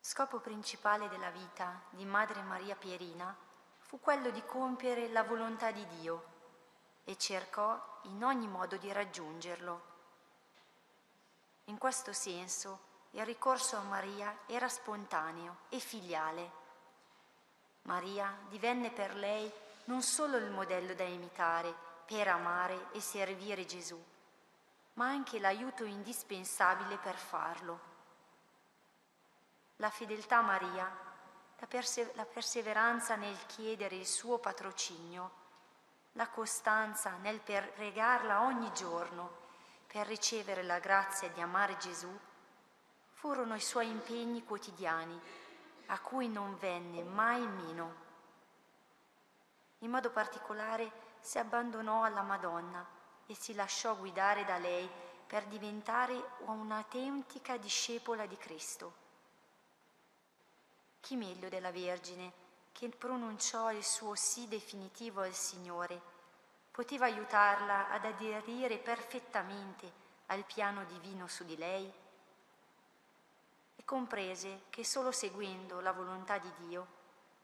Scopo 0.00 0.38
principale 0.38 1.06
della 1.10 1.30
vita 1.30 1.82
di 1.90 2.06
Madre 2.06 2.40
Maria 2.40 2.76
Pierina 2.76 3.36
fu 3.80 4.00
quello 4.00 4.30
di 4.30 4.42
compiere 4.46 5.10
la 5.10 5.24
volontà 5.24 5.72
di 5.72 5.86
Dio 5.98 6.24
e 7.04 7.18
cercò 7.18 7.78
in 8.04 8.24
ogni 8.24 8.48
modo 8.48 8.78
di 8.78 8.90
raggiungerlo. 8.90 9.82
In 11.64 11.76
questo 11.76 12.14
senso 12.14 12.88
il 13.12 13.24
ricorso 13.24 13.76
a 13.76 13.82
Maria 13.82 14.38
era 14.46 14.68
spontaneo 14.68 15.58
e 15.68 15.78
filiale. 15.78 16.58
Maria 17.82 18.36
divenne 18.48 18.90
per 18.90 19.14
lei 19.14 19.50
non 19.84 20.02
solo 20.02 20.36
il 20.36 20.50
modello 20.50 20.94
da 20.94 21.04
imitare 21.04 21.74
per 22.06 22.28
amare 22.28 22.88
e 22.92 23.00
servire 23.00 23.66
Gesù, 23.66 24.00
ma 24.94 25.06
anche 25.06 25.40
l'aiuto 25.40 25.84
indispensabile 25.84 26.98
per 26.98 27.16
farlo. 27.16 27.88
La 29.76 29.90
fedeltà 29.90 30.38
a 30.38 30.42
Maria, 30.42 31.08
la, 31.58 31.66
perse- 31.66 32.12
la 32.14 32.24
perseveranza 32.24 33.16
nel 33.16 33.46
chiedere 33.46 33.96
il 33.96 34.06
suo 34.06 34.38
patrocinio, 34.38 35.38
la 36.12 36.28
costanza 36.28 37.16
nel 37.22 37.40
pregarla 37.40 38.42
ogni 38.42 38.72
giorno 38.72 39.38
per 39.86 40.06
ricevere 40.06 40.62
la 40.62 40.78
grazia 40.78 41.28
di 41.28 41.40
amare 41.40 41.76
Gesù, 41.78 42.16
furono 43.20 43.54
i 43.54 43.60
suoi 43.60 43.86
impegni 43.86 44.42
quotidiani 44.44 45.20
a 45.88 46.00
cui 46.00 46.26
non 46.26 46.56
venne 46.58 47.02
mai 47.02 47.46
meno. 47.46 47.94
In 49.80 49.90
modo 49.90 50.10
particolare 50.10 50.90
si 51.20 51.38
abbandonò 51.38 52.04
alla 52.04 52.22
Madonna 52.22 52.82
e 53.26 53.34
si 53.34 53.54
lasciò 53.54 53.94
guidare 53.94 54.46
da 54.46 54.56
lei 54.56 54.88
per 55.26 55.44
diventare 55.48 56.36
un'autentica 56.46 57.58
discepola 57.58 58.24
di 58.24 58.38
Cristo. 58.38 58.94
Chi 61.00 61.14
meglio 61.14 61.50
della 61.50 61.70
Vergine, 61.70 62.32
che 62.72 62.88
pronunciò 62.88 63.70
il 63.70 63.84
suo 63.84 64.14
sì 64.14 64.48
definitivo 64.48 65.20
al 65.20 65.34
Signore, 65.34 66.00
poteva 66.70 67.04
aiutarla 67.04 67.90
ad 67.90 68.06
aderire 68.06 68.78
perfettamente 68.78 69.92
al 70.26 70.42
piano 70.44 70.84
divino 70.86 71.26
su 71.28 71.44
di 71.44 71.58
lei? 71.58 71.99
E 73.80 73.84
comprese 73.86 74.64
che 74.68 74.84
solo 74.84 75.10
seguendo 75.10 75.80
la 75.80 75.92
volontà 75.92 76.36
di 76.36 76.52
Dio 76.58 76.86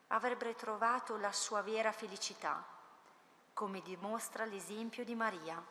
avrebbe 0.09 0.55
trovato 0.55 1.17
la 1.17 1.33
sua 1.33 1.63
vera 1.63 1.93
felicità, 1.93 2.63
come 3.55 3.81
dimostra 3.81 4.45
l'esempio 4.45 5.03
di 5.03 5.15
Maria. 5.15 5.65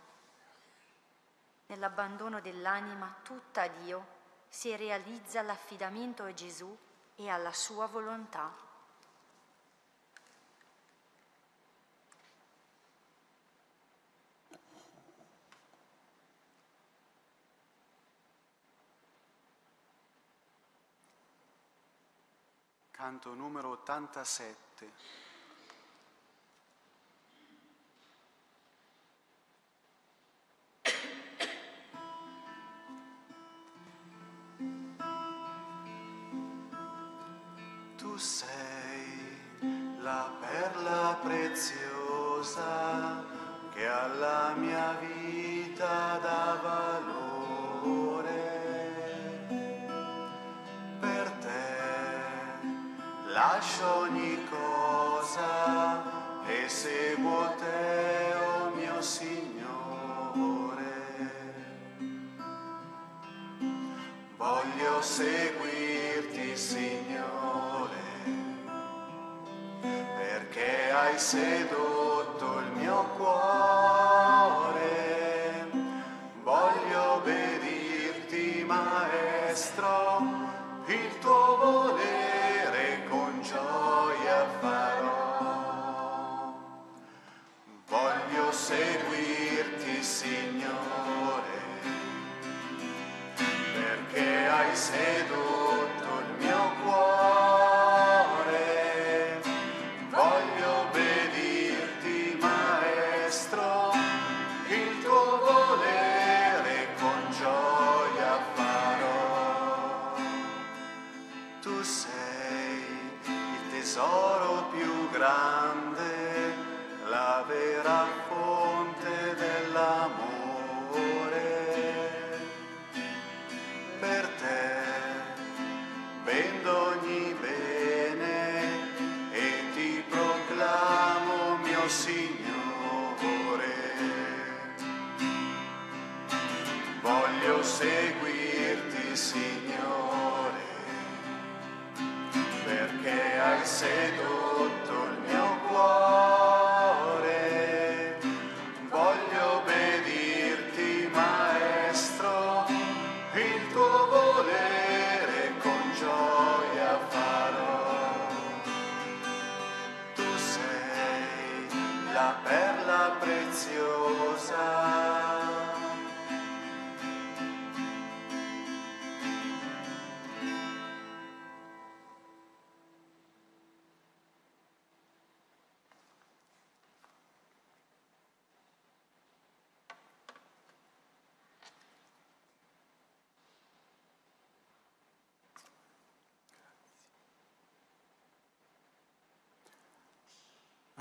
Nell'abbandono 1.68 2.42
dell'anima 2.42 3.16
tutta 3.22 3.62
a 3.62 3.68
Dio 3.68 4.08
si 4.50 4.76
realizza 4.76 5.44
l'affidamento 5.44 6.24
a 6.24 6.34
Gesù 6.34 6.76
e 7.14 7.30
alla 7.30 7.54
sua 7.54 7.86
volontà. 7.86 8.52
Canto 23.06 23.36
numero 23.36 23.70
87. 23.70 24.92
Tu 37.96 38.18
sei 38.18 40.00
la 40.00 40.36
perla 40.40 41.20
preziosa 41.22 43.24
che 43.72 43.86
alla 43.86 44.56
mia 44.56 44.65
ogni 53.84 54.44
cosa 54.50 56.04
e 56.46 56.68
seguo 56.68 57.55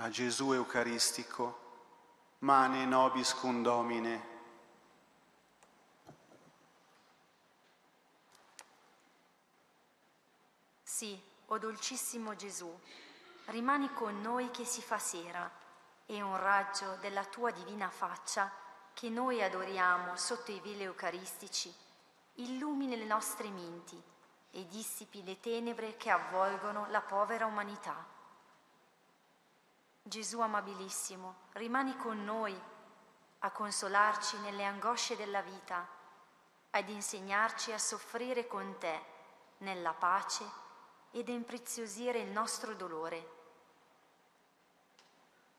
a 0.04 0.10
Gesù 0.10 0.52
Eucaristico, 0.52 1.60
mane 2.40 2.84
nobis 2.84 3.32
cum 3.32 3.62
Domine. 3.62 4.32
Sì, 10.82 11.18
o 11.46 11.56
dolcissimo 11.56 12.36
Gesù, 12.36 12.70
rimani 13.46 13.94
con 13.94 14.20
noi 14.20 14.50
che 14.50 14.66
si 14.66 14.82
fa 14.82 14.98
sera 14.98 15.50
e 16.04 16.20
un 16.20 16.36
raggio 16.36 16.98
della 17.00 17.24
tua 17.24 17.50
divina 17.50 17.88
faccia 17.88 18.52
che 18.92 19.08
noi 19.08 19.42
adoriamo 19.42 20.16
sotto 20.16 20.52
i 20.52 20.60
veli 20.60 20.82
eucaristici 20.82 21.74
illumini 22.34 22.98
le 22.98 23.06
nostre 23.06 23.48
menti 23.48 23.98
e 24.50 24.66
dissipi 24.66 25.24
le 25.24 25.40
tenebre 25.40 25.96
che 25.96 26.10
avvolgono 26.10 26.88
la 26.90 27.00
povera 27.00 27.46
umanità. 27.46 28.13
Gesù 30.06 30.38
amabilissimo, 30.40 31.34
rimani 31.52 31.96
con 31.96 32.22
noi 32.24 32.54
a 33.38 33.50
consolarci 33.50 34.38
nelle 34.40 34.66
angosce 34.66 35.16
della 35.16 35.40
vita, 35.40 35.88
ad 36.72 36.88
insegnarci 36.90 37.72
a 37.72 37.78
soffrire 37.78 38.46
con 38.46 38.76
te 38.78 39.02
nella 39.58 39.94
pace 39.94 40.44
ed 41.10 41.30
a 41.30 41.32
impreziosire 41.32 42.18
il 42.18 42.28
nostro 42.28 42.74
dolore. 42.74 43.30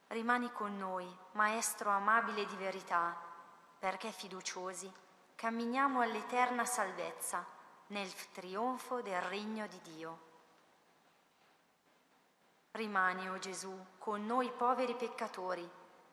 Rimani 0.10 0.52
con 0.52 0.78
noi, 0.78 1.12
Maestro 1.32 1.90
amabile 1.90 2.46
di 2.46 2.56
verità, 2.56 3.20
perché 3.80 4.12
fiduciosi 4.12 4.94
camminiamo 5.34 6.02
all'eterna 6.02 6.66
salvezza 6.66 7.44
nel 7.88 8.14
trionfo 8.32 9.02
del 9.02 9.22
regno 9.22 9.66
di 9.66 9.82
Dio. 9.82 10.34
Rimani, 12.76 13.30
o 13.30 13.36
oh 13.36 13.40
Gesù, 13.40 13.74
con 13.98 14.26
noi 14.26 14.52
poveri 14.52 14.96
peccatori, 14.96 15.66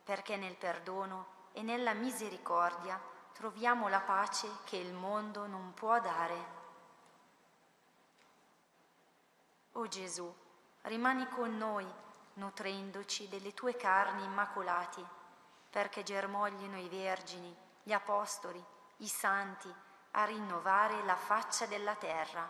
perché 0.04 0.36
nel 0.36 0.54
perdono 0.54 1.26
e 1.50 1.60
nella 1.62 1.92
misericordia 1.92 3.00
troviamo 3.32 3.88
la 3.88 3.98
pace 3.98 4.48
che 4.62 4.76
il 4.76 4.92
mondo 4.92 5.48
non 5.48 5.74
può 5.74 5.98
dare. 5.98 6.60
O 9.72 9.80
oh 9.80 9.88
Gesù, 9.88 10.32
rimani 10.82 11.28
con 11.30 11.56
noi, 11.56 11.92
nutrendoci 12.34 13.28
delle 13.28 13.52
tue 13.54 13.74
carni 13.74 14.22
immacolate, 14.22 15.04
perché 15.68 16.04
germoglino 16.04 16.78
i 16.78 16.88
vergini, 16.88 17.52
gli 17.82 17.92
apostoli, 17.92 18.64
i 18.98 19.08
santi, 19.08 19.74
a 20.12 20.24
rinnovare 20.26 21.02
la 21.02 21.16
faccia 21.16 21.66
della 21.66 21.96
terra. 21.96 22.48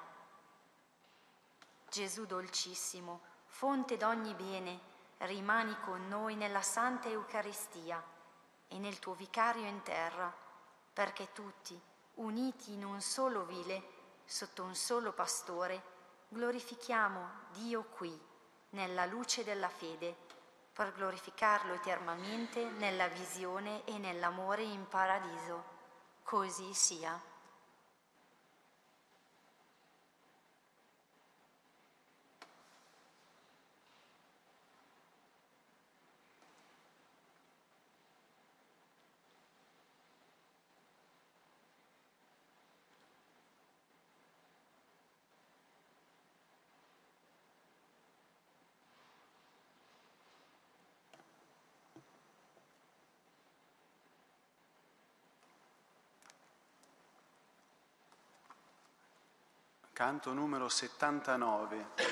Gesù 1.88 2.26
dolcissimo, 2.26 3.31
fonte 3.52 3.98
d'ogni 3.98 4.34
bene, 4.34 4.80
rimani 5.18 5.76
con 5.84 6.08
noi 6.08 6.34
nella 6.36 6.62
Santa 6.62 7.08
Eucaristia 7.08 8.02
e 8.66 8.78
nel 8.78 8.98
tuo 8.98 9.12
vicario 9.12 9.66
in 9.66 9.82
terra, 9.82 10.34
perché 10.92 11.32
tutti, 11.32 11.78
uniti 12.14 12.72
in 12.72 12.82
un 12.84 13.00
solo 13.00 13.44
vile, 13.44 13.82
sotto 14.24 14.64
un 14.64 14.74
solo 14.74 15.12
pastore, 15.12 15.80
glorifichiamo 16.28 17.28
Dio 17.52 17.84
qui, 17.84 18.18
nella 18.70 19.04
luce 19.04 19.44
della 19.44 19.68
fede, 19.68 20.16
per 20.72 20.92
glorificarlo 20.94 21.74
eternamente 21.74 22.64
nella 22.64 23.06
visione 23.08 23.84
e 23.84 23.98
nell'amore 23.98 24.62
in 24.62 24.88
paradiso. 24.88 25.64
Così 26.22 26.72
sia. 26.72 27.31
Canto 60.02 60.32
numero 60.32 60.68
79. 60.68 62.11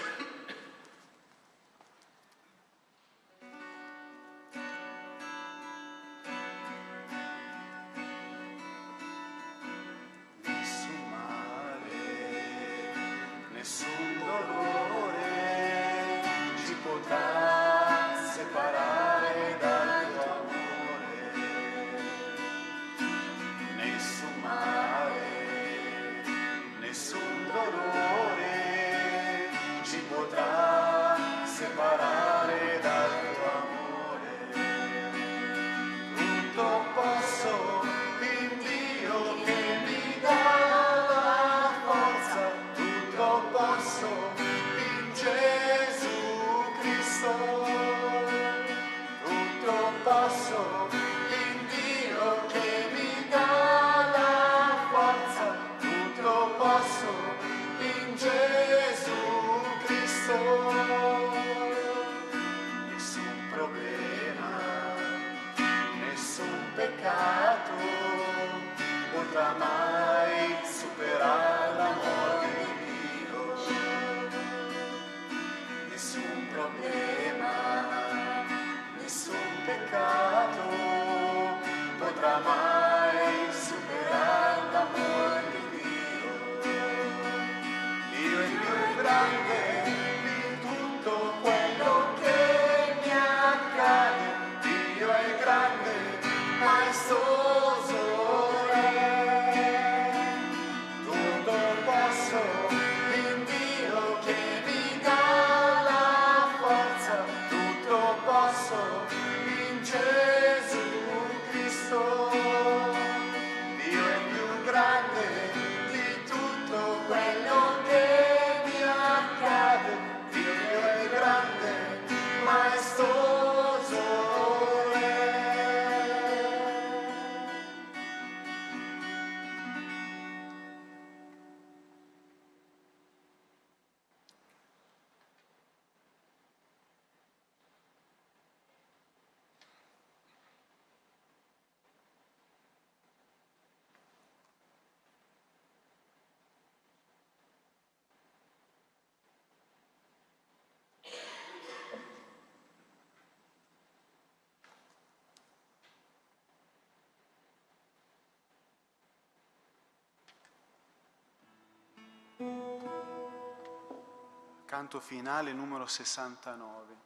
Canto 164.65 164.99
finale 165.01 165.53
numero 165.53 165.87
69. 165.87 166.97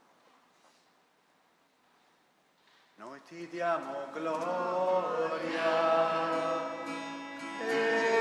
Noi 2.96 3.20
ti 3.24 3.48
diamo 3.48 4.10
gloria. 4.12 5.62
E... 7.62 8.13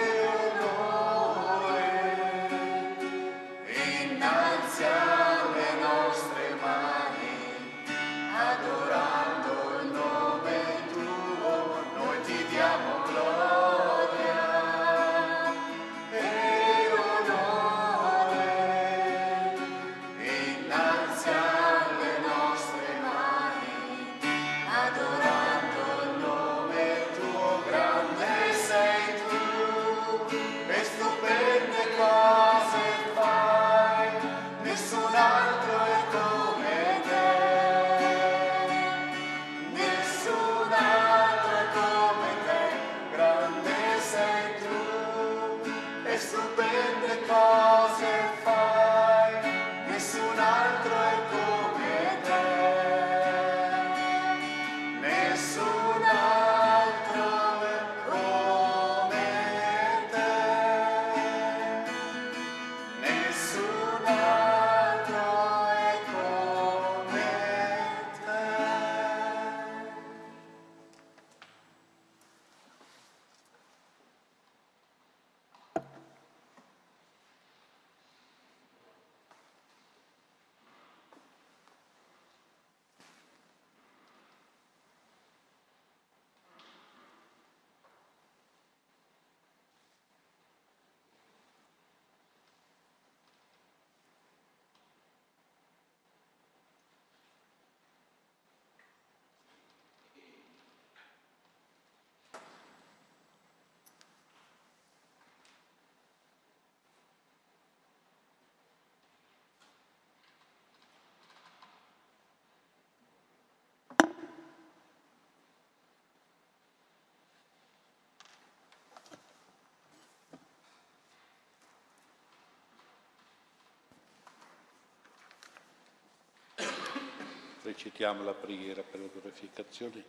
Recitiamo 127.63 128.25
la 128.25 128.33
preghiera 128.33 128.81
per 128.81 128.99
la 128.99 129.07
glorificazione 129.07 130.03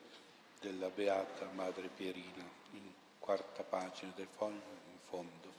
della 0.61 0.89
Beata 0.89 1.49
Madre 1.55 1.89
Pierina, 1.89 2.43
in 2.73 2.91
quarta 3.21 3.63
pagina 3.63 4.11
del 4.17 4.27
foglio, 4.29 4.55
in 4.91 4.99
fondo. 5.09 5.53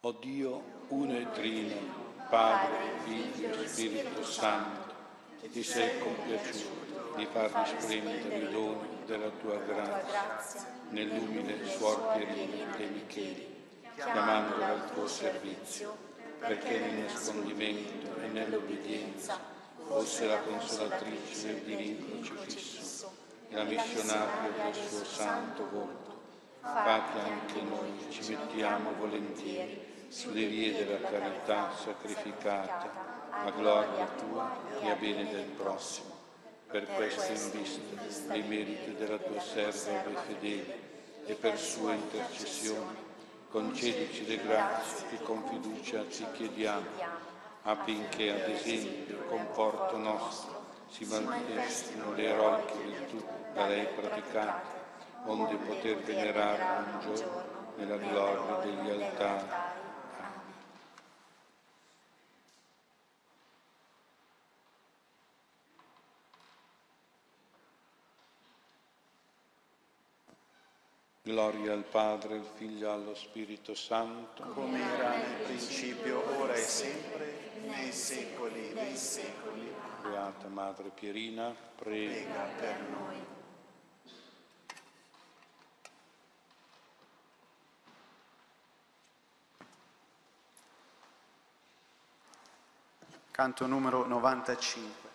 O 0.00 0.12
Dio, 0.20 0.62
uno 0.88 1.16
e 1.16 1.30
trino, 1.30 1.76
Padre, 2.28 2.98
Figlio 3.04 3.58
e 3.58 3.66
Spirito 3.66 4.22
Santo, 4.22 4.94
ti 5.50 5.62
sei 5.62 5.98
compiaciuto 6.00 7.16
di 7.16 7.24
far 7.24 7.50
risplendere 7.50 8.36
i 8.36 8.50
doni 8.50 9.04
della 9.06 9.30
tua 9.30 9.56
grazia 9.56 10.84
nell'umile 10.90 11.66
Suor 11.70 12.18
Pierina 12.18 12.76
de 12.76 12.86
Micheli, 12.86 13.64
chiamandola 13.94 14.66
al 14.66 14.92
tuo 14.92 15.08
servizio 15.08 16.07
perché 16.38 16.78
nel 16.78 17.04
nascondimento 17.04 18.20
e 18.20 18.26
nell'obbedienza 18.28 19.38
fosse 19.86 20.26
la 20.26 20.38
consolatrice 20.38 21.46
del 21.46 21.62
divino 21.62 22.20
crocifisso 22.20 23.12
e 23.48 23.56
la 23.56 23.64
missionaria 23.64 24.50
del 24.62 24.74
suo 24.74 25.04
santo 25.04 25.68
volto. 25.70 26.16
Fa 26.60 27.10
che 27.12 27.18
anche 27.20 27.62
noi 27.62 28.06
ci 28.10 28.34
mettiamo 28.34 28.92
volentieri 28.94 30.06
sulle 30.08 30.46
vie 30.46 30.84
della 30.84 31.08
carità 31.08 31.70
sacrificata 31.74 33.28
a 33.30 33.50
gloria 33.50 34.06
tua 34.16 34.56
e 34.80 34.90
a 34.90 34.94
bene 34.94 35.30
del 35.30 35.44
prossimo. 35.56 36.16
Per 36.66 36.86
questo 36.86 37.32
in 37.32 37.62
vista 37.62 38.32
dei 38.32 38.42
meriti 38.42 38.94
della 38.94 39.16
tua 39.16 39.40
serva 39.40 40.10
e 40.10 40.16
fedele 40.26 40.78
e 41.24 41.34
per 41.34 41.58
sua 41.58 41.94
intercessione 41.94 43.07
concedici 43.50 44.26
le 44.26 44.36
grazie 44.42 45.08
che 45.08 45.22
con 45.22 45.42
fiducia 45.48 46.02
ti 46.04 46.24
chiediamo, 46.32 46.86
affinché 47.62 48.30
ad 48.32 48.50
esempio 48.50 49.24
con 49.28 49.46
porto 49.52 49.96
nostro 49.96 50.66
si 50.88 51.04
manifestino 51.04 52.12
le 52.12 52.24
eroiche 52.24 52.78
virtù 52.84 53.24
da 53.54 53.66
lei 53.66 53.86
praticate, 53.86 54.76
onde 55.24 55.56
poter 55.56 55.96
venerare 55.98 56.62
un 56.62 57.00
giorno 57.00 57.42
nella 57.76 57.96
gloria 57.96 58.64
degli 58.64 58.90
altari. 58.90 59.76
Gloria 71.28 71.74
al 71.74 71.84
Padre, 71.84 72.36
al 72.36 72.50
Figlio 72.54 72.88
e 72.88 72.90
allo 72.90 73.14
Spirito 73.14 73.74
Santo. 73.74 74.44
come 74.54 74.80
era 74.80 75.10
nel 75.10 75.42
principio, 75.44 76.22
ora 76.40 76.54
e 76.54 76.62
sempre, 76.62 77.50
nei 77.66 77.92
secoli 77.92 78.72
dei 78.72 78.96
secoli. 78.96 79.70
Beata 80.04 80.48
Madre 80.48 80.88
Pierina, 80.88 81.54
prega. 81.76 82.14
Prega 82.14 82.42
per 82.58 82.80
noi. 82.88 83.16
Canto 93.30 93.66
numero 93.66 94.06
95. 94.06 95.07